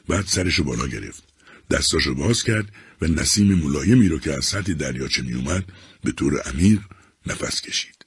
بعد 0.08 0.26
سرشو 0.26 0.64
بالا 0.64 0.86
گرفت. 0.86 1.22
دستاشو 1.70 2.14
باز 2.14 2.42
کرد 2.42 2.72
و 3.02 3.06
نسیم 3.06 3.54
ملایمی 3.54 4.08
رو 4.08 4.18
که 4.18 4.32
از 4.32 4.44
سطح 4.44 4.72
دریاچه 4.72 5.22
می 5.22 5.32
اومد 5.32 5.64
به 6.04 6.12
طور 6.12 6.40
عمیق 6.40 6.80
نفس 7.26 7.60
کشید. 7.60 8.04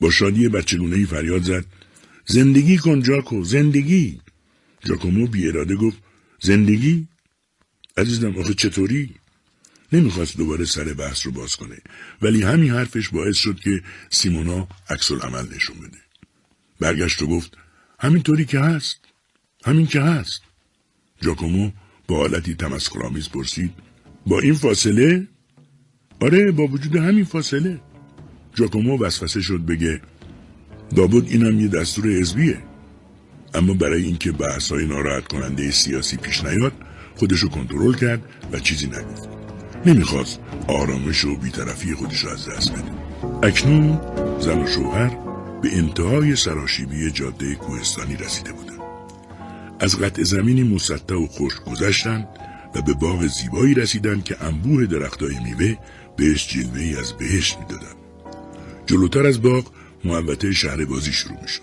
با 0.00 0.10
شادی 0.10 0.48
بچگونه 0.48 1.06
فریاد 1.06 1.42
زد 1.42 1.64
زندگی 2.26 2.78
کن 2.78 3.02
جاکو 3.02 3.44
زندگی 3.44 4.20
جاکومو 4.84 5.26
بی 5.26 5.48
اراده 5.48 5.76
گفت 5.76 5.98
زندگی 6.40 7.08
عزیزم 7.96 8.36
آخه 8.36 8.54
چطوری 8.54 9.14
نمی‌خواست 9.92 10.36
دوباره 10.36 10.64
سر 10.64 10.84
بحث 10.84 11.26
رو 11.26 11.32
باز 11.32 11.56
کنه 11.56 11.78
ولی 12.22 12.42
همین 12.42 12.70
حرفش 12.70 13.08
باعث 13.08 13.36
شد 13.36 13.60
که 13.60 13.82
سیمونا 14.10 14.68
عکس 14.90 15.12
عمل 15.12 15.54
نشون 15.54 15.76
بده 15.80 15.98
برگشت 16.80 17.22
و 17.22 17.26
گفت 17.26 17.56
همینطوری 17.98 18.44
که 18.44 18.60
هست 18.60 19.00
همین 19.64 19.86
که 19.86 20.00
هست. 20.00 20.40
جاکومو 21.20 21.70
با 22.08 22.16
حالتی 22.16 22.54
تمسخرآمیز 22.54 23.28
پرسید 23.28 23.72
با 24.26 24.40
این 24.40 24.54
فاصله؟ 24.54 25.28
آره 26.20 26.52
با 26.52 26.66
وجود 26.66 26.96
همین 26.96 27.24
فاصله. 27.24 27.80
جاکومو 28.54 28.98
وسوسه 28.98 29.40
شد 29.40 29.60
بگه 29.60 30.00
دابد 30.96 31.28
اینم 31.28 31.60
یه 31.60 31.68
دستور 31.68 32.06
حزبیه. 32.06 32.58
اما 33.54 33.74
برای 33.74 34.02
اینکه 34.02 34.32
بحث 34.32 34.72
های 34.72 34.86
ناراحت 34.86 35.28
کننده 35.28 35.70
سیاسی 35.70 36.16
پیش 36.16 36.44
نیاد 36.44 36.72
خودشو 37.16 37.48
کنترل 37.48 37.94
کرد 37.94 38.22
و 38.52 38.58
چیزی 38.58 38.86
نگفت. 38.86 39.28
نمی‌خواست 39.86 40.40
آرامش 40.68 41.24
و 41.24 41.36
بیطرفی 41.36 41.94
خودش 41.94 42.24
را 42.24 42.32
از 42.32 42.48
دست 42.48 42.72
بده. 42.72 42.92
اکنون 43.42 44.00
زن 44.40 44.58
و 44.58 44.66
شوهر 44.66 45.29
به 45.62 45.76
انتهای 45.76 46.36
سراشیبی 46.36 47.10
جاده 47.10 47.54
کوهستانی 47.54 48.16
رسیده 48.16 48.52
بودند 48.52 48.80
از 49.80 49.98
قطع 49.98 50.22
زمینی 50.22 50.62
مسطح 50.62 51.14
و 51.14 51.26
خوش 51.26 51.54
گذشتند 51.54 52.28
و 52.74 52.82
به 52.82 52.94
باغ 52.94 53.26
زیبایی 53.26 53.74
رسیدند 53.74 54.24
که 54.24 54.44
انبوه 54.44 54.86
درختای 54.86 55.36
میوه 55.44 55.76
بهش 56.16 56.48
جلوه 56.48 56.98
از 57.00 57.12
بهشت 57.12 57.58
می‌دادند 57.58 57.96
جلوتر 58.86 59.26
از 59.26 59.42
باغ 59.42 59.72
محوطه 60.04 60.52
شهر 60.52 60.84
بازی 60.84 61.12
شروع 61.12 61.42
می‌شد 61.42 61.62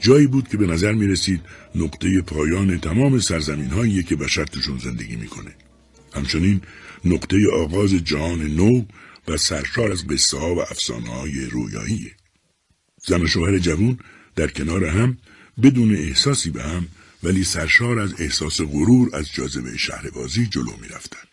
جایی 0.00 0.26
بود 0.26 0.48
که 0.48 0.56
به 0.56 0.66
نظر 0.66 0.92
می 0.92 1.06
رسید 1.06 1.40
نقطه 1.74 2.20
پایان 2.20 2.80
تمام 2.80 3.18
سرزمین 3.18 3.70
هایی 3.70 4.02
که 4.02 4.16
بشر 4.16 4.44
توشون 4.44 4.78
زندگی 4.78 5.16
می‌کنه. 5.16 5.50
همچنین 6.14 6.60
نقطه 7.04 7.36
آغاز 7.52 7.90
جهان 7.90 8.42
نو 8.42 8.84
و 9.28 9.36
سرشار 9.36 9.92
از 9.92 10.06
قصه 10.06 10.38
ها 10.38 10.54
و 10.54 10.60
افسانه 10.60 11.10
های 11.10 11.44
رویاییه. 11.44 12.15
زن 13.06 13.22
و 13.22 13.26
شوهر 13.26 13.58
جوون 13.58 13.98
در 14.36 14.48
کنار 14.48 14.84
هم 14.84 15.18
بدون 15.62 15.96
احساسی 15.96 16.50
به 16.50 16.62
هم 16.62 16.88
ولی 17.22 17.44
سرشار 17.44 17.98
از 17.98 18.14
احساس 18.18 18.60
غرور 18.60 19.16
از 19.16 19.32
جاذبه 19.32 19.76
شهر 19.76 20.10
بازی 20.10 20.46
جلو 20.46 20.72
می 20.80 20.88
رفتن. 20.88 21.26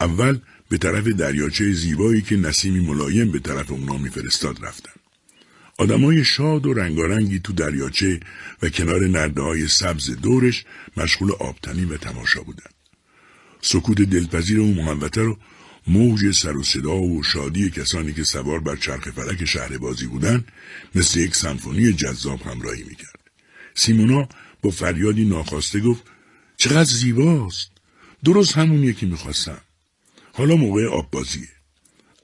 اول 0.00 0.38
به 0.68 0.78
طرف 0.78 1.06
دریاچه 1.06 1.72
زیبایی 1.72 2.22
که 2.22 2.36
نسیمی 2.36 2.80
ملایم 2.80 3.32
به 3.32 3.38
طرف 3.38 3.70
اونا 3.70 3.98
میفرستاد 3.98 4.64
رفتن. 4.64 4.92
آدمای 5.78 6.24
شاد 6.24 6.66
و 6.66 6.74
رنگارنگی 6.74 7.40
تو 7.40 7.52
دریاچه 7.52 8.20
و 8.62 8.68
کنار 8.68 9.06
نرده 9.06 9.42
های 9.42 9.68
سبز 9.68 10.10
دورش 10.10 10.64
مشغول 10.96 11.32
آبتنی 11.32 11.84
و 11.84 11.96
تماشا 11.96 12.42
بودن. 12.42 12.70
سکوت 13.60 14.02
دلپذیر 14.02 14.60
و 14.60 14.74
محوته 14.74 15.20
رو 15.20 15.38
موج 15.86 16.34
سر 16.34 16.56
و 16.56 16.62
صدا 16.62 16.96
و 16.96 17.22
شادی 17.22 17.70
کسانی 17.70 18.12
که 18.12 18.24
سوار 18.24 18.60
بر 18.60 18.76
چرخ 18.76 19.10
فلک 19.10 19.44
شهر 19.44 19.78
بازی 19.78 20.06
بودن 20.06 20.44
مثل 20.94 21.20
یک 21.20 21.34
سمفونی 21.34 21.92
جذاب 21.92 22.42
همراهی 22.42 22.82
می‌کرد. 22.82 23.20
سیمونا 23.74 24.28
با 24.62 24.70
فریادی 24.70 25.24
ناخواسته 25.24 25.80
گفت 25.80 26.02
چقدر 26.56 26.84
زیباست. 26.84 27.70
درست 28.24 28.56
همونیه 28.56 28.92
که 28.92 29.06
می‌خواستم. 29.06 29.60
حالا 30.32 30.56
موقع 30.56 30.86
آب 30.86 31.10
بازیه. 31.10 31.48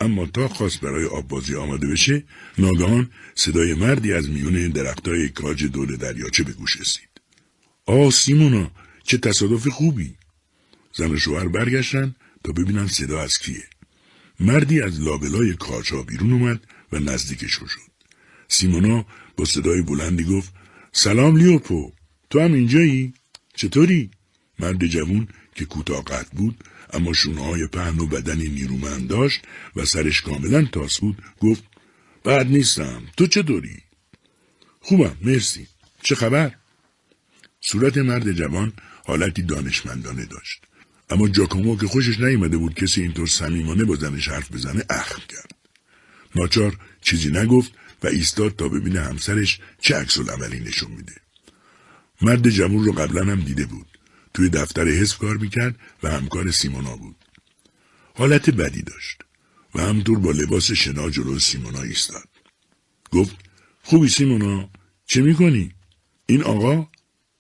اما 0.03 0.27
تا 0.27 0.49
خواست 0.49 0.81
برای 0.81 1.05
آببازی 1.05 1.57
آماده 1.57 1.87
بشه 1.87 2.25
ناگهان 2.59 3.11
صدای 3.35 3.75
مردی 3.75 4.13
از 4.13 4.31
میون 4.31 4.69
درختای 4.69 5.29
کاج 5.29 5.65
دور 5.65 5.97
دریاچه 5.97 6.43
به 6.43 6.53
گوش 6.53 6.81
رسید 6.81 7.09
آ 7.87 8.11
سیمونا 8.11 8.71
چه 9.05 9.19
تصادف 9.19 9.69
خوبی 9.69 10.15
زن 10.93 11.11
و 11.11 11.17
شوهر 11.17 11.49
برگشتن 11.49 12.15
تا 12.45 12.53
ببینن 12.53 12.87
صدا 12.87 13.21
از 13.21 13.39
کیه. 13.39 13.65
مردی 14.41 14.83
از 14.83 15.01
لابلای 15.01 15.55
کاجها 15.55 16.03
بیرون 16.03 16.33
اومد 16.33 16.61
و 16.93 16.99
نزدیکش 16.99 17.53
شد. 17.53 17.93
سیمونا 18.49 19.07
با 19.37 19.45
صدای 19.45 19.83
بلندی 19.83 20.25
گفت 20.25 20.53
سلام 20.93 21.37
لیوپو 21.37 21.93
تو 22.31 22.41
هم 22.41 22.53
اینجایی؟ 22.53 23.15
چطوری؟ 23.55 24.11
مرد 24.59 24.87
جوون 24.87 25.29
که 25.55 25.65
کوتاه 25.65 26.05
قد 26.05 26.27
بود 26.27 26.65
اما 26.93 27.13
های 27.39 27.67
پهن 27.67 27.99
و 27.99 28.07
بدنی 28.07 28.49
نیرومند 28.49 29.09
داشت 29.09 29.41
و 29.77 29.85
سرش 29.85 30.21
کاملا 30.21 30.65
تاس 30.65 30.99
بود 30.99 31.23
گفت 31.41 31.65
بعد 32.25 32.47
نیستم 32.47 33.03
تو 33.17 33.27
چطوری؟ 33.27 33.83
خوبم 34.81 35.17
مرسی. 35.23 35.67
چه 36.03 36.15
خبر؟ 36.15 36.55
صورت 37.61 37.99
مرد 37.99 38.33
جوان 38.33 38.73
حالتی 39.07 39.43
دانشمندانه 39.43 40.25
داشت. 40.25 40.63
اما 41.13 41.29
جاکومو 41.29 41.77
که 41.77 41.87
خوشش 41.87 42.21
نیامده 42.21 42.57
بود 42.57 42.75
کسی 42.75 43.03
اینطور 43.03 43.27
صمیمانه 43.27 43.85
با 43.85 43.97
زنش 43.97 44.29
حرف 44.29 44.53
بزنه 44.53 44.85
اخم 44.91 45.23
کرد. 45.29 45.55
ناچار 46.37 46.79
چیزی 47.01 47.31
نگفت 47.31 47.73
و 48.03 48.07
ایستاد 48.07 48.57
تا 48.57 48.69
ببینه 48.69 49.01
همسرش 49.01 49.61
چه 49.81 49.97
عکس 49.97 50.19
عملی 50.19 50.61
نشون 50.61 50.91
میده. 50.91 51.15
مرد 52.23 52.49
جوون 52.49 52.85
رو 52.85 52.93
قبلا 52.93 53.33
هم 53.33 53.41
دیده 53.41 53.67
بود. 53.67 53.87
توی 54.35 54.49
دفتر 54.49 54.89
حزب 54.89 55.19
کار 55.19 55.37
می‌کرد 55.37 55.77
و 56.03 56.11
همکار 56.11 56.51
سیمونا 56.51 56.97
بود. 56.97 57.17
حالت 58.15 58.51
بدی 58.51 58.83
داشت 58.83 59.23
و 59.75 59.81
همطور 59.81 60.19
با 60.19 60.31
لباس 60.31 60.73
شنا 60.73 61.11
جلو 61.11 61.39
سیمونا 61.39 61.83
ایستاد. 61.83 62.29
گفت 63.11 63.37
خوبی 63.83 64.09
سیمونا 64.09 64.71
چه 65.07 65.23
می‌کنی؟ 65.23 65.75
این 66.27 66.43
آقا؟ 66.43 66.89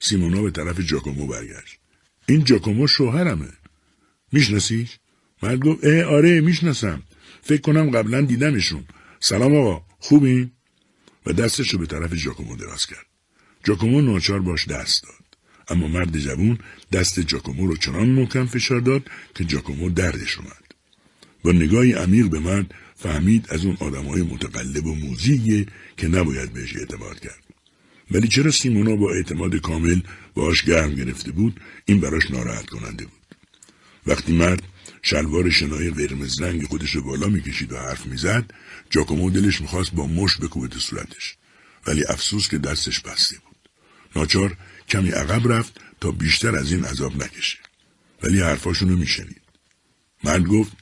سیمونا 0.00 0.42
به 0.42 0.50
طرف 0.50 0.80
جاکومو 0.80 1.26
برگشت. 1.26 1.78
این 2.28 2.44
جاکومو 2.44 2.86
شوهرمه. 2.86 3.61
میشناسیش؟ 4.32 4.98
مرد 5.42 5.58
گفت 5.58 5.84
اه 5.84 6.02
آره 6.02 6.40
می‌شناسم. 6.40 7.02
فکر 7.42 7.60
کنم 7.60 7.90
قبلا 7.90 8.20
دیدمشون. 8.20 8.84
سلام 9.20 9.56
آقا 9.56 9.84
خوبی 9.98 10.50
و 11.26 11.32
دستش 11.32 11.70
رو 11.70 11.78
به 11.78 11.86
طرف 11.86 12.14
جاکومو 12.14 12.56
دراز 12.56 12.86
کرد. 12.86 13.06
جاکومو 13.64 14.00
ناچار 14.00 14.40
باش 14.40 14.68
دست 14.68 15.02
داد. 15.02 15.36
اما 15.68 15.88
مرد 15.88 16.18
جوون 16.18 16.58
دست 16.92 17.20
جاکومو 17.20 17.66
رو 17.66 17.76
چنان 17.76 18.08
محکم 18.08 18.46
فشار 18.46 18.80
داد 18.80 19.02
که 19.34 19.44
جاکومو 19.44 19.90
دردش 19.90 20.38
اومد. 20.38 20.74
با 21.42 21.52
نگاهی 21.52 21.92
عمیق 21.92 22.26
به 22.28 22.38
مرد 22.38 22.74
فهمید 22.96 23.46
از 23.48 23.64
اون 23.64 23.76
آدمای 23.80 24.22
متقلب 24.22 24.86
و 24.86 24.94
موزیه 24.94 25.66
که 25.96 26.08
نباید 26.08 26.52
بهش 26.52 26.76
اعتماد 26.76 27.20
کرد. 27.20 27.42
ولی 28.10 28.28
چرا 28.28 28.50
سیمونا 28.50 28.96
با 28.96 29.12
اعتماد 29.12 29.56
کامل 29.56 30.00
باش 30.34 30.64
گرم 30.64 30.94
گرفته 30.94 31.32
بود 31.32 31.60
این 31.84 32.00
براش 32.00 32.30
ناراحت 32.30 32.70
کننده 32.70 33.04
بود. 33.04 33.21
وقتی 34.06 34.32
مرد 34.32 34.62
شلوار 35.02 35.50
شنای 35.50 35.90
قرمز 35.90 36.40
رنگ 36.40 36.66
خودش 36.66 36.90
رو 36.90 37.02
بالا 37.02 37.28
می‌کشید 37.28 37.72
و 37.72 37.78
حرف 37.78 38.06
می‌زد 38.06 38.50
جاکومو 38.90 39.30
دلش 39.30 39.60
می‌خواست 39.60 39.92
با 39.92 40.06
مشت 40.06 40.40
بکوبه 40.40 40.68
تو 40.68 40.78
صورتش. 40.78 41.36
ولی 41.86 42.04
افسوس 42.08 42.48
که 42.48 42.58
دستش 42.58 43.00
بسته 43.00 43.36
بود. 43.38 43.56
ناچار 44.16 44.56
کمی 44.88 45.10
عقب 45.10 45.52
رفت 45.52 45.80
تا 46.00 46.10
بیشتر 46.10 46.56
از 46.56 46.72
این 46.72 46.84
عذاب 46.84 47.24
نکشه. 47.24 47.58
ولی 48.22 48.40
حرفاشونو 48.40 48.96
میشنید. 48.96 49.42
مرد 50.24 50.46
گفت 50.46 50.72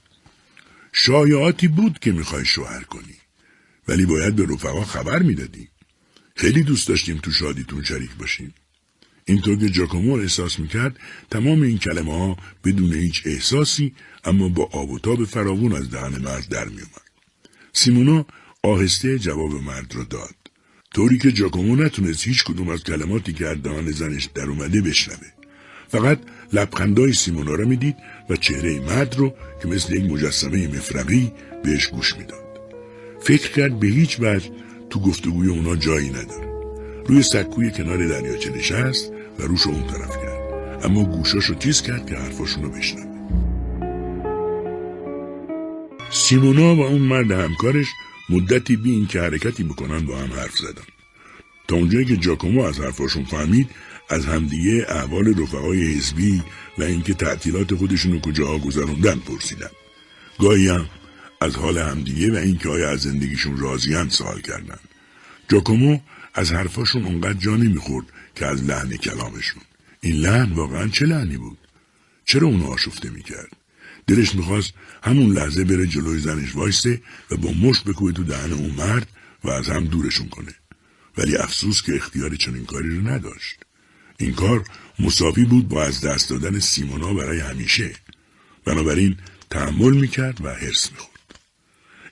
شایعاتی 0.92 1.68
بود 1.68 1.98
که 1.98 2.12
می‌خوای 2.12 2.44
شوهر 2.44 2.82
کنی. 2.82 3.16
ولی 3.88 4.06
باید 4.06 4.36
به 4.36 4.54
رفقا 4.54 4.84
خبر 4.84 5.22
می‌دادی. 5.22 5.68
خیلی 6.36 6.62
دوست 6.62 6.88
داشتیم 6.88 7.18
تو 7.18 7.32
شادیتون 7.32 7.84
شریک 7.84 8.10
باشیم. 8.10 8.54
اینطور 9.30 9.56
که 9.56 9.68
جاکومو 9.68 10.14
احساس 10.14 10.58
می‌کرد 10.58 10.96
تمام 11.30 11.62
این 11.62 11.78
کلمه 11.78 12.12
ها 12.18 12.36
بدون 12.64 12.92
هیچ 12.92 13.22
احساسی 13.26 13.92
اما 14.24 14.48
با 14.48 14.68
آب 14.72 14.90
و 14.90 14.98
تاب 14.98 15.24
فراوون 15.24 15.72
از 15.72 15.90
دهن 15.90 16.22
مرد 16.22 16.48
در 16.48 16.64
میومد 16.64 17.10
سیمونا 17.72 18.26
آهسته 18.62 19.18
جواب 19.18 19.52
مرد 19.52 19.94
را 19.94 20.04
داد. 20.04 20.34
طوری 20.94 21.18
که 21.18 21.32
جاکومو 21.32 21.76
نتونست 21.76 22.26
هیچ 22.26 22.44
کدوم 22.44 22.68
از 22.68 22.84
کلماتی 22.84 23.32
که 23.32 23.46
از 23.46 23.62
دهان 23.62 23.90
زنش 23.90 24.24
در 24.34 24.42
اومده 24.42 24.80
بشنوه. 24.80 25.28
فقط 25.88 26.18
لبخندای 26.52 27.12
سیمونا 27.12 27.54
را 27.54 27.64
می‌دید 27.64 27.96
و 28.30 28.36
چهره 28.36 28.80
مرد 28.80 29.16
رو 29.18 29.34
که 29.62 29.68
مثل 29.68 29.94
یک 29.94 30.10
مجسمه 30.10 30.68
مفرقی 30.68 31.32
بهش 31.64 31.86
گوش 31.86 32.16
می‌داد. 32.16 32.60
فکر 33.20 33.50
کرد 33.52 33.80
به 33.80 33.86
هیچ 33.86 34.16
وجه 34.20 34.50
تو 34.90 35.00
گفتگوی 35.00 35.48
اونا 35.48 35.76
جایی 35.76 36.10
نداره. 36.10 36.50
روی 37.06 37.22
سکوی 37.22 37.70
کنار 37.70 38.08
دریاچه 38.08 38.50
نشست 38.50 39.12
و 39.41 39.47
روش 39.47 39.66
اون 39.66 39.86
طرف 39.86 40.16
کرد. 40.16 40.41
اما 40.84 41.05
گوشاشو 41.05 41.55
تیز 41.55 41.82
کرد 41.82 42.07
که 42.07 42.16
حرفاشون 42.16 42.62
رو 42.62 42.70
بشنوه. 42.70 43.11
سیمونا 46.11 46.76
و 46.76 46.80
اون 46.80 47.03
مرد 47.03 47.30
همکارش 47.30 47.86
مدتی 48.30 48.76
بی 48.76 48.91
این 48.91 49.07
که 49.07 49.20
حرکتی 49.20 49.62
بکنن 49.62 50.07
با 50.07 50.18
هم 50.18 50.32
حرف 50.32 50.59
زدن. 50.59 50.82
تا 51.68 51.76
اونجایی 51.76 52.05
که 52.05 52.16
جاکومو 52.16 52.62
از 52.62 52.80
حرفاشون 52.80 53.24
فهمید 53.24 53.70
از 54.09 54.26
همدیگه 54.26 54.86
احوال 54.88 55.43
رفقای 55.43 55.95
حزبی 55.95 56.43
و 56.78 56.82
اینکه 56.82 57.14
تعطیلات 57.14 57.74
خودشون 57.74 58.12
رو 58.12 58.20
کجاها 58.20 58.59
گذروندن 58.59 59.18
پرسیدن. 59.18 59.70
گاهی 60.38 60.68
هم 60.68 60.86
از 61.41 61.57
حال 61.57 61.78
همدیگه 61.78 62.32
و 62.32 62.36
اینکه 62.36 62.68
آیا 62.68 62.91
از 62.91 63.01
زندگیشون 63.01 63.57
راضیان 63.57 64.09
سوال 64.09 64.41
کردن. 64.41 64.78
جاکومو 65.49 65.99
از 66.34 66.53
حرفاشون 66.53 67.05
اونقدر 67.05 67.38
جا 67.38 67.57
نمی‌خورد 67.57 68.07
که 68.34 68.46
از 68.46 68.64
لحن 68.64 68.96
کلامشون. 68.96 69.62
این 70.00 70.16
لحن 70.16 70.52
واقعا 70.52 70.88
چه 70.88 71.06
لحنی 71.06 71.36
بود؟ 71.36 71.58
چرا 72.24 72.48
اونو 72.48 72.66
آشفته 72.66 73.10
می‌کرد؟ 73.10 73.56
دلش 74.06 74.34
می‌خواست 74.34 74.72
همون 75.02 75.32
لحظه 75.32 75.64
بره 75.64 75.86
جلوی 75.86 76.18
زنش 76.18 76.56
وایسته 76.56 77.02
و 77.30 77.36
با 77.36 77.52
مشت 77.52 77.84
بکوبه 77.84 78.12
تو 78.12 78.24
دهن 78.24 78.52
اون 78.52 78.70
مرد 78.70 79.08
و 79.44 79.50
از 79.50 79.68
هم 79.68 79.84
دورشون 79.84 80.28
کنه. 80.28 80.54
ولی 81.18 81.36
افسوس 81.36 81.82
که 81.82 81.94
اختیار 81.94 82.36
چنین 82.36 82.64
کاری 82.64 82.96
رو 82.96 83.08
نداشت. 83.08 83.56
این 84.18 84.32
کار 84.32 84.64
مساوی 84.98 85.44
بود 85.44 85.68
با 85.68 85.84
از 85.84 86.00
دست 86.00 86.30
دادن 86.30 86.58
سیمونا 86.58 87.14
برای 87.14 87.40
همیشه. 87.40 87.92
بنابراین 88.64 89.16
تحمل 89.50 89.96
می‌کرد 89.96 90.44
و 90.44 90.54
حرس 90.54 90.90
می‌خورد. 90.92 91.34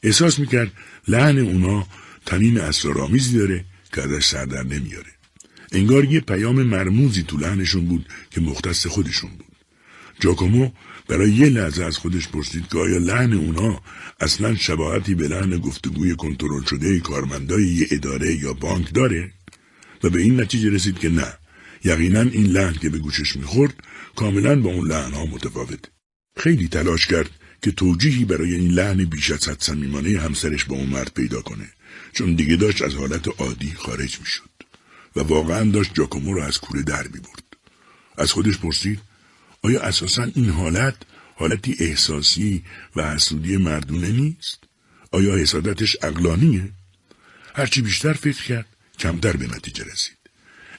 احساس 0.03 0.39
می‌کرد 0.39 0.73
لحن 1.09 1.39
اونا 1.39 1.87
تنین 2.27 2.61
اسرارآمیزی 2.61 3.39
داره 3.39 3.65
که 3.93 4.03
ازش 4.03 4.27
سردر 4.27 4.63
نمیاره. 4.63 5.18
انگار 5.73 6.05
یه 6.05 6.21
پیام 6.21 6.63
مرموزی 6.63 7.23
تو 7.23 7.37
لحنشون 7.37 7.87
بود 7.87 8.07
که 8.31 8.41
مختص 8.41 8.87
خودشون 8.87 9.31
بود. 9.31 9.57
جاکومو 10.21 10.71
برای 11.09 11.31
یه 11.31 11.49
لحظه 11.49 11.85
از 11.85 11.97
خودش 11.97 12.29
پرسید 12.29 12.69
که 12.69 12.79
آیا 12.79 12.99
لحن 12.99 13.33
اونا 13.33 13.81
اصلا 14.21 14.55
شباهتی 14.55 15.15
به 15.15 15.29
لحن 15.29 15.59
گفتگوی 15.59 16.17
کنترل 16.17 16.65
شده 16.65 17.01
کارمندای 17.01 17.67
یه 17.67 17.87
اداره 17.91 18.35
یا 18.35 18.53
بانک 18.53 18.95
داره؟ 18.95 19.33
و 20.03 20.11
به 20.11 20.21
این 20.21 20.41
نتیجه 20.41 20.71
رسید 20.71 20.99
که 20.99 21.09
نه. 21.09 21.35
یقینا 21.85 22.21
این 22.21 22.47
لحن 22.47 22.73
که 22.73 22.91
به 22.91 22.99
گوشش 22.99 23.37
می‌خورد 23.37 23.75
کاملا 24.17 24.61
با 24.61 24.71
اون 24.71 24.89
لحن 24.89 25.13
ها 25.13 25.27
متفاوت. 25.27 25.85
خیلی 26.37 26.69
تلاش 26.69 27.07
کرد 27.07 27.31
که 27.63 27.71
توجیهی 27.71 28.25
برای 28.25 28.55
این 28.55 28.71
لحن 28.71 29.05
بیش 29.05 29.31
از 29.31 29.49
حد 29.49 29.61
صمیمانه 29.61 30.19
همسرش 30.19 30.65
با 30.65 30.77
اون 30.77 30.89
مرد 30.89 31.13
پیدا 31.15 31.43
کنه 31.43 31.69
چون 32.13 32.35
دیگه 32.35 32.57
داشت 32.57 32.83
از 32.83 32.95
حالت 32.95 33.29
عادی 33.41 33.73
خارج 33.77 34.21
می‌شد. 34.21 34.48
و 35.19 35.23
واقعا 35.23 35.71
داشت 35.71 35.95
جاکومو 35.95 36.35
رو 36.35 36.43
از 36.43 36.59
کوره 36.59 36.83
در 36.83 37.03
می 37.03 37.21
برد. 37.21 37.43
از 38.19 38.33
خودش 38.33 38.59
پرسید 38.59 39.01
آیا 39.63 39.81
اساسا 39.83 40.23
این 40.35 40.49
حالت 40.49 40.95
حالتی 41.37 41.77
احساسی 41.81 42.65
و 42.97 43.15
حسودی 43.15 43.57
مردونه 43.57 44.09
نیست؟ 44.09 44.59
آیا 45.13 45.37
حسادتش 45.37 45.97
اقلانیه؟ 46.03 46.71
هرچی 47.55 47.83
بیشتر 47.83 48.13
فکر 48.13 48.45
کرد 48.45 48.67
کمتر 48.99 49.37
به 49.37 49.47
نتیجه 49.47 49.85
رسید. 49.85 50.19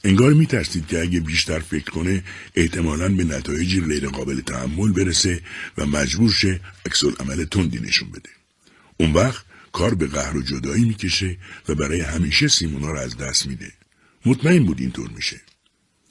انگار 0.03 0.33
می 0.33 0.45
ترسید 0.45 0.87
که 0.87 1.01
اگه 1.01 1.19
بیشتر 1.19 1.59
فکر 1.59 1.91
کنه 1.91 2.23
احتمالا 2.55 3.09
به 3.09 3.23
نتایجی 3.23 3.81
غیر 3.81 4.09
قابل 4.09 4.41
تحمل 4.41 4.91
برسه 4.91 5.41
و 5.77 5.85
مجبور 5.85 6.31
شه 6.31 6.59
عکس 6.85 7.03
عمل 7.03 7.45
تندی 7.45 7.79
نشون 7.79 8.09
بده. 8.09 8.29
اون 8.97 9.13
وقت 9.13 9.45
کار 9.71 9.95
به 9.95 10.07
قهر 10.07 10.37
و 10.37 10.41
جدایی 10.41 10.85
می‌کشه 10.85 11.37
و 11.69 11.75
برای 11.75 12.01
همیشه 12.01 12.47
سیمونا 12.47 12.91
رو 12.91 12.99
از 12.99 13.17
دست 13.17 13.47
میده. 13.47 13.78
مطمئن 14.26 14.63
بود 14.63 14.80
اینطور 14.80 15.09
میشه. 15.09 15.41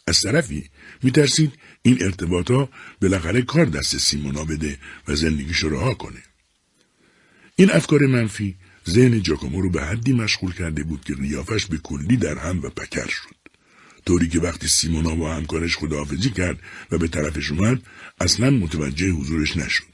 از 0.06 0.20
طرفی 0.20 0.70
میترسید 1.02 1.52
این 1.82 1.98
ارتباطا 2.00 2.68
بالاخره 3.02 3.42
کار 3.42 3.64
دست 3.64 3.98
سیمونا 3.98 4.44
بده 4.44 4.78
و 5.09 5.14
زندگیش 5.14 5.64
رها 5.64 5.94
کنه. 5.94 6.22
این 7.56 7.70
افکار 7.70 8.06
منفی 8.06 8.56
ذهن 8.88 9.22
جاکومو 9.22 9.61
رو 9.61 9.70
به 9.70 9.84
حدی 9.84 10.12
مشغول 10.12 10.52
کرده 10.54 10.82
بود 10.82 11.04
که 11.04 11.14
ریافش 11.14 11.66
به 11.66 11.78
کلی 11.78 12.16
در 12.16 12.38
هم 12.38 12.61
و 12.62 12.68
پکر 12.68 13.09
شد. 13.09 13.38
طوری 14.06 14.28
که 14.28 14.40
وقتی 14.40 14.68
سیمونا 14.68 15.14
با 15.14 15.34
همکارش 15.34 15.76
خداحافظی 15.76 16.30
کرد 16.30 16.59
و 16.90 16.98
به 16.98 17.09
طرفش 17.09 17.50
اومد 17.50 17.82
اصلا 18.20 18.50
متوجه 18.50 19.11
حضورش 19.11 19.56
نشد. 19.56 19.84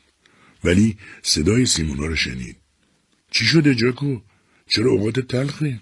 ولی 0.65 0.99
صدای 1.23 1.67
سیمونا 1.67 2.07
رو 2.07 2.17
شنید. 2.17 2.57
چی 3.31 3.45
شده 3.45 3.75
جاکو؟ 3.75 4.21
چرا 4.67 4.91
اوقات 4.91 5.21
تلخه؟ 5.21 5.81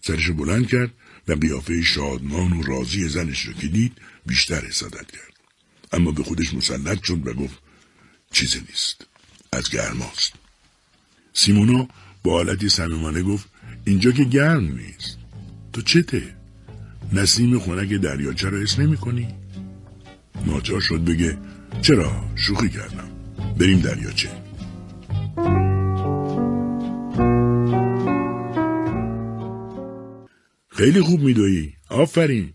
سرش 0.00 0.30
بلند 0.30 0.68
کرد 0.68 0.90
و 1.28 1.32
قیافه 1.32 1.82
شادمان 1.82 2.52
و 2.52 2.62
راضی 2.62 3.08
زنش 3.08 3.40
رو 3.40 3.52
که 3.52 3.68
دید 3.68 3.92
بیشتر 4.26 4.64
حسادت 4.66 5.10
کرد. 5.10 5.34
اما 5.92 6.10
به 6.10 6.22
خودش 6.22 6.54
مسلط 6.54 7.04
شد 7.04 7.26
و 7.26 7.34
گفت 7.34 7.58
چیزی 8.32 8.60
نیست. 8.68 9.06
از 9.52 9.70
گرماست. 9.70 10.32
سیمونا 11.32 11.88
با 12.22 12.32
حالتی 12.32 12.68
صمیمانه 12.68 13.22
گفت 13.22 13.48
اینجا 13.84 14.10
که 14.10 14.24
گرم 14.24 14.64
نیست. 14.64 15.18
تو 15.72 15.82
چته؟ 15.82 16.36
نسیم 17.12 17.58
خونک 17.58 17.92
دریاچه 17.92 18.48
رو 18.48 18.62
حس 18.62 18.78
نمی 18.78 18.96
کنی؟ 18.96 19.28
ناچار 20.46 20.80
شد 20.80 21.04
بگه 21.04 21.38
چرا 21.82 22.24
شوخی 22.36 22.68
کردم 22.68 23.08
بریم 23.58 23.80
دریاچه 23.80 24.30
خیلی 30.74 31.00
خوب 31.00 31.20
میدویی. 31.20 31.74
آفرین. 31.88 32.52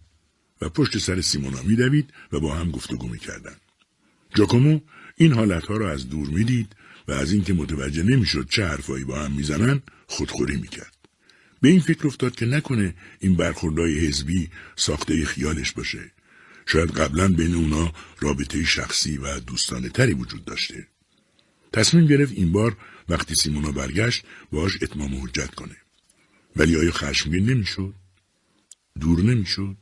و 0.61 0.69
پشت 0.69 0.97
سر 0.97 1.21
سیمونا 1.21 1.61
میدوید 1.61 2.13
و 2.31 2.39
با 2.39 2.55
هم 2.55 2.71
گفتگو 2.71 3.07
می‌کردند 3.07 3.61
جاکومو 4.35 4.79
این 5.17 5.33
حالتها 5.33 5.77
را 5.77 5.91
از 5.91 6.09
دور 6.09 6.27
می‌دید 6.27 6.75
و 7.07 7.11
از 7.11 7.31
اینکه 7.31 7.53
متوجه 7.53 8.03
نمی‌شد 8.03 8.47
چه 8.49 8.65
حرفایی 8.65 9.03
با 9.03 9.19
هم 9.19 9.31
می‌زنن 9.31 9.81
خودخوری 10.07 10.57
می‌کرد. 10.57 10.97
به 11.61 11.69
این 11.69 11.79
فکر 11.79 12.07
افتاد 12.07 12.35
که 12.35 12.45
نکنه 12.45 12.95
این 13.19 13.35
برخوردهای 13.35 13.99
حزبی 13.99 14.49
ساخته 14.75 15.25
خیالش 15.25 15.71
باشه. 15.71 16.11
شاید 16.65 16.91
قبلا 16.91 17.27
بین 17.27 17.55
اونا 17.55 17.93
رابطه 18.19 18.65
شخصی 18.65 19.17
و 19.17 19.39
دوستانه 19.39 19.89
تری 19.89 20.13
وجود 20.13 20.45
داشته. 20.45 20.87
تصمیم 21.73 22.07
گرفت 22.07 22.33
این 22.33 22.51
بار 22.51 22.77
وقتی 23.09 23.35
سیمونا 23.35 23.71
برگشت 23.71 24.23
باش 24.51 24.71
اتمام 24.81 25.15
حجت 25.15 25.55
کنه. 25.55 25.75
ولی 26.55 26.75
آیا 26.75 26.91
خشمگین 26.91 27.49
نمی‌شد؟ 27.49 27.93
دور 28.99 29.19
نمی‌شد 29.21 29.77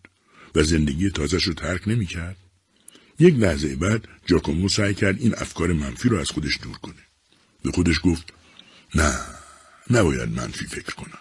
و 0.55 0.63
زندگی 0.63 1.09
تازش 1.09 1.43
رو 1.43 1.53
ترک 1.53 1.87
نمی‌کرد. 1.87 2.37
یک 3.19 3.35
لحظه 3.35 3.75
بعد 3.75 4.07
جاکومو 4.25 4.69
سعی 4.69 4.93
کرد 4.93 5.21
این 5.21 5.35
افکار 5.37 5.73
منفی 5.73 6.09
رو 6.09 6.17
از 6.19 6.29
خودش 6.29 6.59
دور 6.61 6.77
کنه. 6.77 7.03
به 7.63 7.71
خودش 7.71 7.99
گفت 8.03 8.33
نه 8.95 9.13
نباید 9.89 10.29
منفی 10.29 10.65
فکر 10.65 10.95
کنم. 10.95 11.19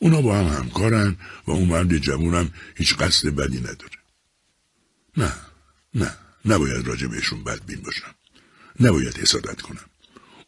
اونا 0.00 0.22
با 0.22 0.38
هم 0.38 0.46
همکارن 0.46 1.16
و 1.46 1.50
اون 1.50 1.68
مرد 1.68 1.98
جوونم 1.98 2.50
هیچ 2.76 2.94
قصد 2.94 3.28
بدی 3.28 3.58
نداره. 3.60 3.98
نه 5.16 5.32
نه 5.94 6.14
نباید 6.44 6.86
راجع 6.86 7.06
بهشون 7.06 7.44
بدبین 7.44 7.80
باشم. 7.80 8.14
نباید 8.80 9.18
حسادت 9.18 9.60
کنم. 9.60 9.84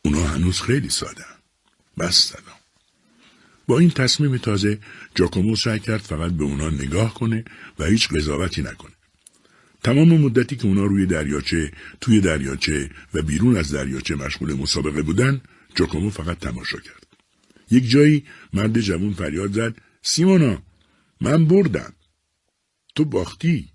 اونا 0.04 0.26
هنوز 0.26 0.60
خیلی 0.60 0.88
ساده 0.88 1.24
بس 1.98 2.16
سلام. 2.16 2.53
با 3.66 3.78
این 3.78 3.90
تصمیم 3.90 4.36
تازه 4.36 4.78
جاکومو 5.14 5.56
سعی 5.56 5.78
کرد 5.78 6.00
فقط 6.00 6.32
به 6.32 6.44
اونا 6.44 6.70
نگاه 6.70 7.14
کنه 7.14 7.44
و 7.78 7.84
هیچ 7.84 8.08
قضاوتی 8.08 8.62
نکنه 8.62 8.92
تمام 9.82 10.08
مدتی 10.08 10.56
که 10.56 10.66
اونا 10.66 10.84
روی 10.84 11.06
دریاچه، 11.06 11.72
توی 12.00 12.20
دریاچه 12.20 12.90
و 13.14 13.22
بیرون 13.22 13.56
از 13.56 13.72
دریاچه 13.72 14.14
مشغول 14.14 14.52
مسابقه 14.52 15.02
بودن، 15.02 15.40
جاکومو 15.74 16.10
فقط 16.10 16.38
تماشا 16.38 16.78
کرد. 16.78 17.06
یک 17.70 17.90
جایی 17.90 18.24
مرد 18.52 18.80
جوون 18.80 19.12
فریاد 19.12 19.52
زد 19.52 19.76
سیمونا 20.02 20.62
من 21.20 21.44
بردم. 21.44 21.92
تو 22.94 23.04
باختی. 23.04 23.68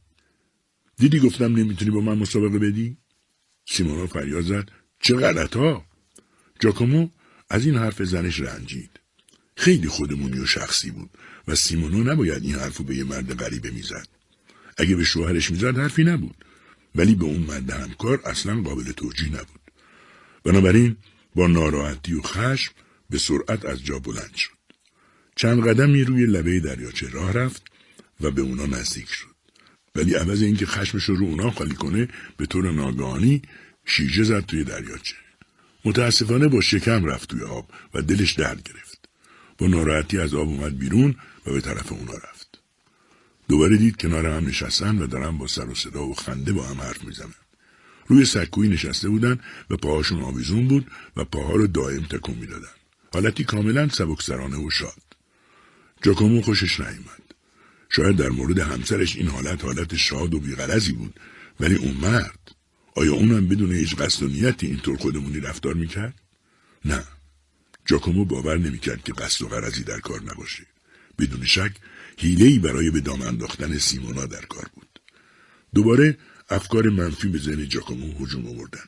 دیدی 0.98 1.20
گفتم 1.20 1.56
نمی‌تونی 1.56 1.92
با 1.92 2.02
من 2.02 2.18
مسابقه 2.18 2.60
بدی؟ 2.60 2.98
سیمونا 3.66 4.08
فریاد 4.08 4.44
زد 4.44 4.70
چه 5.00 5.16
غلط 5.16 5.56
ها؟ 5.56 5.86
جاکومو 6.60 7.10
از 7.50 7.66
این 7.66 7.76
حرف 7.76 8.04
زنش 8.04 8.40
رنجید. 8.40 8.99
خیلی 9.60 9.88
خودمونی 9.88 10.40
و 10.40 10.46
شخصی 10.46 10.92
بود 10.92 11.10
و 11.48 11.56
سیمونو 11.56 12.04
نباید 12.04 12.44
این 12.44 12.56
حرفو 12.56 12.84
به 12.84 12.96
یه 12.96 13.04
مرد 13.04 13.34
غریبه 13.34 13.72
می‌زد. 13.72 14.08
اگه 14.78 14.96
به 14.96 15.04
شوهرش 15.04 15.52
می‌زد 15.52 15.78
حرفی 15.78 16.04
نبود. 16.04 16.46
ولی 16.96 17.16
به 17.16 17.26
اون 17.26 17.42
مرد 17.42 17.70
همکار 17.70 18.22
اصلا 18.26 18.62
قابل 18.62 18.92
توجیه 18.92 19.28
نبود. 19.28 19.62
بنابراین 20.44 20.96
با 21.36 21.48
ناراحتی 21.48 22.14
و 22.14 22.22
خشم 22.22 22.72
به 23.10 23.18
سرعت 23.18 23.66
از 23.66 23.84
جا 23.86 24.00
بلند 24.00 24.36
شد. 24.36 24.52
چند 25.36 25.68
قدمی 25.68 26.04
روی 26.04 26.26
لبه 26.26 26.60
دریاچه 26.60 27.10
راه 27.10 27.32
رفت 27.32 27.64
و 28.22 28.32
به 28.32 28.42
اونا 28.42 28.66
نزدیک 28.66 29.10
شد. 29.10 29.36
ولی 29.96 30.14
عوض 30.14 30.42
اینکه 30.42 30.66
خشمش 30.66 31.04
رو 31.04 31.26
اونا 31.26 31.52
خالی 31.52 31.76
کنه 31.76 32.08
به 32.38 32.46
طور 32.46 32.72
ناگهانی 32.72 33.42
شیشه 33.86 34.24
زد 34.24 34.46
توی 34.46 34.64
دریاچه. 34.64 35.16
متاسفانه 35.86 36.48
با 36.48 36.62
شکم 36.62 37.06
رفت 37.06 37.30
توی 37.30 37.42
آب 37.42 37.72
و 37.94 38.02
دلش 38.02 38.34
درد 38.34 38.64
گرفت. 38.64 38.89
با 39.60 39.68
ناراحتی 39.68 40.20
از 40.20 40.34
آب 40.34 40.48
اومد 40.48 40.78
بیرون 40.78 41.16
و 41.46 41.52
به 41.52 41.62
طرف 41.62 41.92
اونا 41.92 42.14
رفت 42.14 42.60
دوباره 43.48 43.78
دید 43.78 43.98
کنار 43.98 44.26
هم 44.26 44.48
نشستن 44.48 44.98
و 44.98 45.08
دارن 45.08 45.38
با 45.38 45.48
سر 45.48 45.66
و 45.66 45.76
صدا 45.76 46.08
و 46.08 46.14
خنده 46.14 46.54
با 46.54 46.68
هم 46.68 46.82
حرف 46.82 47.04
می‌زنن. 47.04 47.34
روی 48.08 48.26
سکویی 48.26 48.70
نشسته 48.70 49.10
بودن 49.10 49.40
و 49.70 49.78
پاهاشون 49.78 50.22
آویزون 50.22 50.68
بود 50.68 50.92
و 51.18 51.24
پاها 51.24 51.56
رو 51.56 51.68
دائم 51.68 52.04
تکون 52.04 52.36
می‌دادن. 52.36 52.68
حالتی 53.14 53.44
کاملا 53.44 53.90
سبکسرانه 53.90 54.58
و 54.58 54.70
شاد. 54.70 55.04
جاکومو 56.02 56.42
خوشش 56.42 56.80
نیامد. 56.80 57.24
شاید 57.90 58.16
در 58.16 58.30
مورد 58.30 58.60
همسرش 58.60 59.16
این 59.16 59.28
حالت 59.28 59.64
حالت 59.64 59.96
شاد 59.96 60.34
و 60.34 60.40
بیغرزی 60.40 60.92
بود 60.92 61.20
ولی 61.60 61.76
اون 61.76 61.94
مرد 62.02 62.52
آیا 62.96 63.14
اونم 63.14 63.48
بدون 63.48 63.72
هیچ 63.72 63.96
قصد 63.96 64.24
و 64.24 64.28
نیتی 64.28 64.68
اینطور 64.68 64.98
خودمونی 64.98 65.40
رفتار 65.40 65.74
می‌کرد؟ 65.74 66.14
نه. 66.86 67.04
جاکومو 67.86 68.26
باور 68.26 68.58
نمی‌کرد 68.58 69.04
که 69.04 69.14
قصد 69.14 69.42
و 69.42 69.48
غرضی 69.48 69.84
در 69.84 70.00
کار 70.00 70.22
نباشه. 70.22 70.66
بدون 71.20 71.46
شک 71.46 71.72
حیلهای 72.18 72.60
برای 72.60 72.90
به 72.90 73.00
دام 73.00 73.22
انداختن 73.22 73.78
سیمونا 73.78 74.26
در 74.26 74.46
کار 74.46 74.66
بود. 74.74 75.00
دوباره 75.74 76.18
افکار 76.50 76.90
منفی 76.90 77.28
به 77.28 77.38
ذهن 77.38 77.68
جاکومو 77.68 78.24
هجوم 78.24 78.48
آوردن. 78.48 78.86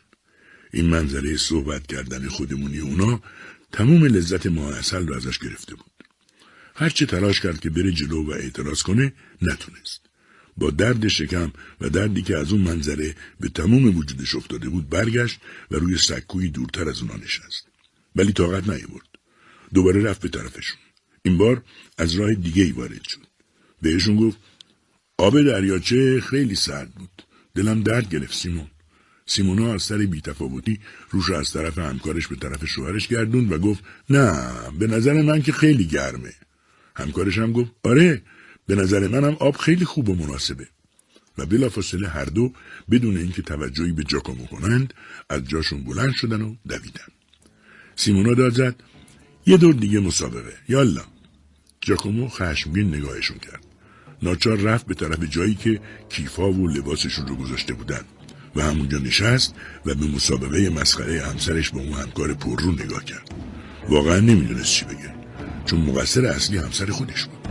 این 0.74 0.86
منظره 0.86 1.38
صحبت 1.38 1.88
کردن 1.88 2.28
خودمونی 2.28 2.80
اونا 2.80 3.22
تموم 3.72 4.04
لذت 4.04 4.48
اصل 4.48 5.08
رو 5.08 5.16
ازش 5.16 5.39
گرفته 5.39 5.76
بود. 5.76 5.92
هرچه 6.76 7.06
تلاش 7.06 7.42
کرد 7.42 7.60
که 7.60 7.70
بره 7.70 7.92
جلو 7.92 8.24
و 8.24 8.32
اعتراض 8.32 8.82
کنه 8.82 9.14
نتونست. 9.42 10.02
با 10.58 10.70
درد 10.70 11.08
شکم 11.08 11.52
و 11.82 11.89
دردی 11.89 12.22
که 12.22 12.38
از 12.38 12.52
اون 12.52 12.62
منظره 12.62 13.16
به 13.39 13.50
تموم 13.50 13.98
وجودش 13.98 14.36
افتاده 14.36 14.70
بود 14.70 14.89
برگشت 14.89 15.39
و 15.72 15.76
روی 15.76 15.98
سکویی 15.98 16.50
دورتر 16.50 16.89
از 16.89 17.02
اونا 17.02 17.16
نشست. 17.16 17.70
ولی 18.16 18.34
طاقت 18.34 18.70
نیاورد. 18.70 19.07
دوباره 19.74 20.03
رفت 20.03 20.22
به 20.22 20.30
طرفشون. 20.30 20.78
این 21.22 21.38
بار 21.38 21.64
از 21.97 22.16
راه 22.16 22.34
دیگه 22.34 22.64
ای 22.64 22.72
وارد 22.72 23.03
شد. 23.03 23.20
بهشون 23.82 24.16
گفت 24.16 24.38
آب 25.18 25.41
دریاچه 25.41 26.22
خیلی 26.22 26.55
سرد 26.55 26.91
بود. 26.91 27.24
دلم 27.55 27.84
درد 27.84 28.09
گرفت 28.09 28.34
سیمون. 28.34 28.68
سیمونا 29.26 29.74
از 29.74 29.84
سر 29.84 29.97
بیتفاوتی 29.97 30.80
روش 31.09 31.32
از 31.32 31.51
طرف 31.51 31.78
همکارش 31.78 32.28
به 32.28 32.36
طرف 32.36 32.66
شوهرش 32.66 33.07
گردوند 33.07 33.51
و 33.51 33.57
گفت 33.57 33.84
نه 34.09 34.51
به 34.80 34.88
نظر 34.88 35.22
من 35.22 35.41
که 35.41 35.51
خیلی 35.51 35.86
گرمه. 35.86 36.34
همکارش 36.95 37.38
هم 37.38 37.51
گفت 37.51 37.72
آره 37.84 38.22
به 38.68 38.76
نظر 38.76 39.07
منم 39.07 39.38
آب 39.39 39.55
خیلی 39.55 39.86
خوب 39.86 40.09
و 40.09 40.16
مناسبه. 40.16 40.68
و 41.38 41.45
بلافاصله 41.45 42.07
هر 42.07 42.26
دو 42.26 42.53
بدون 42.91 43.18
اینکه 43.18 43.41
توجهی 43.41 43.91
به 43.91 44.03
جاکومو 44.03 44.45
کنند 44.45 44.93
از 45.30 45.47
جاشون 45.47 45.84
بلند 45.84 46.14
شدن 46.14 46.41
و 46.41 46.55
دویدن. 46.68 47.20
سیمونا 48.02 48.34
داد 48.34 48.54
زد 48.54 48.76
یه 49.45 49.58
دور 49.58 49.74
دیگه 49.74 49.99
مسابقه. 49.99 50.54
یالا. 50.70 51.02
جاکومو 51.82 52.28
خشمگین 52.28 52.95
نگاهشون 52.95 53.38
کرد. 53.38 53.66
ناچار 54.22 54.58
رفت 54.58 54.86
به 54.86 54.93
طرف 54.93 55.24
جایی 55.24 55.56
که 55.56 55.80
کیفا 56.10 56.52
و 56.52 56.68
لباسشون 56.68 57.28
رو 57.28 57.36
گذاشته 57.36 57.74
بودن. 57.74 58.02
و 58.56 58.62
همونجا 58.62 58.97
نشست 58.97 59.56
و 59.86 59.95
به 59.95 60.08
مسابقه 60.08 60.70
مسخره 60.70 61.22
همسرش 61.22 61.70
به 61.70 61.80
اون 61.80 61.93
همکار 61.93 62.34
پررو 62.34 62.72
نگاه 62.72 63.06
کرد. 63.06 63.32
واقعا 63.89 64.20
نمی‌دونست 64.20 64.74
چی 64.74 64.86
بگه. 64.86 65.14
چون 65.66 65.80
مقصر 65.80 66.26
اصلی 66.26 66.58
همسر 66.58 66.86
خودش 66.86 67.26
بود. 67.26 67.47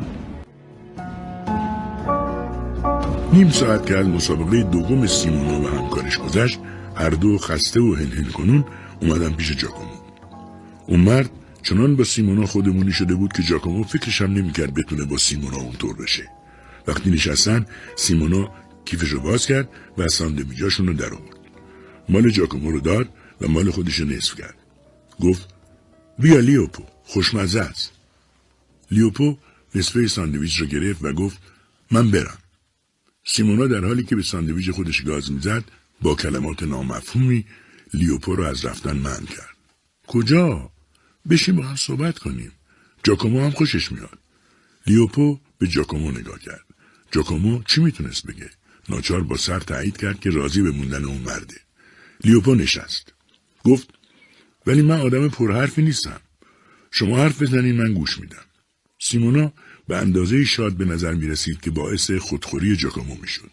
نیم 3.33 3.51
ساعت 3.51 3.87
که 3.87 3.97
از 3.97 4.07
مسابقه 4.07 4.63
دوم 4.63 5.07
سیمونا 5.07 5.61
و 5.61 5.69
همکارش 5.69 6.19
گذشت 6.19 6.59
هر 6.97 7.11
دو 7.11 7.39
خسته 7.39 7.81
و 7.81 7.95
هنهن 7.95 8.25
کنون 8.25 8.65
اومدن 9.01 9.33
پیش 9.33 9.53
جاکومو. 9.53 9.90
اون 10.91 11.01
مرد 11.01 11.31
چنان 11.63 11.97
با 11.97 12.05
سیمونا 12.05 12.47
خودمونی 12.47 12.93
شده 12.93 13.15
بود 13.15 13.33
که 13.33 13.43
جاکومو 13.43 13.85
فکرش 13.85 14.23
هم 14.23 14.33
نمی‌کرد 14.33 14.75
بتونه 14.75 15.05
با 15.05 15.17
سیمونا 15.17 15.57
اونطور 15.57 15.97
بشه. 15.97 16.29
وقتی 16.87 17.11
نشستن 17.11 17.67
سیمونا 17.97 18.55
کیفش 18.85 19.09
رو 19.09 19.21
باز 19.21 19.47
کرد 19.47 19.69
و 19.99 20.09
ساندویجاشون 20.09 20.87
رو 20.87 20.93
در 20.93 21.15
آورد. 21.15 21.37
مال 22.09 22.31
جاکومو 22.31 22.71
رو 22.71 22.81
داد 22.81 23.09
و 23.41 23.49
مال 23.49 23.71
خودش 23.71 23.95
رو 23.95 24.09
نصف 24.09 24.35
کرد. 24.35 24.55
گفت 25.21 25.49
بیا 26.19 26.41
لیوپو 26.41 26.83
خوشمزه 27.05 27.61
است. 27.61 27.93
لیوپو 28.91 29.37
نصفه 29.75 30.07
ساندویچ 30.07 30.61
رو 30.61 30.67
گرفت 30.67 31.05
و 31.05 31.13
گفت 31.13 31.39
من 31.91 32.11
برم. 32.11 32.39
سیمونا 33.25 33.67
در 33.67 33.85
حالی 33.85 34.03
که 34.03 34.17
به 34.17 34.23
ساندویچ 34.23 34.71
خودش 34.71 35.03
گاز 35.03 35.33
می‌زد 35.33 35.65
با 36.03 36.15
کلمات 36.15 36.63
نامفهومی 36.63 37.45
لیوپو 37.95 38.35
رو 38.35 38.45
از 38.45 38.65
رفتن 38.65 38.97
من 38.97 39.25
کرد. 39.27 39.57
کجا؟ 40.07 40.71
بشین 41.29 41.57
با 41.57 41.63
هم 41.63 41.77
صحبت 41.77 42.19
کنیم. 42.19 42.53
جاکومو 43.03 43.45
هم 43.45 43.51
خوشش 43.51 43.93
میاد. 43.93 44.19
لیوپو 44.87 45.39
به 45.59 45.67
جاکومو 45.67 46.11
نگاه 46.11 46.39
کرد. 46.39 46.65
جاکومو 47.13 47.63
چی 47.63 47.81
می‌تونست 47.81 48.27
بگه؟ 48.27 48.51
ناچار 48.89 49.23
با 49.23 49.37
سر 49.37 49.61
تایید 49.61 49.97
کرد 49.97 50.21
که 50.21 50.31
راضی 50.31 50.63
به 50.63 50.71
موندن 50.71 51.05
اون 51.05 51.23
مرده. 51.23 51.57
لیوپو 52.25 52.55
نشست. 52.55 53.13
گفت 53.65 53.89
ولی 54.67 54.83
من 54.83 55.01
آدم 55.01 55.29
پرحرفی 55.29 55.83
نیستم. 55.83 56.21
شما 56.91 57.19
حرف 57.19 57.43
بزنین 57.43 57.77
من 57.77 57.95
گوش 57.95 58.19
میدم. 58.19 58.45
سیمونا 58.99 59.53
به 59.89 59.97
اندازه 59.97 60.45
شاد 60.45 60.77
به 60.77 60.85
نظر 60.85 61.15
می 61.15 61.27
رسید 61.27 61.61
که 61.61 61.71
باعث 61.71 62.11
خودخوری 62.11 62.77
جاکومو 62.77 63.17
می‌شد. 63.23 63.51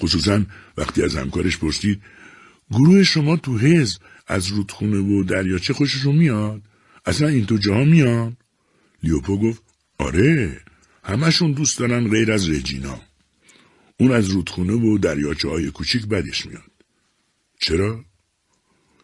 خصوصا 0.00 0.44
وقتی 0.76 1.02
از 1.02 1.16
همکارش 1.16 1.58
پرسید 1.58 2.02
گروه 2.70 3.02
شما 3.04 3.36
تو 3.36 3.58
حزب 3.58 4.00
از 4.26 4.46
رودخونه 4.46 4.96
و 4.96 5.22
دریاچه 5.22 5.72
خوششون 5.74 6.16
میاد؟ 6.16 6.62
اصلا 7.04 7.28
این 7.28 7.46
تو 7.46 7.56
جاها 7.56 7.84
میان؟ 7.84 8.36
لیوپو 9.02 9.36
گفت 9.36 9.62
آره 9.98 10.60
همشون 11.04 11.52
دوست 11.52 11.78
دارن 11.78 12.08
غیر 12.08 12.32
از 12.32 12.50
رجینا 12.50 13.00
اون 13.96 14.12
از 14.12 14.28
رودخونه 14.28 14.72
و 14.72 14.98
دریاچه 14.98 15.48
های 15.48 15.70
کوچیک 15.70 16.06
بدش 16.06 16.46
میاد. 16.46 16.70
چرا؟ 17.60 18.04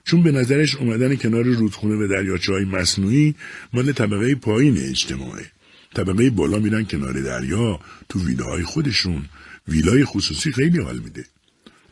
چون 0.05 0.23
به 0.23 0.33
نظرش 0.33 0.77
اومدن 0.77 1.17
کنار 1.17 1.45
رودخونه 1.45 1.95
و 1.95 2.09
دریاچه 2.09 2.53
های 2.53 2.65
مصنوعی 2.65 3.35
مال 3.73 3.93
طبقه 3.93 4.35
پایین 4.35 4.79
اجتماعه. 4.79 5.53
طبقه 5.95 6.31
بالا 6.31 6.59
میرن 6.59 6.85
کنار 6.85 7.21
دریا 7.21 7.81
تو 8.09 8.27
ویلاهای 8.27 8.63
خودشون. 8.63 9.25
ویلای 9.69 10.05
خصوصی 10.05 10.53
خیلی 10.53 10.83
حال 10.83 10.99
میده. 10.99 11.25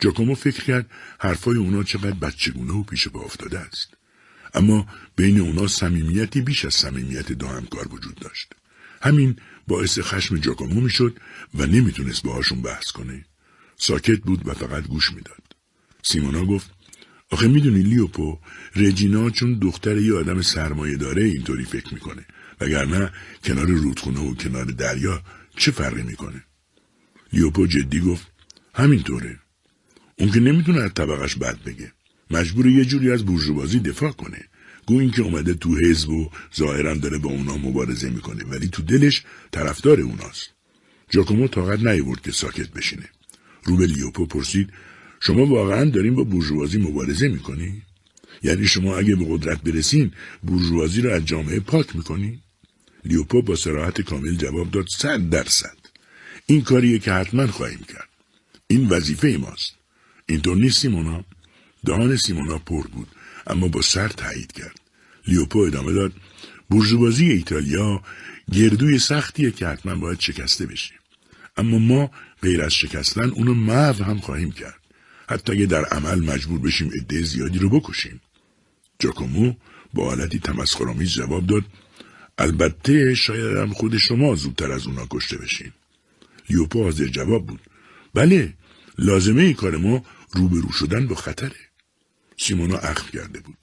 جاکومو 0.01 0.35
فکر 0.35 0.65
کرد 0.65 0.91
حرفای 1.19 1.57
اونا 1.57 1.83
چقدر 1.83 2.11
بچگونه 2.11 2.73
و 2.73 2.83
پیش 2.83 3.09
با 3.09 3.21
افتاده 3.21 3.59
است. 3.59 3.96
اما 4.57 4.87
بین 5.17 5.41
اونا 5.41 5.67
صمیمیتی 5.67 6.41
بیش 6.41 6.65
از 6.65 6.75
صمیمیت 6.75 7.33
دو 7.33 7.47
همکار 7.47 7.95
وجود 7.95 8.15
داشت. 8.15 8.53
همین 9.03 9.37
باعث 9.67 9.99
خشم 9.99 10.37
جاکومو 10.37 10.81
می‌شد 10.81 11.17
و 11.55 11.67
نمی‌تونست 11.67 12.23
باهاشون 12.23 12.63
بحث 12.63 12.91
کنه. 12.91 13.25
ساکت 13.77 14.21
بود 14.21 14.49
و 14.49 14.55
فقط 14.55 14.87
گوش 14.87 15.13
می‌داد. 15.13 15.43
سیمونا 16.03 16.45
گفت 16.45 16.71
آخه 17.31 17.49
می‌دونی 17.49 17.83
لیوپو 17.83 18.39
رجینا 18.77 19.31
چون 19.31 19.59
دختر 19.59 19.97
یه 19.99 20.15
آدم 20.15 20.43
سرمایه 20.43 20.97
داره 20.97 21.25
اینطوری 21.25 21.65
فکر 21.65 21.95
می‌کنه. 21.95 22.27
وگرنه 22.61 23.13
کنار 23.45 23.67
رودخونه 23.67 24.21
و 24.21 24.35
کنار 24.35 24.65
دریا 24.65 25.23
چه 25.57 25.71
فرقی 25.71 26.03
می‌کنه؟ 26.03 26.45
لیوپو 27.33 27.67
جدی 27.67 28.01
گفت 28.01 28.27
همینطوره. 28.75 29.41
اون 30.19 30.31
که 30.31 30.41
نمی‌تونه 30.41 30.81
از 30.81 30.95
طبقش 30.95 31.37
بد 31.37 31.63
بگه. 31.63 31.93
مجبور 32.31 32.67
یه 32.67 32.85
جوری 32.85 33.11
از 33.11 33.25
بورژوازی 33.25 33.81
دفاع 33.81 34.13
کنه. 34.13 34.45
گو 34.87 34.99
این 34.99 35.11
که 35.11 35.23
اومده 35.23 35.55
تو 35.55 35.77
حزب 35.77 36.11
و 36.11 36.31
ظاهرا 36.57 36.95
داره 36.95 37.19
با 37.19 37.31
اونا 37.31 37.57
مبارزه 37.57 38.11
می‌کنه 38.11 38.45
ولی 38.45 38.69
تو 38.69 38.83
دلش 38.83 39.23
طرفدار 39.51 40.01
اوناست. 40.01 40.51
جاکومو 41.11 41.49
طاقت 41.49 41.79
نیورد 41.79 42.21
که 42.21 42.33
ساکت 42.33 42.69
بشینه. 42.71 43.09
رو 43.65 43.77
به 43.77 43.87
لیوپو 43.87 44.27
پرسید 44.27 44.71
شما 45.21 45.47
واقعا 45.47 45.85
دارین 45.85 46.15
با 46.15 46.25
بورژوازی 46.25 46.79
مبارزه 46.79 47.29
می‌کنی؟ 47.29 47.83
یعنی 48.43 48.67
شما 48.67 48.97
اگه 48.97 49.17
به 49.17 49.27
قدرت 49.29 49.63
برسین 49.63 50.13
بورژوازی 50.43 51.01
رو 51.01 51.11
از 51.11 51.25
جامعه 51.25 51.61
پاک 51.61 51.97
می‌کنی؟ 51.97 52.43
لیوپو 53.05 53.43
با 53.43 53.57
سراحت 53.57 54.01
کامل 54.01 54.35
جواب 54.35 54.71
داد 54.71 54.87
صد 54.89 55.29
درصد. 55.29 55.77
این 56.47 56.63
کاریه 56.63 56.99
که 56.99 57.13
حتما 57.13 57.47
خواهیم 57.47 57.85
کرد. 57.89 58.09
این 58.67 58.89
وظیفه 58.89 59.37
ماست. 59.41 59.75
اینطور 60.29 60.57
نیست 60.57 60.79
سیمونا 60.79 61.25
دهان 61.87 62.17
سیمونا 62.17 62.59
پر 62.59 62.87
بود 62.87 63.09
اما 63.47 63.69
با 63.69 63.83
سر 63.83 64.09
تایید 64.09 64.53
کرد. 64.53 64.81
لیوپو 65.27 65.59
ادامه 65.59 65.93
داد 65.93 66.13
بورژوازی 66.71 67.31
ایتالیا 67.31 68.03
گردوی 68.53 68.99
سختیه 68.99 69.51
که 69.51 69.67
حتما 69.67 69.95
باید 69.95 70.21
شکسته 70.21 70.67
بشه. 70.67 70.95
اما 71.57 71.79
ما 71.79 72.11
غیر 72.43 72.63
از 72.63 72.75
شکستن 72.75 73.31
اونو 73.31 73.55
محو 73.55 74.05
هم 74.05 74.19
خواهیم 74.19 74.53
کرد. 74.53 74.81
حتی 75.29 75.53
اگه 75.53 75.67
در 75.67 75.85
عمل 75.85 76.25
مجبور 76.25 76.59
بشیم 76.59 76.91
عده 77.01 77.23
زیادی 77.23 77.59
رو 77.59 77.69
بکشیم. 77.69 78.21
جاکومو 78.99 79.55
با 79.95 80.05
حالتی 80.05 80.39
تمسخرآمیز 80.39 81.11
جواب 81.11 81.47
داد 81.47 81.65
البته 82.39 83.15
شاید 83.15 83.57
هم 83.57 83.73
خود 83.73 83.97
شما 83.97 84.35
زودتر 84.35 84.73
از 84.73 84.87
اونا 84.87 85.07
کشته 85.11 85.37
بشین. 85.37 85.73
لیوپو 86.51 86.83
حاضر 86.83 87.07
جواب 87.07 87.47
بود 87.47 87.61
بله 88.15 88.55
لازمه 88.99 89.43
ای 89.43 89.55
کار 89.55 89.77
ما 89.77 90.05
روبرو 90.33 90.73
شدن 90.73 91.07
با 91.07 91.15
خطره. 91.15 91.66
سیمونا 92.37 92.77
اخم 92.77 93.07
کرده 93.13 93.41
بود. 93.41 93.57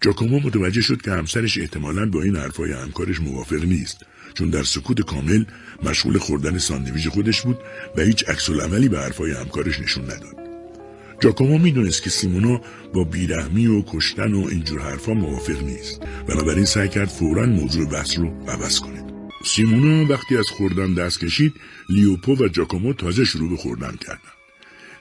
جاکومو 0.00 0.40
متوجه 0.40 0.80
شد 0.80 1.02
که 1.02 1.10
همسرش 1.10 1.58
احتمالا 1.58 2.06
با 2.10 2.22
این 2.22 2.36
حرفای 2.36 2.72
همکارش 2.72 3.20
موافق 3.20 3.64
نیست 3.64 3.96
چون 4.34 4.50
در 4.50 4.62
سکوت 4.62 5.00
کامل 5.00 5.44
مشغول 5.82 6.18
خوردن 6.18 6.58
ساندویچ 6.58 7.08
خودش 7.08 7.42
بود 7.42 7.58
و 7.96 8.02
هیچ 8.02 8.24
عکس‌العملی 8.62 8.88
به 8.88 8.98
حرفای 8.98 9.32
همکارش 9.32 9.80
نشون 9.80 10.04
نداد. 10.04 10.36
جاکومو 11.20 11.58
می‌دونست 11.58 12.02
که 12.02 12.10
سیمونا 12.10 12.60
با 12.94 13.04
بیرحمی 13.04 13.66
و 13.66 13.82
کشتن 13.82 14.34
و 14.34 14.46
اینجور 14.50 14.80
حرفا 14.80 15.14
موافق 15.14 15.62
نیست. 15.62 16.00
بنابراین 16.28 16.64
سعی 16.64 16.88
کرد 16.88 17.08
فورا 17.08 17.46
موضوع 17.46 17.88
بحث 17.88 18.18
رو 18.18 18.44
عوض 18.48 18.80
کنه. 18.80 19.04
سیمونا 19.44 20.12
وقتی 20.12 20.36
از 20.36 20.46
خوردن 20.48 20.94
دست 20.94 21.20
کشید 21.20 21.54
لیوپو 21.88 22.34
و 22.34 22.48
جاکومو 22.48 22.92
تازه 22.92 23.24
شروع 23.24 23.50
به 23.50 23.56
خوردن 23.56 23.96
کردن. 23.96 24.34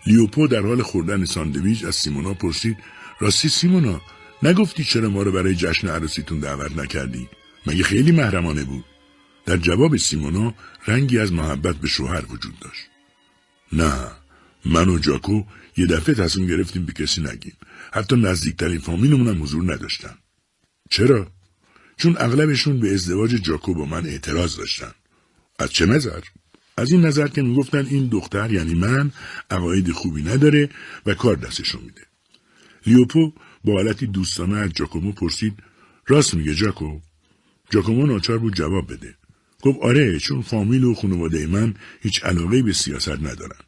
لیوپو 0.08 0.48
در 0.48 0.62
حال 0.62 0.82
خوردن 0.82 1.26
ساندویچ 1.26 1.86
از 1.86 1.96
سیمونا 1.96 2.34
پرسید 2.34 2.78
راستی 3.20 3.49
سیمونا 3.49 4.01
نگفتی 4.43 4.84
چرا 4.84 5.09
ما 5.09 5.24
رو 5.24 5.32
برای 5.32 5.55
جشن 5.55 5.88
عروسیتون 5.88 6.39
دعوت 6.39 6.78
نکردی؟ 6.78 7.30
مگه 7.68 7.84
خیلی 7.84 8.11
محرمانه 8.11 8.64
بود؟ 8.64 8.86
در 9.45 9.57
جواب 9.57 9.97
سیمونا 9.97 10.53
رنگی 10.88 11.20
از 11.20 11.32
محبت 11.32 11.76
به 11.76 11.88
شوهر 11.88 12.26
وجود 12.30 12.59
داشت. 12.59 12.84
نه 13.72 14.11
من 14.66 14.89
و 14.89 14.97
جاکو 14.97 15.43
یه 15.78 15.86
دفعه 15.86 16.16
تصمیم 16.16 16.47
گرفتیم 16.47 16.86
به 16.86 16.93
کسی 16.93 17.22
نگیم. 17.22 17.57
حتی 17.91 18.16
نزدیکترین 18.16 18.80
فامیلمون 18.80 19.28
هم 19.28 19.43
حضور 19.43 19.74
نداشتن. 19.74 20.16
چرا؟ 20.89 21.32
چون 21.97 22.16
اغلبشون 22.20 22.80
به 22.80 22.93
ازدواج 22.93 23.30
جاکو 23.30 23.74
با 23.74 23.86
من 23.86 24.05
اعتراض 24.05 24.57
داشتن. 24.57 24.91
از 25.59 25.72
چه 25.72 25.86
نظر؟ 25.86 26.22
از 26.78 26.91
این 26.91 27.05
نظر 27.05 27.28
که 27.28 27.41
می‌گفتن 27.41 27.86
این 27.86 28.07
دختر 28.07 28.51
یعنی 28.51 28.74
من 28.74 29.11
عقاید 29.51 29.91
خوبی 29.91 30.24
نداره 30.24 30.70
و 31.05 31.14
کار 31.14 31.36
دستشون 31.36 31.82
میده. 31.82 32.01
لیوپو 32.88 33.32
با 33.64 33.74
حالتی 33.74 34.08
دوستانه 34.08 34.58
از 34.58 34.72
جاکومو 34.74 35.12
پرسید 35.12 35.54
راست 36.08 36.34
میگه 36.34 36.56
جاکو؟ 36.56 37.00
جاکومو 37.70 38.06
ناچار 38.06 38.38
بود 38.38 38.56
جواب 38.56 38.94
بده. 38.94 39.16
گفت 39.62 39.80
آره 39.82 40.20
چون 40.20 40.42
فامیل 40.42 40.84
و 40.84 40.94
خانواده 40.94 41.48
من 41.48 41.74
هیچ 42.02 42.24
علاقه 42.24 42.62
به 42.64 42.74
سیاست 42.74 43.10
ندارن. 43.10 43.60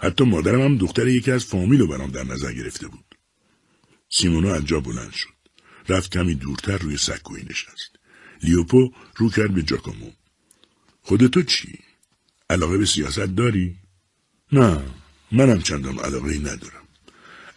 حتی 0.00 0.24
مادرم 0.24 0.60
هم 0.60 0.76
دختر 0.76 1.08
یکی 1.08 1.30
از 1.30 1.44
فامیل 1.44 1.80
رو 1.80 1.86
برام 1.86 2.10
در 2.10 2.24
نظر 2.24 2.52
گرفته 2.52 2.88
بود. 2.88 3.04
سیمونو 4.10 4.48
از 4.48 4.64
جا 4.64 4.80
بلند 4.80 5.12
شد. 5.12 5.28
رفت 5.88 6.12
کمی 6.12 6.34
دورتر 6.34 6.78
روی 6.78 6.96
سکوی 6.96 7.42
نشست. 7.42 7.98
لیوپو 8.42 8.90
رو 9.16 9.30
کرد 9.30 9.54
به 9.54 9.62
جاکومو. 9.62 10.10
خودتو 11.02 11.42
چی؟ 11.42 11.78
علاقه 12.50 12.78
به 12.78 12.86
سیاست 12.86 13.18
داری؟ 13.18 13.76
نه 14.52 14.82
منم 15.32 15.62
چندان 15.62 15.98
علاقه 15.98 16.28
ای 16.28 16.38
ندارم. 16.38 16.77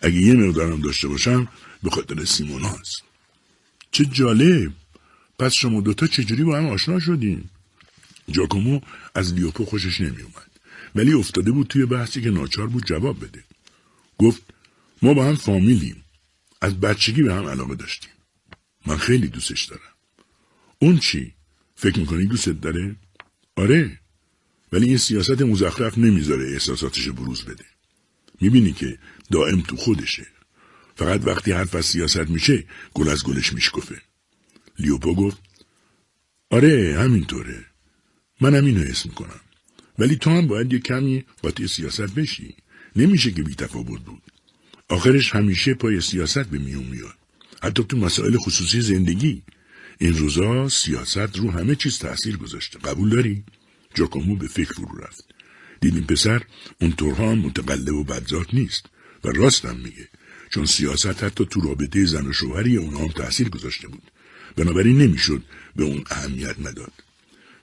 اگه 0.02 0.16
یه 0.16 0.34
مقدارم 0.34 0.82
داشته 0.82 1.08
باشم 1.08 1.48
به 1.84 1.90
خاطر 1.90 2.26
سیموناست 2.26 3.04
چه 3.92 4.06
جالب. 4.06 4.72
پس 5.40 5.54
شما 5.54 5.82
دوتا 5.82 6.08
چجوری 6.08 6.44
با 6.44 6.58
هم 6.58 6.66
آشنا 6.66 7.00
شدیم 7.00 7.50
جاکومو 8.30 8.82
از 9.16 9.34
لیوپو 9.34 9.66
خوشش 9.66 10.02
نمی 10.02 10.22
اومد 10.22 10.52
ولی 10.96 11.14
افتاده 11.14 11.52
بود 11.52 11.68
توی 11.68 11.86
بحثی 11.86 12.22
که 12.22 12.30
ناچار 12.30 12.68
بود 12.68 12.86
جواب 12.86 13.26
بده. 13.26 13.44
گفت 14.18 14.42
ما 15.02 15.14
با 15.14 15.26
هم 15.26 15.36
فامیلیم. 15.36 16.04
از 16.62 16.80
بچگی 16.80 17.24
به 17.24 17.34
هم 17.34 17.46
علاقه 17.46 17.76
داشتیم. 17.76 18.12
من 18.86 18.98
خیلی 18.98 19.28
دوستش 19.28 19.66
دارم. 19.66 19.82
اون 20.80 20.98
چی؟ 20.98 21.34
فکر 21.76 22.00
می‌کنی 22.00 22.26
دوستت 22.26 22.62
داره؟ 22.62 22.96
آره. 23.56 24.00
ولی 24.72 24.88
این 24.88 24.98
سیاست 24.98 25.42
مزخرف 25.42 25.98
نمی‌ذاره 25.98 26.52
احساساتش 26.52 27.10
بروز 27.10 27.44
بده. 27.44 27.66
می‌بینی 28.42 28.74
که 28.74 28.98
دائم 29.32 29.62
تو 29.62 29.76
خودشه. 29.76 30.28
فقط 30.96 31.28
وقتی 31.28 31.52
حرف 31.52 31.76
از 31.76 31.86
سیاست 31.86 32.30
میشه 32.30 32.64
گل 32.94 33.10
از 33.10 33.24
گلش 33.24 33.54
میشکفه. 33.54 34.02
لیوپو 34.80 35.16
گفت 35.16 35.38
آره 36.50 36.98
همینطوره. 37.00 37.66
منم 38.42 38.66
اینو 38.66 38.82
اسم 38.82 39.10
می‌کنم. 39.10 39.40
ولی 40.00 40.16
تو 40.16 40.30
هم 40.30 40.48
باید 40.48 40.74
یه 40.74 40.80
کمی 40.80 41.26
قاطی 41.42 41.68
سیاست 41.68 42.02
بشی. 42.16 42.56
نمیشه 42.96 43.32
که 43.32 43.44
بی 43.44 43.56
تفاوت 43.56 44.02
بود. 44.02 44.22
آخرش 44.90 45.36
همیشه 45.36 45.74
پای 45.74 46.02
سیاست 46.02 46.44
به 46.44 46.58
میون 46.58 46.84
میاد. 46.84 47.16
حتی 47.64 47.84
تو 47.84 47.98
مسائل 47.98 48.38
خصوصی 48.38 48.82
زندگی. 48.82 49.44
این 50.00 50.18
روزا 50.18 50.70
سیاست 50.70 51.38
رو 51.38 51.52
همه 51.52 51.76
چیز 51.76 52.00
تاثیر 52.00 52.38
گذاشته. 52.38 52.80
قبول 52.80 53.10
داری؟ 53.10 53.44
جاکومو 53.94 54.36
به 54.36 54.48
فکر 54.48 54.74
فرو 54.74 54.98
رفت. 54.98 55.31
دیدیم 55.82 56.04
پسر 56.04 56.42
اونطورها 56.82 57.32
هم 57.32 57.38
متقلب 57.38 57.94
و 57.94 58.04
بدذات 58.04 58.54
نیست. 58.54 58.86
و 59.24 59.30
راستم 59.30 59.76
میگه. 59.76 60.08
چون 60.50 60.66
سیاست 60.66 61.24
حتی 61.24 61.46
تو 61.46 61.62
رابطه 61.62 62.06
زن 62.06 62.28
و 62.28 62.34
شوهری 62.34 62.78
اونها 62.78 63.04
هم 63.04 63.08
تاثیر 63.08 63.50
گذاشته 63.50 63.88
بود. 63.88 64.12
بنابراین 64.56 64.98
نمی‌شد 64.98 65.44
به 65.76 65.84
اون 65.84 66.04
اهمیت 66.10 66.56
نداد. 66.60 66.92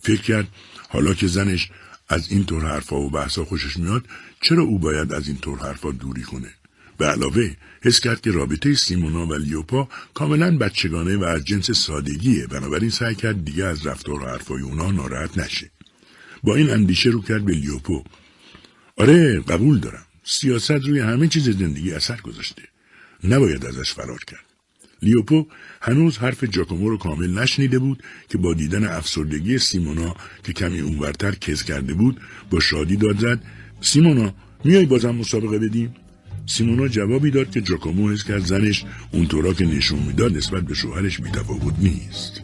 فکر 0.01 0.23
کرد 0.23 0.49
حالا 0.89 1.15
که 1.15 1.27
زنش 1.27 1.71
از 2.09 2.33
این 2.33 2.45
طور 2.45 2.67
حرفا 2.67 2.97
و 2.97 3.11
بحثا 3.11 3.45
خوشش 3.45 3.77
میاد 3.77 4.05
چرا 4.41 4.63
او 4.63 4.79
باید 4.79 5.13
از 5.13 5.29
این 5.29 5.37
طور 5.37 5.59
حرفا 5.59 5.91
دوری 5.91 6.23
کنه؟ 6.23 6.51
به 6.99 7.07
علاوه 7.07 7.55
حس 7.83 8.01
کرد 8.01 8.21
که 8.21 8.31
رابطه 8.31 8.75
سیمونا 8.75 9.27
و 9.27 9.35
لیوپا 9.35 9.89
کاملا 10.15 10.59
بچگانه 10.59 11.17
و 11.17 11.25
از 11.25 11.45
جنس 11.45 11.71
سادگیه. 11.71 12.47
بنابراین 12.47 12.91
سعی 12.91 13.15
کرد 13.15 13.45
دیگه 13.45 13.65
از 13.65 13.87
رفتار 13.87 14.23
و 14.23 14.27
حرفای 14.27 14.63
اونا 14.63 14.91
ناراحت 14.91 15.39
نشه. 15.39 15.71
با 16.43 16.55
این 16.55 16.71
اندیشه 16.71 17.11
رو 17.11 17.23
کرد 17.23 17.45
به 17.45 17.53
لیوپو. 17.53 18.05
آره 18.97 19.41
قبول 19.41 19.79
دارم. 19.79 20.05
سیاست 20.25 20.71
روی 20.71 21.01
همه 21.01 21.29
چیز 21.29 21.49
زندگی 21.59 21.93
اثر 21.93 22.21
گذاشته. 22.21 22.63
نباید 23.25 23.67
ازش 23.67 23.93
فرار 23.93 24.25
کرد. 24.27 24.45
لیوپو 25.03 25.47
هنوز 25.83 26.19
حرف 26.19 26.45
جاکومو 26.45 26.89
رو 26.89 26.99
کامل 26.99 27.39
نشنیده 27.39 27.79
بود 27.79 28.03
که 28.29 28.39
با 28.39 28.55
دیدن 28.55 28.85
افسردگی 28.85 29.59
سیمونا 29.59 30.17
که 30.45 30.53
کمی 30.53 30.81
اونورتر 30.81 31.35
کز 31.35 31.63
کرده 31.63 31.95
بود 31.95 32.21
با 32.51 32.61
شادی 32.61 32.97
داد 32.97 33.19
زد. 33.19 33.43
سیمونا 33.81 34.35
میای 34.65 34.87
بازم 34.87 35.15
مسابقه 35.15 35.59
بدیم؟ 35.59 35.95
سیمونا 36.47 36.89
جوابی 36.89 37.31
داد 37.31 37.51
که 37.51 37.61
جاکومو 37.61 38.11
حس 38.11 38.25
کرد 38.25 38.45
زنش 38.45 38.85
اونطورا 39.13 39.53
که 39.53 39.65
نشون 39.65 39.99
می‌داد 39.99 40.37
نسبت 40.37 40.63
به 40.63 40.75
شوهرش 40.75 41.21
بیتفاوت 41.21 41.75
نیست. 41.79 42.43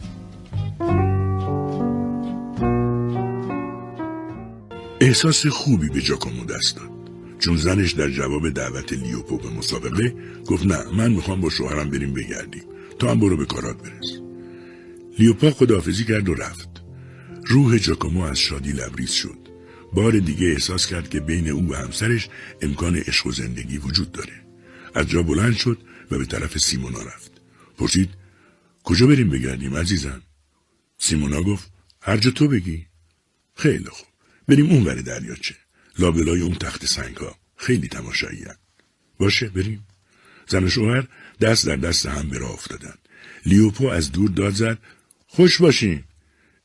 احساس 5.01 5.47
خوبی 5.47 5.89
به 5.89 6.01
جاکومو 6.03 6.45
دست 6.45 6.77
داد. 6.77 6.91
چون 7.39 7.57
زنش 7.57 7.93
در 7.93 8.11
جواب 8.11 8.51
دعوت 8.51 8.93
لیوپو 8.93 9.39
به 9.39 9.51
مسابقه 9.51 10.15
گفت 10.47 10.67
نه 10.67 10.91
من 10.97 11.13
می‌خوام 11.13 11.41
با 11.41 11.51
شوهرم 11.51 11.91
بریم 11.91 12.15
بگردیم. 12.15 12.65
تو 12.99 13.09
هم 13.09 13.21
برو 13.21 13.37
به 13.37 13.47
کارات 13.47 13.83
برس 13.83 14.19
لیوپا 15.19 15.51
خداحافظی 15.51 16.05
کرد 16.05 16.29
و 16.29 16.35
رفت. 16.35 16.69
روح 17.47 17.79
جاکومو 17.79 18.23
از 18.23 18.39
شادی 18.39 18.73
لبریز 18.73 19.11
شد. 19.11 19.39
بار 19.93 20.19
دیگه 20.19 20.47
احساس 20.47 20.87
کرد 20.87 21.11
که 21.11 21.21
بین 21.21 21.49
او 21.49 21.69
و 21.71 21.75
همسرش 21.75 22.29
امکان 22.63 22.97
عشق 22.97 23.27
و 23.27 23.33
زندگی 23.33 23.79
وجود 23.79 24.13
داره. 24.13 24.47
از 24.95 25.09
جا 25.09 25.23
بلند 25.23 25.57
شد 25.57 25.79
و 26.11 26.19
به 26.19 26.25
طرف 26.25 26.59
سیمونا 26.59 27.03
رفت. 27.03 27.33
پرسید 27.79 28.11
کجا 28.85 29.07
بریم 29.07 29.31
بگردیم 29.31 29.77
عزیزم؟ 29.77 30.23
سیمونا 30.99 31.43
گفت 31.43 31.73
هر 32.01 32.17
جا 32.17 32.31
تو 32.31 32.49
بگی. 32.49 32.87
خیلی 33.55 33.89
خوب. 33.91 34.14
بریم 34.49 34.71
اون 34.71 34.85
ور 34.85 34.95
دریاچه 34.95 35.55
لابلای 35.99 36.41
اون 36.41 36.55
تخت 36.55 36.87
سنگ 36.87 37.17
ها 37.17 37.37
خیلی 37.57 37.89
تماشایی 37.89 38.45
باشه 39.19 39.49
بریم. 39.49 39.87
زن 40.49 40.65
و 40.65 40.69
شوهر 40.69 41.09
دست 41.41 41.67
در 41.67 41.77
دست 41.77 42.07
هم 42.07 42.29
به 42.29 42.39
راه 42.39 42.53
افتادن. 42.53 42.95
لیوپو 43.47 43.87
از 43.87 44.13
دور 44.13 44.31
داد 44.31 44.55
زد. 44.55 44.79
خوش 45.27 45.61
باشین. 45.61 46.05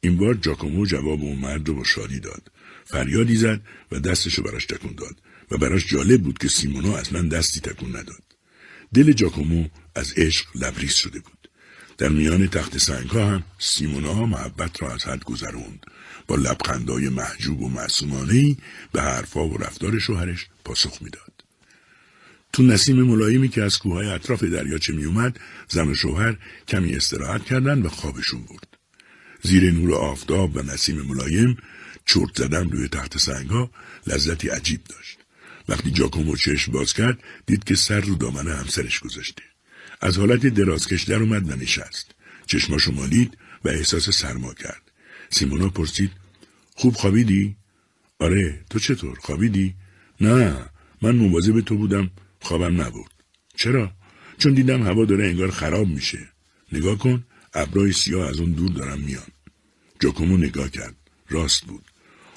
این 0.02 0.18
بار 0.18 0.34
جاکومو 0.34 0.86
جواب 0.86 1.22
اون 1.22 1.38
مرد 1.38 1.68
رو 1.68 1.76
با 1.76 1.84
شادی 1.84 2.20
داد. 2.20 2.52
فریادی 2.86 3.36
زد 3.36 3.62
و 3.92 4.00
دستشو 4.00 4.44
براش 4.44 4.66
تکون 4.66 4.96
داد. 4.98 5.22
و 5.52 5.58
براش 5.58 5.88
جالب 5.88 6.22
بود 6.22 6.38
که 6.38 6.48
سیمونا 6.48 6.98
اصلا 6.98 7.22
دستی 7.22 7.60
تکون 7.60 7.90
نداد. 7.90 8.24
دل 8.94 9.12
جاکومو 9.12 9.68
از 9.96 10.14
عشق 10.18 10.46
لبریز 10.56 10.94
شده 10.94 11.20
بود. 11.20 11.50
در 11.98 12.10
میان 12.10 12.48
تخت 12.48 12.78
سنگ 12.78 13.10
ها 13.10 13.26
هم 13.26 13.44
سیمونا 13.60 14.26
محبت 14.26 14.82
را 14.82 14.94
از 14.94 15.06
حد 15.06 15.24
گذروند. 15.24 15.86
با 16.30 16.36
لبخندای 16.36 17.10
محجوب 17.10 17.62
و 17.62 17.70
معصومانه 17.70 18.58
به 18.92 19.02
حرفا 19.02 19.48
و 19.48 19.58
رفتار 19.58 20.00
شوهرش 20.00 20.48
پاسخ 20.66 21.02
می‌داد. 21.02 21.34
تو 22.54 22.64
نسیم 22.64 23.04
ملایمی 23.04 23.50
که 23.50 23.64
از 23.64 23.78
کوههای 23.78 24.08
اطراف 24.08 24.44
دریاچه 24.44 24.94
میومد 24.94 25.40
زن 25.70 25.88
و 25.88 25.96
شوهر 25.96 26.38
کمی 26.68 26.96
استراحت 26.96 27.46
کردند 27.46 27.86
و 27.86 27.90
خوابشون 27.90 28.42
برد. 28.42 28.78
زیر 29.42 29.72
نور 29.72 29.94
آفتاب 29.94 30.56
و 30.56 30.62
نسیم 30.62 31.02
ملایم 31.02 31.58
چرت 32.06 32.38
زدن 32.38 32.70
روی 32.70 32.88
تخت 32.88 33.18
سنگها 33.18 33.72
لذتی 34.08 34.50
عجیب 34.50 34.84
داشت. 34.84 35.18
وقتی 35.70 35.92
جاکومو 35.92 36.36
چشم 36.36 36.72
باز 36.72 36.94
کرد 36.94 37.24
دید 37.46 37.64
که 37.64 37.76
سر 37.76 38.00
رو 38.00 38.16
دامن 38.16 38.48
همسرش 38.48 39.00
گذاشته. 39.00 39.44
از 40.02 40.18
حالت 40.18 40.48
درازکش 40.48 41.04
در 41.04 41.16
اومد 41.16 41.52
و 41.52 41.56
نشست. 41.56 42.12
چشماشو 42.48 42.92
مالید 42.92 43.38
و 43.66 43.70
احساس 43.70 44.10
سرما 44.10 44.54
کرد. 44.54 44.89
سیمونا 45.30 45.70
پرسید 45.70 46.12
خوب 46.76 46.94
خوابیدی؟ 46.94 47.56
آره 48.20 48.66
تو 48.70 48.80
چطور؟ 48.80 49.20
خوابیدی؟ 49.20 49.76
نه 50.22 50.70
من 51.02 51.16
مواظب 51.16 51.62
تو 51.62 51.78
بودم 51.78 52.12
خوابم 52.42 52.82
نبرد. 52.82 53.12
چرا؟ 53.56 53.92
چون 54.38 54.54
دیدم 54.54 54.84
هوا 54.84 55.06
داره 55.06 55.28
انگار 55.28 55.52
خراب 55.52 55.88
میشه. 55.88 56.30
نگاه 56.72 56.98
کن 56.98 57.24
ابرای 57.54 57.92
سیاه 57.92 58.30
از 58.30 58.40
اون 58.40 58.52
دور 58.52 58.70
دارم 58.70 59.00
میان. 59.00 59.28
جاکومو 60.00 60.38
نگاه 60.38 60.70
کرد 60.70 60.96
راست 61.30 61.66
بود. 61.66 61.86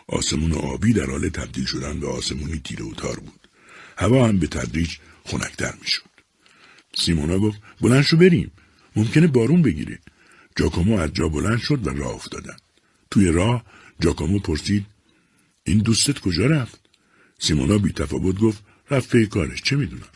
آسمون 0.07 0.53
آبی 0.53 0.93
در 0.93 1.11
حال 1.11 1.29
تبدیل 1.29 1.65
شدن 1.65 2.01
به 2.01 2.09
آسمونی 2.09 2.61
تیره 2.65 2.85
و 2.85 2.95
تار 2.95 3.21
بود. 3.21 3.49
هوا 3.99 4.29
هم 4.29 4.39
به 4.39 4.47
تدریج 4.47 4.97
خنکتر 5.25 5.75
می‌شد. 5.81 6.03
سیمونا 6.99 7.39
گفت 7.39 7.61
بلند 7.81 8.03
شو 8.03 8.17
بریم. 8.17 8.51
ممکنه 8.97 9.27
بارون 9.27 9.63
بگیره. 9.63 9.99
جاکومو 10.57 10.99
از 10.99 11.13
جا 11.13 11.29
بلند 11.29 11.59
شد 11.59 11.87
و 11.87 11.91
راه 11.91 12.15
افتادن. 12.15 12.57
توی 13.13 13.29
راه 13.29 13.65
جاکامو 14.01 14.39
پرسید 14.39 14.87
این 15.65 15.79
دوستت 15.79 16.19
کجا 16.19 16.47
رفت؟ 16.47 16.81
سیمونا 17.39 17.79
بی 17.79 17.93
تفاوت 17.93 18.39
گفت 18.39 18.63
رفت 18.91 19.11
پی 19.11 19.27
کارش 19.27 19.63
چه 19.63 19.77
می‌دونم؟ 19.77 20.13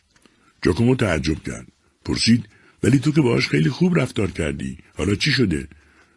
جاکامو 0.62 0.96
تعجب 0.96 1.42
کرد. 1.42 1.66
پرسید 2.04 2.48
ولی 2.82 2.98
تو 2.98 3.12
که 3.12 3.20
باهاش 3.20 3.48
خیلی 3.48 3.70
خوب 3.70 4.00
رفتار 4.00 4.30
کردی. 4.30 4.78
حالا 4.94 5.14
چی 5.14 5.32
شده؟ 5.32 5.68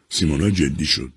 سیمونا 0.09 0.49
جدی 0.49 0.86
شد. 0.86 1.11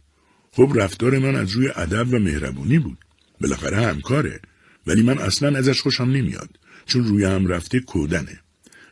خب 0.52 0.72
رفتار 0.74 1.18
من 1.18 1.36
از 1.36 1.50
روی 1.50 1.68
ادب 1.76 2.14
و 2.14 2.18
مهربونی 2.18 2.78
بود. 2.78 2.98
بالاخره 3.40 3.76
همکاره. 3.76 4.40
ولی 4.86 5.02
من 5.02 5.18
اصلا 5.18 5.58
ازش 5.58 5.80
خوشم 5.80 6.04
نمیاد. 6.04 6.58
چون 6.86 7.04
روی 7.04 7.24
هم 7.24 7.46
رفته 7.46 7.80
کودنه. 7.80 8.40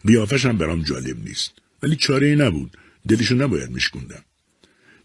قیافش 0.06 0.46
هم 0.46 0.58
برام 0.58 0.82
جالب 0.82 1.24
نیست. 1.24 1.52
ولی 1.82 1.96
چاره 1.96 2.26
ای 2.26 2.36
نبود. 2.36 2.76
دلشو 3.08 3.34
نباید 3.34 3.70
میشکوندم. 3.70 4.24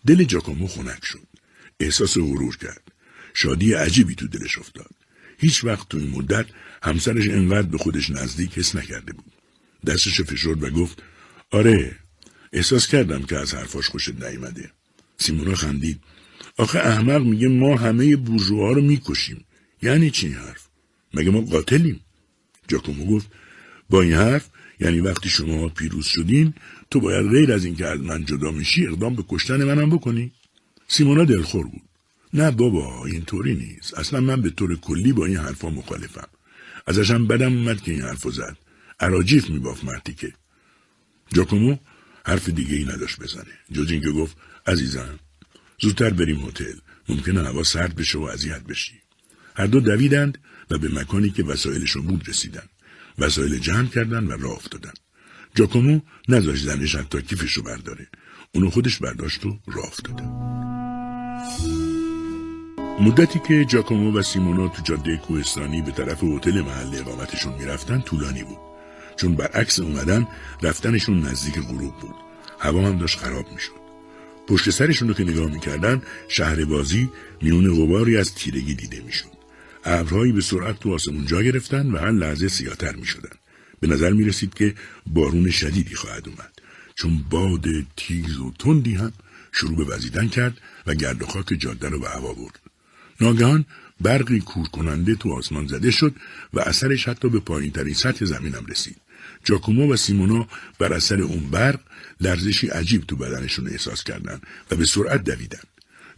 دل 0.07 0.23
جاکامو 0.23 0.67
خنک 0.67 1.05
شد. 1.05 1.34
احساس 1.79 2.17
غرور 2.17 2.57
کرد. 2.57 2.91
شادی 3.33 3.73
عجیبی 3.73 4.15
تو 4.15 4.27
دلش 4.27 4.57
افتاد. 4.57 4.91
هیچ 5.37 5.63
وقت 5.63 5.89
تو 5.89 5.97
این 5.97 6.09
مدت 6.09 6.45
همسرش 6.83 7.27
انقدر 7.27 7.67
به 7.67 7.77
خودش 7.77 8.09
نزدیک 8.09 8.57
حس 8.57 8.75
نکرده 8.75 9.13
بود. 9.13 9.31
دستش 9.85 10.21
فشرد 10.21 10.63
و 10.63 10.69
گفت 10.69 11.03
آره 11.51 11.95
احساس 12.53 12.87
کردم 12.87 13.23
که 13.23 13.37
از 13.37 13.53
حرفاش 13.53 13.87
خوشت 13.87 14.23
نیامده. 14.23 14.71
سیمونا 15.17 15.55
خندید. 15.55 15.99
آخه 16.57 16.79
احمق 16.79 17.21
میگه 17.21 17.47
ما 17.47 17.75
همه 17.75 18.15
بورژواها 18.15 18.71
رو 18.71 18.81
می‌کشیم. 18.81 19.45
یعنی 19.81 20.11
چی 20.11 20.27
حرف؟ 20.27 20.67
مگه 21.13 21.31
ما 21.31 21.41
قاتلیم؟ 21.41 21.99
جاکومو 22.67 23.05
گفت 23.05 23.27
با 23.89 24.01
این 24.01 24.13
حرف 24.13 24.49
یعنی 24.79 24.99
وقتی 24.99 25.29
شما 25.29 25.69
پیروز 25.69 26.05
شدین 26.05 26.53
تو 26.91 26.99
باید 26.99 27.29
غیر 27.31 27.53
از 27.53 27.65
اینکه 27.65 27.85
از 27.85 27.99
من 27.99 28.25
جدا 28.25 28.51
میشی 28.51 28.87
اقدام 28.87 29.15
به 29.15 29.23
کشتن 29.29 29.63
منم 29.63 29.89
بکنی 29.89 30.31
سیمونا 30.87 31.25
دلخور 31.25 31.67
بود. 31.67 31.81
نه 32.33 32.51
بابا 32.51 33.05
اینطوری 33.05 33.55
نیست. 33.55 33.93
اصلا 33.93 34.19
من 34.19 34.41
به 34.41 34.49
طور 34.49 34.75
کلی 34.75 35.13
با 35.13 35.25
این 35.25 35.37
حرفا 35.37 35.69
مخالفم. 35.69 36.27
ازشم 36.87 37.27
بدم 37.27 37.53
اومد 37.57 37.81
که 37.81 37.91
این 37.91 38.01
حرفو 38.01 38.31
زد. 38.31 38.57
عراجیف 38.99 39.49
میباف 39.49 39.83
مرتی 39.83 40.13
که. 40.13 40.33
جاکومو 41.33 41.77
حرف 42.25 42.49
دیگه 42.49 42.75
ای 42.75 42.83
نداشت 42.85 43.19
بزنه. 43.19 43.53
جز 43.71 43.91
اینکه 43.91 44.11
گفت 44.11 44.37
عزیزم 44.67 45.19
زودتر 45.79 46.09
بریم 46.09 46.47
هتل. 46.47 46.73
ممکنه 47.09 47.43
هوا 47.43 47.63
سرد 47.63 47.95
بشه 47.95 48.17
و 48.17 48.23
اذیت 48.23 48.63
بشی. 48.63 49.01
هر 49.55 49.65
دو 49.65 49.79
دویدند 49.79 50.37
و 50.69 50.77
به 50.77 50.89
مکانی 50.89 51.29
که 51.29 51.43
وسایلشون 51.43 52.01
بود 52.01 52.29
رسیدند. 52.29 52.69
وسایل 53.17 53.57
جمع 53.57 53.87
کردن 53.87 54.23
و 54.23 54.31
راه 54.31 54.51
افتادن. 54.51 54.93
جاکومو 55.55 55.99
نذاشت 56.29 56.63
زنش 56.63 56.95
حتی 56.95 57.21
کیفشو 57.21 57.63
برداره. 57.63 58.07
اونو 58.55 58.69
خودش 58.69 58.97
برداشت 58.99 59.45
و 59.45 59.57
راه 59.67 59.85
افتادن. 59.85 60.29
مدتی 63.01 63.39
که 63.47 63.65
جاکومو 63.65 64.19
و 64.19 64.21
سیمونا 64.21 64.67
تو 64.67 64.81
جاده 64.81 65.17
کوهستانی 65.17 65.81
به 65.81 65.91
طرف 65.91 66.23
هتل 66.23 66.61
محل 66.61 66.99
اقامتشون 66.99 67.53
می‌رفتن 67.53 68.01
طولانی 68.01 68.43
بود. 68.43 68.57
چون 69.15 69.35
برعکس 69.35 69.79
اومدن 69.79 70.27
رفتنشون 70.61 71.19
نزدیک 71.19 71.59
غروب 71.59 71.99
بود. 71.99 72.15
هوا 72.59 72.87
هم 72.87 72.97
داشت 72.97 73.19
خراب 73.19 73.45
می‌شد. 73.53 73.85
پشت 74.47 74.69
سرشون 74.69 75.07
رو 75.07 75.13
که 75.13 75.23
نگاه 75.23 75.51
می‌کردن 75.51 76.01
شهر 76.27 76.65
بازی 76.65 77.09
میون 77.41 77.75
غباری 77.75 78.17
از 78.17 78.35
تیرگی 78.35 78.75
دیده 78.75 79.01
می‌شد. 79.01 79.35
ابرهایی 79.83 80.31
به 80.31 80.41
سرعت 80.41 80.79
تو 80.79 80.93
آسمون 80.93 81.25
جا 81.25 81.41
گرفتن 81.41 81.91
و 81.91 81.97
هر 81.97 82.11
لحظه 82.11 82.47
سیاتر 82.47 82.95
می‌شدن. 82.95 83.35
به 83.79 83.87
نظر 83.87 84.11
می‌رسید 84.11 84.53
که 84.53 84.75
بارون 85.07 85.49
شدیدی 85.51 85.95
خواهد 85.95 86.27
اومد. 86.27 86.54
چون 86.95 87.25
باد 87.29 87.65
تیز 87.97 88.37
و 88.37 88.53
تندی 88.59 88.95
هم 88.95 89.13
شروع 89.51 89.77
به 89.77 89.95
وزیدن 89.95 90.27
کرد 90.27 90.57
و 90.87 90.93
گرد 90.93 91.23
و 91.23 91.25
خاک 91.25 91.53
جاده 91.59 91.89
رو 91.89 91.99
به 91.99 92.09
هوا 92.09 92.33
برد. 92.33 92.59
ناگهان 93.21 93.65
برقی 94.01 94.39
کور 94.39 94.67
کننده 94.67 95.15
تو 95.15 95.33
آسمان 95.33 95.67
زده 95.67 95.91
شد 95.91 96.15
و 96.53 96.59
اثرش 96.59 97.07
حتی 97.07 97.29
به 97.29 97.39
پایین 97.39 97.71
ترین 97.71 97.93
سطح 97.93 98.25
زمینم 98.25 98.65
رسید. 98.65 98.97
جاکومو 99.43 99.93
و 99.93 99.95
سیمونا 99.95 100.47
بر 100.79 100.93
اثر 100.93 101.21
اون 101.21 101.49
برق 101.49 101.79
لرزشی 102.21 102.67
عجیب 102.67 103.03
تو 103.07 103.15
بدنشون 103.15 103.67
احساس 103.67 104.03
کردند 104.03 104.43
و 104.71 104.75
به 104.75 104.85
سرعت 104.85 105.23
دویدن. 105.23 105.63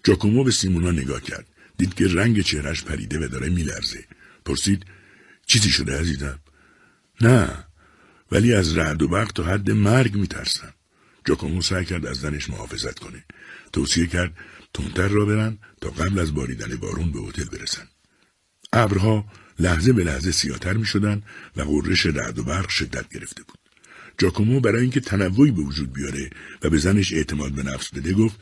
جاکومو 0.04 0.44
به 0.44 0.52
سیمونا 0.52 0.92
نگاه 0.92 1.22
کرد. 1.22 1.46
دید 1.78 1.94
که 1.94 2.08
رنگ 2.08 2.42
چهرش 2.42 2.84
پریده 2.84 3.26
و 3.26 3.28
داره 3.28 3.50
میلرزه. 3.50 4.06
پرسید 4.46 4.86
چیزی 5.46 5.70
شده 5.70 6.00
عزیزم؟ 6.00 6.40
نه 7.22 7.67
ولی 8.32 8.54
از 8.54 8.78
رعد 8.78 9.02
و 9.02 9.08
برق 9.08 9.32
تا 9.32 9.44
حد 9.44 9.72
مرگ 9.72 10.16
میترسم. 10.16 10.74
جاکومو 11.26 11.62
سعی 11.62 11.86
کرد 11.86 12.06
از 12.06 12.18
زنش 12.18 12.50
محافظت 12.50 13.00
کنه. 13.00 13.26
توصیه 13.74 14.08
کرد 14.08 14.34
تندتر 14.74 15.08
را 15.08 15.26
برن 15.26 15.58
تا 15.82 15.90
قبل 15.90 16.20
از 16.20 16.34
باریدن 16.34 16.76
بارون 16.76 17.12
به 17.12 17.20
هتل 17.20 17.44
برسن. 17.44 17.88
ابرها 18.74 19.26
لحظه 19.60 19.94
به 19.94 20.04
لحظه 20.04 20.32
سیاتر 20.32 20.74
می 20.74 20.86
شدن 20.86 21.24
و 21.56 21.64
غرش 21.64 22.06
رعد 22.06 22.40
و 22.40 22.44
برق 22.44 22.70
شدت 22.70 23.10
گرفته 23.10 23.44
بود. 23.44 23.58
جاکومو 24.18 24.60
برای 24.60 24.82
اینکه 24.82 25.00
تنوعی 25.00 25.52
به 25.52 25.62
وجود 25.62 25.94
بیاره 25.94 26.30
و 26.62 26.70
به 26.70 26.78
زنش 26.78 27.14
اعتماد 27.14 27.52
به 27.52 27.64
نفس 27.64 27.94
بده 27.94 28.14
گفت 28.14 28.40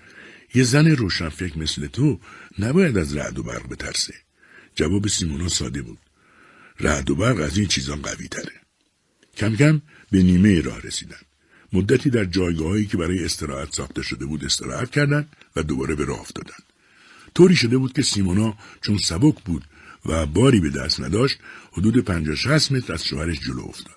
یه 0.54 0.64
زن 0.64 0.88
روشنفکر 0.88 1.60
مثل 1.60 1.88
تو 1.88 2.20
نباید 2.60 2.98
از 2.98 3.16
رعد 3.16 3.40
و 3.40 3.44
برق 3.44 3.68
بترسه. 3.68 4.14
جواب 4.76 5.08
سیمونا 5.08 5.50
ساده 5.50 5.82
بود. 5.82 6.00
رعد 6.80 7.10
و 7.10 7.16
برق 7.16 7.40
از 7.40 7.58
این 7.58 7.68
چیزان 7.68 8.02
قوی 8.02 8.28
تره. 8.28 8.65
کم 9.38 9.56
کم 9.56 9.82
به 10.12 10.24
نیمه 10.24 10.62
راه 10.62 10.82
رسیدن. 10.82 11.18
مدتی 11.74 12.10
در 12.10 12.26
جایگاهایی 12.26 12.86
که 12.86 12.98
برای 12.98 13.26
استراحت 13.26 13.74
ساخته 13.74 14.02
شده 14.02 14.26
بود 14.26 14.46
استراحت 14.46 14.92
کردند 14.92 15.30
و 15.56 15.64
دوباره 15.64 15.96
به 15.96 16.06
راه 16.06 16.20
افتادند. 16.20 16.64
طوری 17.36 17.56
شده 17.56 17.78
بود 17.78 17.94
که 17.94 18.02
سیمونا 18.02 18.58
چون 18.82 18.98
سبک 18.98 19.44
بود 19.44 19.64
و 20.06 20.26
باری 20.26 20.60
به 20.60 20.70
دست 20.70 21.02
نداشت 21.02 21.38
حدود 21.72 21.98
50 21.98 22.36
60 22.36 22.72
متر 22.72 22.94
از 22.94 23.06
شوهرش 23.06 23.40
جلو 23.40 23.62
افتاد. 23.62 23.96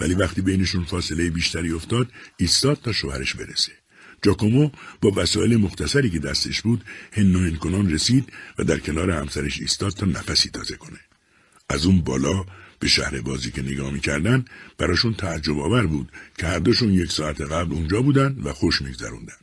ولی 0.00 0.14
وقتی 0.14 0.40
بینشون 0.40 0.84
فاصله 0.84 1.30
بیشتری 1.30 1.72
افتاد 1.72 2.08
ایستاد 2.36 2.80
تا 2.82 2.92
شوهرش 2.92 3.34
برسه. 3.34 3.72
جاکومو 4.22 4.70
با 5.00 5.12
وسایل 5.16 5.56
مختصری 5.56 6.10
که 6.10 6.18
دستش 6.18 6.62
بود 6.62 6.84
هن 7.12 7.56
کنان 7.56 7.90
رسید 7.90 8.32
و 8.58 8.64
در 8.64 8.78
کنار 8.78 9.10
همسرش 9.10 9.60
ایستاد 9.60 9.92
تا 9.92 10.06
نفسی 10.06 10.50
تازه 10.50 10.76
کنه. 10.76 10.98
از 11.68 11.86
اون 11.86 12.00
بالا 12.00 12.44
به 12.80 12.88
شهر 12.88 13.20
بازی 13.20 13.50
که 13.50 13.62
نگاه 13.62 13.92
می‌کردن 13.92 14.44
براشون 14.78 15.14
تعجب 15.14 15.58
آور 15.58 15.86
بود 15.86 16.12
که 16.38 16.46
هر 16.46 16.58
دوشون 16.58 16.92
یک 16.92 17.12
ساعت 17.12 17.40
قبل 17.40 17.74
اونجا 17.74 18.02
بودن 18.02 18.36
و 18.42 18.52
خوش 18.52 18.82
میگذروندن. 18.82 19.36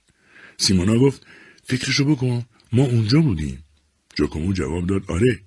سیمونا 0.58 1.00
گفت 1.00 1.26
فکرشو 1.64 2.06
بکن 2.06 2.46
ما 2.72 2.84
اونجا 2.84 3.22
بودیم. 3.22 3.64
جاکومو 4.16 4.54
جواب 4.54 4.88
داد 4.88 5.04
آره 5.08 5.40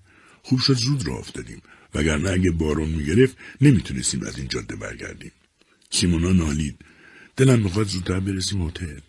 خوب 0.43 0.61
شد 0.61 0.75
زود 0.75 1.07
راه 1.07 1.19
افتادیم 1.19 1.63
وگرنه 1.95 2.31
اگه 2.31 2.51
بارون 2.51 2.89
می‌گرفت 2.89 3.37
نمی‌تونستیم 3.61 4.23
از 4.23 4.39
این 4.39 4.49
جاده 4.49 4.77
برگردیم. 4.77 5.33
سیمونا 5.91 6.33
نالید 6.33 6.79
دلم 7.37 7.61
می‌خواد 7.61 7.87
زودتر 7.87 8.21
برسیم 8.21 8.67
هتل. 8.67 9.01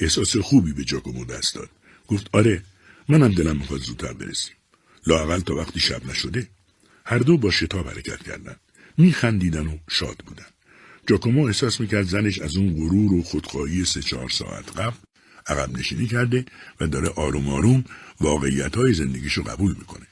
احساس 0.00 0.36
خوبی 0.36 0.72
به 0.72 0.84
جاکومو 0.84 1.24
دست 1.24 1.54
داد. 1.54 1.70
گفت 2.08 2.28
آره 2.32 2.62
منم 3.08 3.32
دلم 3.32 3.56
می‌خواد 3.56 3.80
زودتر 3.80 4.12
برسیم. 4.12 4.54
لاقل 5.06 5.40
تا 5.40 5.54
وقتی 5.54 5.80
شب 5.80 6.06
نشده. 6.06 6.48
هر 7.06 7.18
دو 7.18 7.36
با 7.36 7.50
شتاب 7.50 7.88
حرکت 7.88 8.22
کردند. 8.22 8.60
میخندیدن 8.98 9.66
و 9.66 9.78
شاد 9.88 10.16
بودن. 10.26 10.46
جاکومو 11.06 11.46
احساس 11.46 11.80
می‌کرد 11.80 12.06
زنش 12.06 12.38
از 12.38 12.56
اون 12.56 12.74
غرور 12.74 13.12
و 13.12 13.22
خودخواهی 13.22 13.84
سه 13.84 14.02
چهار 14.02 14.28
ساعت 14.28 14.78
قبل 14.78 14.96
عقب 15.46 15.78
نشینی 15.78 16.06
کرده 16.06 16.44
و 16.80 16.86
داره 16.86 17.08
آروم 17.08 17.48
آروم 17.48 17.84
واقعیت 18.20 18.76
های 18.76 18.92
زندگیشو 18.92 19.42
قبول 19.42 19.74
می‌کنه. 19.78 20.06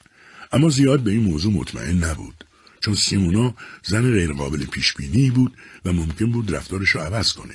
اما 0.51 0.69
زیاد 0.69 0.99
به 0.99 1.11
این 1.11 1.23
موضوع 1.23 1.53
مطمئن 1.53 2.03
نبود. 2.03 2.45
چون 2.79 2.95
سیمونا 2.95 3.55
زن 3.83 4.11
غیرقابل 4.11 4.65
پیش 4.65 4.93
بینی 4.93 5.29
بود 5.29 5.57
و 5.85 5.93
ممکن 5.93 6.31
بود 6.31 6.55
رفتارش 6.55 6.89
رو 6.89 7.01
عوض 7.01 7.33
کنه. 7.33 7.53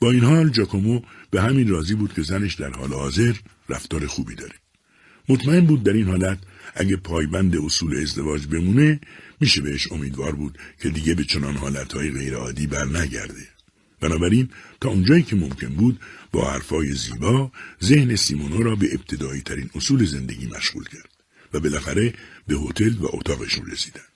با 0.00 0.10
این 0.10 0.24
حال 0.24 0.48
جاکومو 0.48 1.02
به 1.30 1.42
همین 1.42 1.68
راضی 1.68 1.94
بود 1.94 2.12
که 2.12 2.22
زنش 2.22 2.54
در 2.54 2.70
حال 2.70 2.92
حاضر 2.92 3.34
رفتار 3.68 4.06
خوبی 4.06 4.34
داره. 4.34 4.54
مطمئن 5.28 5.66
بود 5.66 5.82
در 5.82 5.92
این 5.92 6.08
حالت 6.08 6.38
اگه 6.78 6.96
پایبند 6.96 7.56
اصول 7.56 7.96
ازدواج 7.96 8.46
بمونه 8.46 9.00
میشه 9.40 9.60
بهش 9.60 9.92
امیدوار 9.92 10.34
بود 10.34 10.58
که 10.82 10.88
دیگه 10.88 11.14
به 11.14 11.24
چنان 11.24 11.56
حالتهای 11.56 12.10
غیرعادی 12.10 12.66
بر 12.66 12.84
نگرده. 12.84 13.48
بنابراین 14.00 14.48
تا 14.80 14.88
اونجایی 14.88 15.22
که 15.22 15.36
ممکن 15.36 15.68
بود 15.68 16.00
با 16.32 16.50
حرفای 16.50 16.92
زیبا 16.92 17.52
ذهن 17.82 18.16
سیمونو 18.16 18.62
را 18.62 18.76
به 18.76 18.94
ابتدایی 18.94 19.42
ترین 19.42 19.70
اصول 19.74 20.04
زندگی 20.04 20.46
مشغول 20.46 20.84
کرد 20.84 21.10
و 21.52 21.60
بالاخره 21.60 22.14
به 22.46 22.54
هتل 22.54 22.94
و 23.00 23.08
اتاقشون 23.12 23.70
رسیدن. 23.70 24.08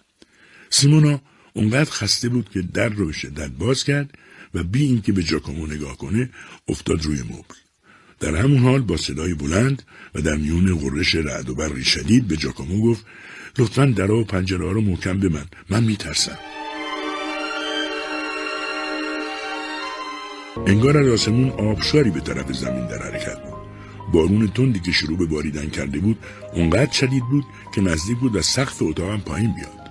سیمونا 0.70 1.20
اونقدر 1.52 1.90
خسته 1.90 2.28
بود 2.28 2.50
که 2.50 2.62
در 2.62 2.88
رو 2.88 3.06
به 3.06 3.12
شدت 3.12 3.50
باز 3.50 3.84
کرد 3.84 4.18
و 4.54 4.62
بی 4.62 4.82
اینکه 4.82 5.12
به 5.12 5.22
جاکومو 5.22 5.66
نگاه 5.66 5.96
کنه 5.96 6.30
افتاد 6.68 7.02
روی 7.04 7.22
مبل. 7.22 7.54
در 8.22 8.36
همون 8.36 8.58
حال 8.58 8.80
با 8.80 8.96
صدای 8.96 9.34
بلند 9.34 9.82
و 10.14 10.20
در 10.20 10.36
میون 10.36 10.74
غرش 10.74 11.14
رعد 11.14 11.50
و 11.50 11.54
برقی 11.54 11.84
شدید 11.84 12.28
به 12.28 12.36
جاکومو 12.36 12.90
گفت 12.90 13.06
لطفا 13.58 13.84
درا 13.84 14.18
و 14.18 14.24
پنجره 14.24 14.72
رو 14.72 14.80
محکم 14.80 15.18
به 15.18 15.28
من 15.28 15.44
من 15.70 15.84
میترسم. 15.84 16.38
انگار 20.66 20.98
از 20.98 21.08
آسمون 21.08 21.50
آبشاری 21.50 22.10
به 22.10 22.20
طرف 22.20 22.52
زمین 22.52 22.86
در 22.86 23.02
حرکت 23.02 23.42
بود. 23.42 23.52
بارون 24.12 24.48
تندی 24.48 24.80
که 24.80 24.92
شروع 24.92 25.18
به 25.18 25.26
باریدن 25.26 25.66
کرده 25.66 25.98
بود 25.98 26.18
اونقدر 26.54 26.92
شدید 26.92 27.24
بود 27.30 27.44
که 27.74 27.80
نزدیک 27.80 28.18
بود 28.18 28.36
از 28.36 28.46
سقف 28.46 28.82
اتاقم 28.82 29.18
پایین 29.18 29.54
بیاد. 29.54 29.90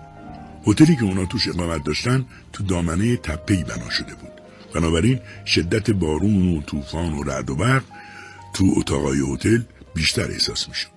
هتلی 0.67 0.95
که 0.95 1.03
اونا 1.03 1.25
توش 1.25 1.47
اقامت 1.47 1.83
داشتن 1.83 2.25
تو 2.53 2.63
دامنه 2.63 3.17
تپهای 3.17 3.63
بنا 3.63 3.89
شده 3.89 4.15
بود. 4.15 4.31
بنابراین 4.73 5.19
شدت 5.45 5.91
بارون 5.91 6.57
و 6.57 6.61
طوفان 6.61 7.13
و 7.13 7.23
رعد 7.23 7.49
و 7.49 7.55
برق 7.55 7.83
تو 8.53 8.73
اتاقای 8.77 9.19
هتل 9.33 9.61
بیشتر 9.95 10.31
احساس 10.31 10.69
می 10.69 10.75
شد. 10.75 10.89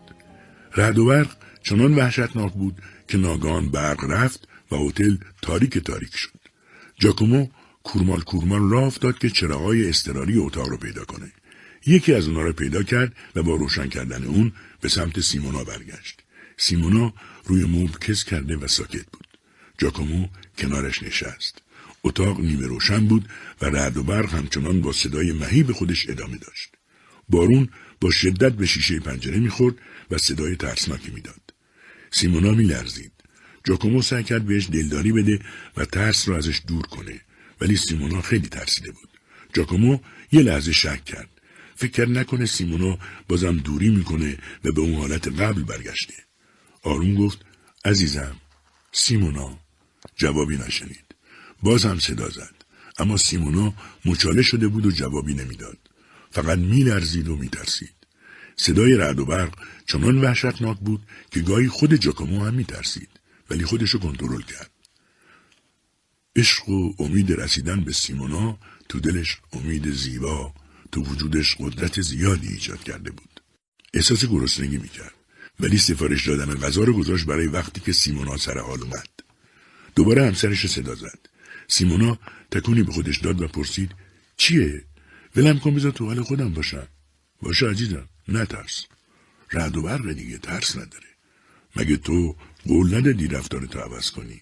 رعد 0.77 0.99
و 0.99 1.07
برق 1.07 1.37
چنان 1.63 1.95
وحشتناک 1.95 2.53
بود 2.53 2.83
که 3.09 3.19
ناگان 3.19 3.69
برق 3.69 4.05
رفت 4.05 4.49
و 4.73 4.77
هتل 4.77 5.17
تاریک 5.43 5.79
تاریک 5.79 6.17
شد. 6.17 6.39
جاکومو 6.99 7.47
کورمال 7.83 8.21
کورمال 8.21 8.71
راه 8.71 8.85
افتاد 8.85 9.19
که 9.19 9.31
چراغای 9.31 9.89
استراری 9.89 10.39
اتاق 10.39 10.69
رو 10.69 10.77
پیدا 10.77 11.05
کنه. 11.05 11.33
یکی 11.87 12.15
از 12.15 12.29
اونا 12.29 12.43
رو 12.43 12.53
پیدا 12.53 12.83
کرد 12.83 13.17
و 13.35 13.43
با 13.43 13.57
روشن 13.57 13.89
کردن 13.89 14.25
اون 14.25 14.53
به 14.81 14.89
سمت 14.89 15.21
سیمونا 15.21 15.65
برگشت. 15.65 16.23
سیمونا 16.57 17.13
روی 17.45 17.65
موب 17.65 17.99
کس 17.99 18.25
کرده 18.25 18.57
و 18.57 18.69
ساکت 18.69 19.07
بود. 19.13 19.39
جاکومو 19.79 20.29
کنارش 20.59 21.03
نشست. 21.03 21.63
اتاق 22.05 22.41
نیمه 22.41 22.67
روشن 22.67 23.07
بود 23.07 23.29
و 23.61 23.67
رعد 23.67 23.97
و 23.97 24.03
برق 24.03 24.35
همچنان 24.35 24.81
با 24.81 24.93
صدای 24.93 25.33
مهیب 25.33 25.73
خودش 25.73 26.09
ادامه 26.09 26.39
داشت. 26.39 26.74
بارون 27.29 27.69
با 28.01 28.11
شدت 28.11 28.53
به 28.53 28.67
شیشه 28.67 29.01
پنجره 29.01 29.39
می‌خورد 29.39 29.75
و 30.11 30.19
صدای 30.19 30.57
ترسناکی 30.57 31.11
می‌داد. 31.11 31.55
سیمونا 32.11 32.51
میلرزید. 32.51 33.13
جاکومو 33.65 34.03
سعی 34.03 34.25
کرد 34.25 34.47
بهش 34.47 34.67
دلداری 34.67 35.13
بده 35.13 35.39
و 35.77 35.85
ترس 35.85 36.29
را 36.29 36.37
ازش 36.37 36.61
دور 36.67 36.87
کنه 36.87 37.21
ولی 37.61 37.77
سیمونا 37.77 38.21
خیلی 38.21 38.49
ترسیده 38.49 38.91
بود. 38.91 39.09
جاکومو 39.53 39.99
یه 40.33 40.43
لحظه 40.43 40.73
شک 40.73 41.05
کرد. 41.05 41.29
فکر 41.77 42.09
نکنه 42.09 42.47
سیمونا 42.47 42.99
بازم 43.29 43.57
دوری 43.57 43.91
می‌کنه 43.91 44.39
و 44.65 44.73
به 44.73 44.81
اون 44.81 44.95
حالت 44.95 45.29
قبل 45.29 45.63
برگشته. 45.63 46.15
آروم 46.83 47.15
گفت 47.15 47.45
عزیزم 47.85 48.37
سیمونا 48.93 49.59
جوابی 50.17 50.57
نشنید. 50.57 51.15
باز 51.63 51.85
هم 51.85 51.99
صدا 51.99 52.29
زد. 52.29 52.55
اما 52.99 53.17
سیمونا 53.17 53.75
مچاله 54.05 54.43
شده 54.43 54.69
بود 54.69 54.87
و 54.87 54.91
جوابی 54.91 55.35
نمی‌داد. 55.35 55.79
فقط 56.35 56.59
میلرزید 56.59 57.29
و 57.29 57.37
میترسید. 57.37 57.95
صدای 58.57 58.97
رعد 58.97 59.19
و 59.19 59.25
برق 59.27 59.59
چنان 59.87 60.19
وحشتناک 60.19 60.79
بود 60.79 61.03
که 61.31 61.41
گاهی 61.41 61.69
خود 61.69 61.95
جاکومو 61.95 62.45
هم 62.45 62.55
میترسید 62.55 63.09
ولی 63.51 63.65
خودشو 63.65 63.99
کنترل 63.99 64.43
کرد. 64.43 64.71
عشق 66.37 66.69
و 66.69 66.95
امید 66.99 67.33
رسیدن 67.33 67.81
به 67.81 67.93
سیمونا 67.93 68.59
تو 68.89 69.01
دلش 69.01 69.37
امید 69.53 69.91
زیبا 69.91 70.55
تو 70.93 71.03
وجودش 71.03 71.57
قدرت 71.59 72.01
زیادی 72.01 72.49
ایجاد 72.49 72.83
کرده 72.83 73.11
بود. 73.11 73.41
احساس 73.95 74.25
گرسنگی 74.25 74.79
می‌کرد 74.79 75.15
ولی 75.61 75.79
سفارش 75.79 76.29
دادن 76.29 76.55
غذا 76.55 76.85
رو 76.85 76.93
گذاشت 76.93 77.27
برای 77.27 77.47
وقتی 77.47 77.81
که 77.81 77.93
سیمونا 77.93 78.37
سر 78.37 78.59
حال 78.59 78.83
اومد. 78.83 79.09
دوباره 79.97 80.27
همسرش 80.27 80.67
صدا 80.67 80.95
زد. 80.95 81.19
سیمونا 81.69 82.19
تکونی 82.51 82.83
به 82.83 82.93
خودش 82.93 83.19
داد 83.19 83.43
و 83.43 83.49
پرسید 83.49 83.91
چیه؟ 84.37 84.85
ولم 85.37 85.59
کن 85.59 85.75
بذار 85.75 85.93
تو 85.93 86.07
حال 86.07 86.23
خودم 86.23 86.53
باشم. 86.53 86.89
باشه 87.43 87.67
عزیزم 87.67 88.09
نترس. 88.29 88.87
رد 89.53 89.77
و 89.77 89.83
برق 89.83 90.13
دیگه 90.13 90.39
ترس 90.39 90.77
نداره. 90.77 91.09
مگه 91.77 91.97
تو 91.97 92.37
قول 92.67 92.95
ندادی 92.95 93.29
رفتارتو 93.29 93.79
عوض 93.79 94.11
کنی؟ 94.11 94.41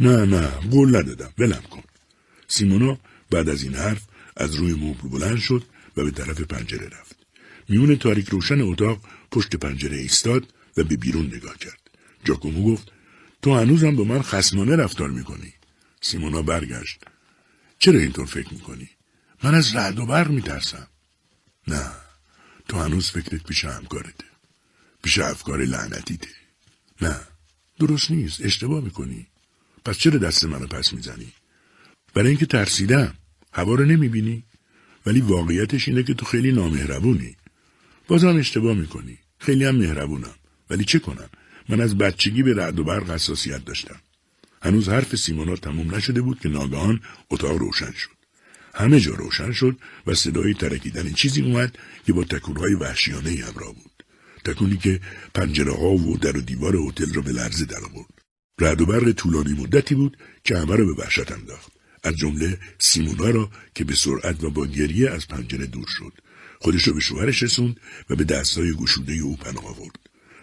نه 0.00 0.24
نه 0.24 0.46
قول 0.46 0.96
ندادم 0.96 1.32
ولم 1.38 1.62
کن. 1.70 1.82
سیمونا 2.48 2.98
بعد 3.30 3.48
از 3.48 3.62
این 3.62 3.74
حرف 3.74 4.02
از 4.36 4.54
روی 4.54 4.74
مبل 4.74 5.08
بلند 5.08 5.38
شد 5.38 5.64
و 5.96 6.04
به 6.04 6.10
طرف 6.10 6.40
پنجره 6.40 6.88
رفت. 6.88 7.16
میون 7.68 7.96
تاریک 7.96 8.28
روشن 8.28 8.60
اتاق 8.60 9.00
پشت 9.30 9.56
پنجره 9.56 9.96
ایستاد 9.96 10.52
و 10.76 10.84
به 10.84 10.96
بیرون 10.96 11.26
نگاه 11.26 11.58
کرد. 11.58 11.80
جاکومو 12.24 12.72
گفت 12.72 12.92
تو 13.42 13.54
هنوزم 13.54 13.96
با 13.96 14.04
من 14.04 14.22
خسمانه 14.22 14.76
رفتار 14.76 15.10
می‌کنی. 15.10 15.52
سیمونا 16.00 16.42
برگشت. 16.42 17.00
چرا 17.78 18.00
اینطور 18.00 18.26
فکر 18.26 18.54
می‌کنی؟ 18.54 18.88
من 19.46 19.54
از 19.54 19.76
رعد 19.76 19.98
و 19.98 20.06
برق 20.06 20.30
میترسم. 20.30 20.86
نه 21.68 21.90
تو 22.68 22.78
هنوز 22.78 23.10
فکرت 23.10 23.42
پیش 23.42 23.64
همکارته. 23.64 24.24
پیش 25.02 25.18
افکار 25.18 25.64
لعنتیته. 25.64 26.28
نه 27.02 27.20
درست 27.78 28.10
نیست 28.10 28.40
اشتباه 28.40 28.84
می‌کنی. 28.84 29.26
پس 29.84 29.98
چرا 29.98 30.18
دست 30.18 30.44
منو 30.44 30.66
پس 30.66 30.92
می‌زنی؟ 30.92 31.32
برای 32.14 32.28
اینکه 32.28 32.46
ترسیدم. 32.46 33.14
هوا 33.52 33.74
رو 33.74 33.84
نمی‌بینی؟ 33.84 34.44
ولی 35.06 35.20
واقعیتش 35.20 35.88
اینه 35.88 36.02
که 36.02 36.14
تو 36.14 36.26
خیلی 36.26 36.52
نامهربونی. 36.52 37.36
بازم 38.08 38.36
اشتباه 38.36 38.74
می‌کنی. 38.74 39.18
خیلی 39.38 39.64
هم 39.64 39.76
مهربونم. 39.76 40.34
ولی 40.70 40.84
چه 40.84 40.98
کنم؟ 40.98 41.30
من 41.68 41.80
از 41.80 41.98
بچگی 41.98 42.42
به 42.42 42.54
رعد 42.54 42.78
و 42.78 42.84
برق 42.84 43.10
حساسیت 43.10 43.64
داشتم. 43.64 44.00
هنوز 44.62 44.88
حرف 44.88 45.16
سیمونا 45.16 45.56
تموم 45.56 45.94
نشده 45.94 46.20
بود 46.20 46.40
که 46.40 46.48
ناگهان 46.48 47.00
اتاق 47.30 47.56
روشن 47.56 47.92
شد 47.92 48.15
همه 48.76 49.00
جا 49.00 49.14
روشن 49.14 49.52
شد 49.52 49.78
و 50.06 50.14
صدای 50.14 50.54
ترکیدن 50.54 51.12
چیزی 51.12 51.42
اومد 51.42 51.78
که 52.06 52.12
با 52.12 52.24
تکونهای 52.24 52.74
وحشیانه 52.74 53.30
ای 53.30 53.40
همراه 53.40 53.74
بود. 53.74 54.04
تکونی 54.44 54.76
که 54.76 55.00
پنجره 55.34 55.72
ها 55.72 55.90
و 55.90 56.16
در 56.16 56.36
و 56.36 56.40
دیوار 56.40 56.76
هتل 56.76 57.12
را 57.14 57.22
به 57.22 57.32
لرزه 57.32 57.66
آورد. 57.76 58.14
رعد 58.60 58.80
و 58.80 58.86
برق 58.86 59.12
طولانی 59.12 59.52
مدتی 59.52 59.94
بود 59.94 60.16
که 60.44 60.58
همه 60.58 60.76
را 60.76 60.84
به 60.84 60.92
وحشت 60.92 61.32
انداخت. 61.32 61.72
از 62.04 62.16
جمله 62.16 62.58
سیمونا 62.78 63.30
را 63.30 63.50
که 63.74 63.84
به 63.84 63.94
سرعت 63.94 64.44
و 64.44 64.50
با 64.50 64.66
گریه 64.66 65.10
از 65.10 65.28
پنجره 65.28 65.66
دور 65.66 65.86
شد. 65.98 66.12
خودش 66.60 66.88
را 66.88 66.94
به 66.94 67.00
شوهرش 67.00 67.42
رسوند 67.42 67.80
و 68.10 68.16
به 68.16 68.24
دستهای 68.24 68.72
گشوده 68.72 69.12
او 69.12 69.36
پناه 69.36 69.66
آورد. 69.66 69.98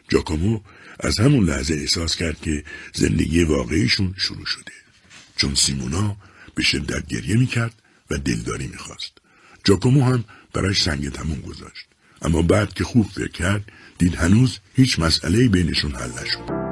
جاکامو 0.09 0.59
از 0.99 1.19
همون 1.19 1.45
لحظه 1.45 1.73
احساس 1.73 2.15
کرد 2.15 2.41
که 2.41 2.63
زندگی 2.93 3.43
واقعیشون 3.43 4.13
شروع 4.17 4.45
شده. 4.45 4.71
چون 5.35 5.55
سیمونا 5.55 6.17
به 6.55 6.63
شدت 6.63 7.07
گریه 7.07 7.37
می‌کرد 7.37 7.82
دلداری 8.17 8.67
می‌خواست. 8.67 9.11
جاکومو 9.63 10.03
هم 10.03 10.23
برایش 10.53 10.81
سنگ 10.81 11.09
تموم 11.09 11.41
گذاشت. 11.41 11.85
اما 12.21 12.41
بعد 12.41 12.73
که 12.73 12.83
خوب 12.83 13.07
فکر 13.07 13.31
کرد 13.31 13.63
دید 13.97 14.15
هنوز 14.15 14.59
هیچ 14.73 14.99
مسئله 14.99 15.47
بینشون 15.47 15.95
حل 15.95 16.11
نشد. 16.23 16.62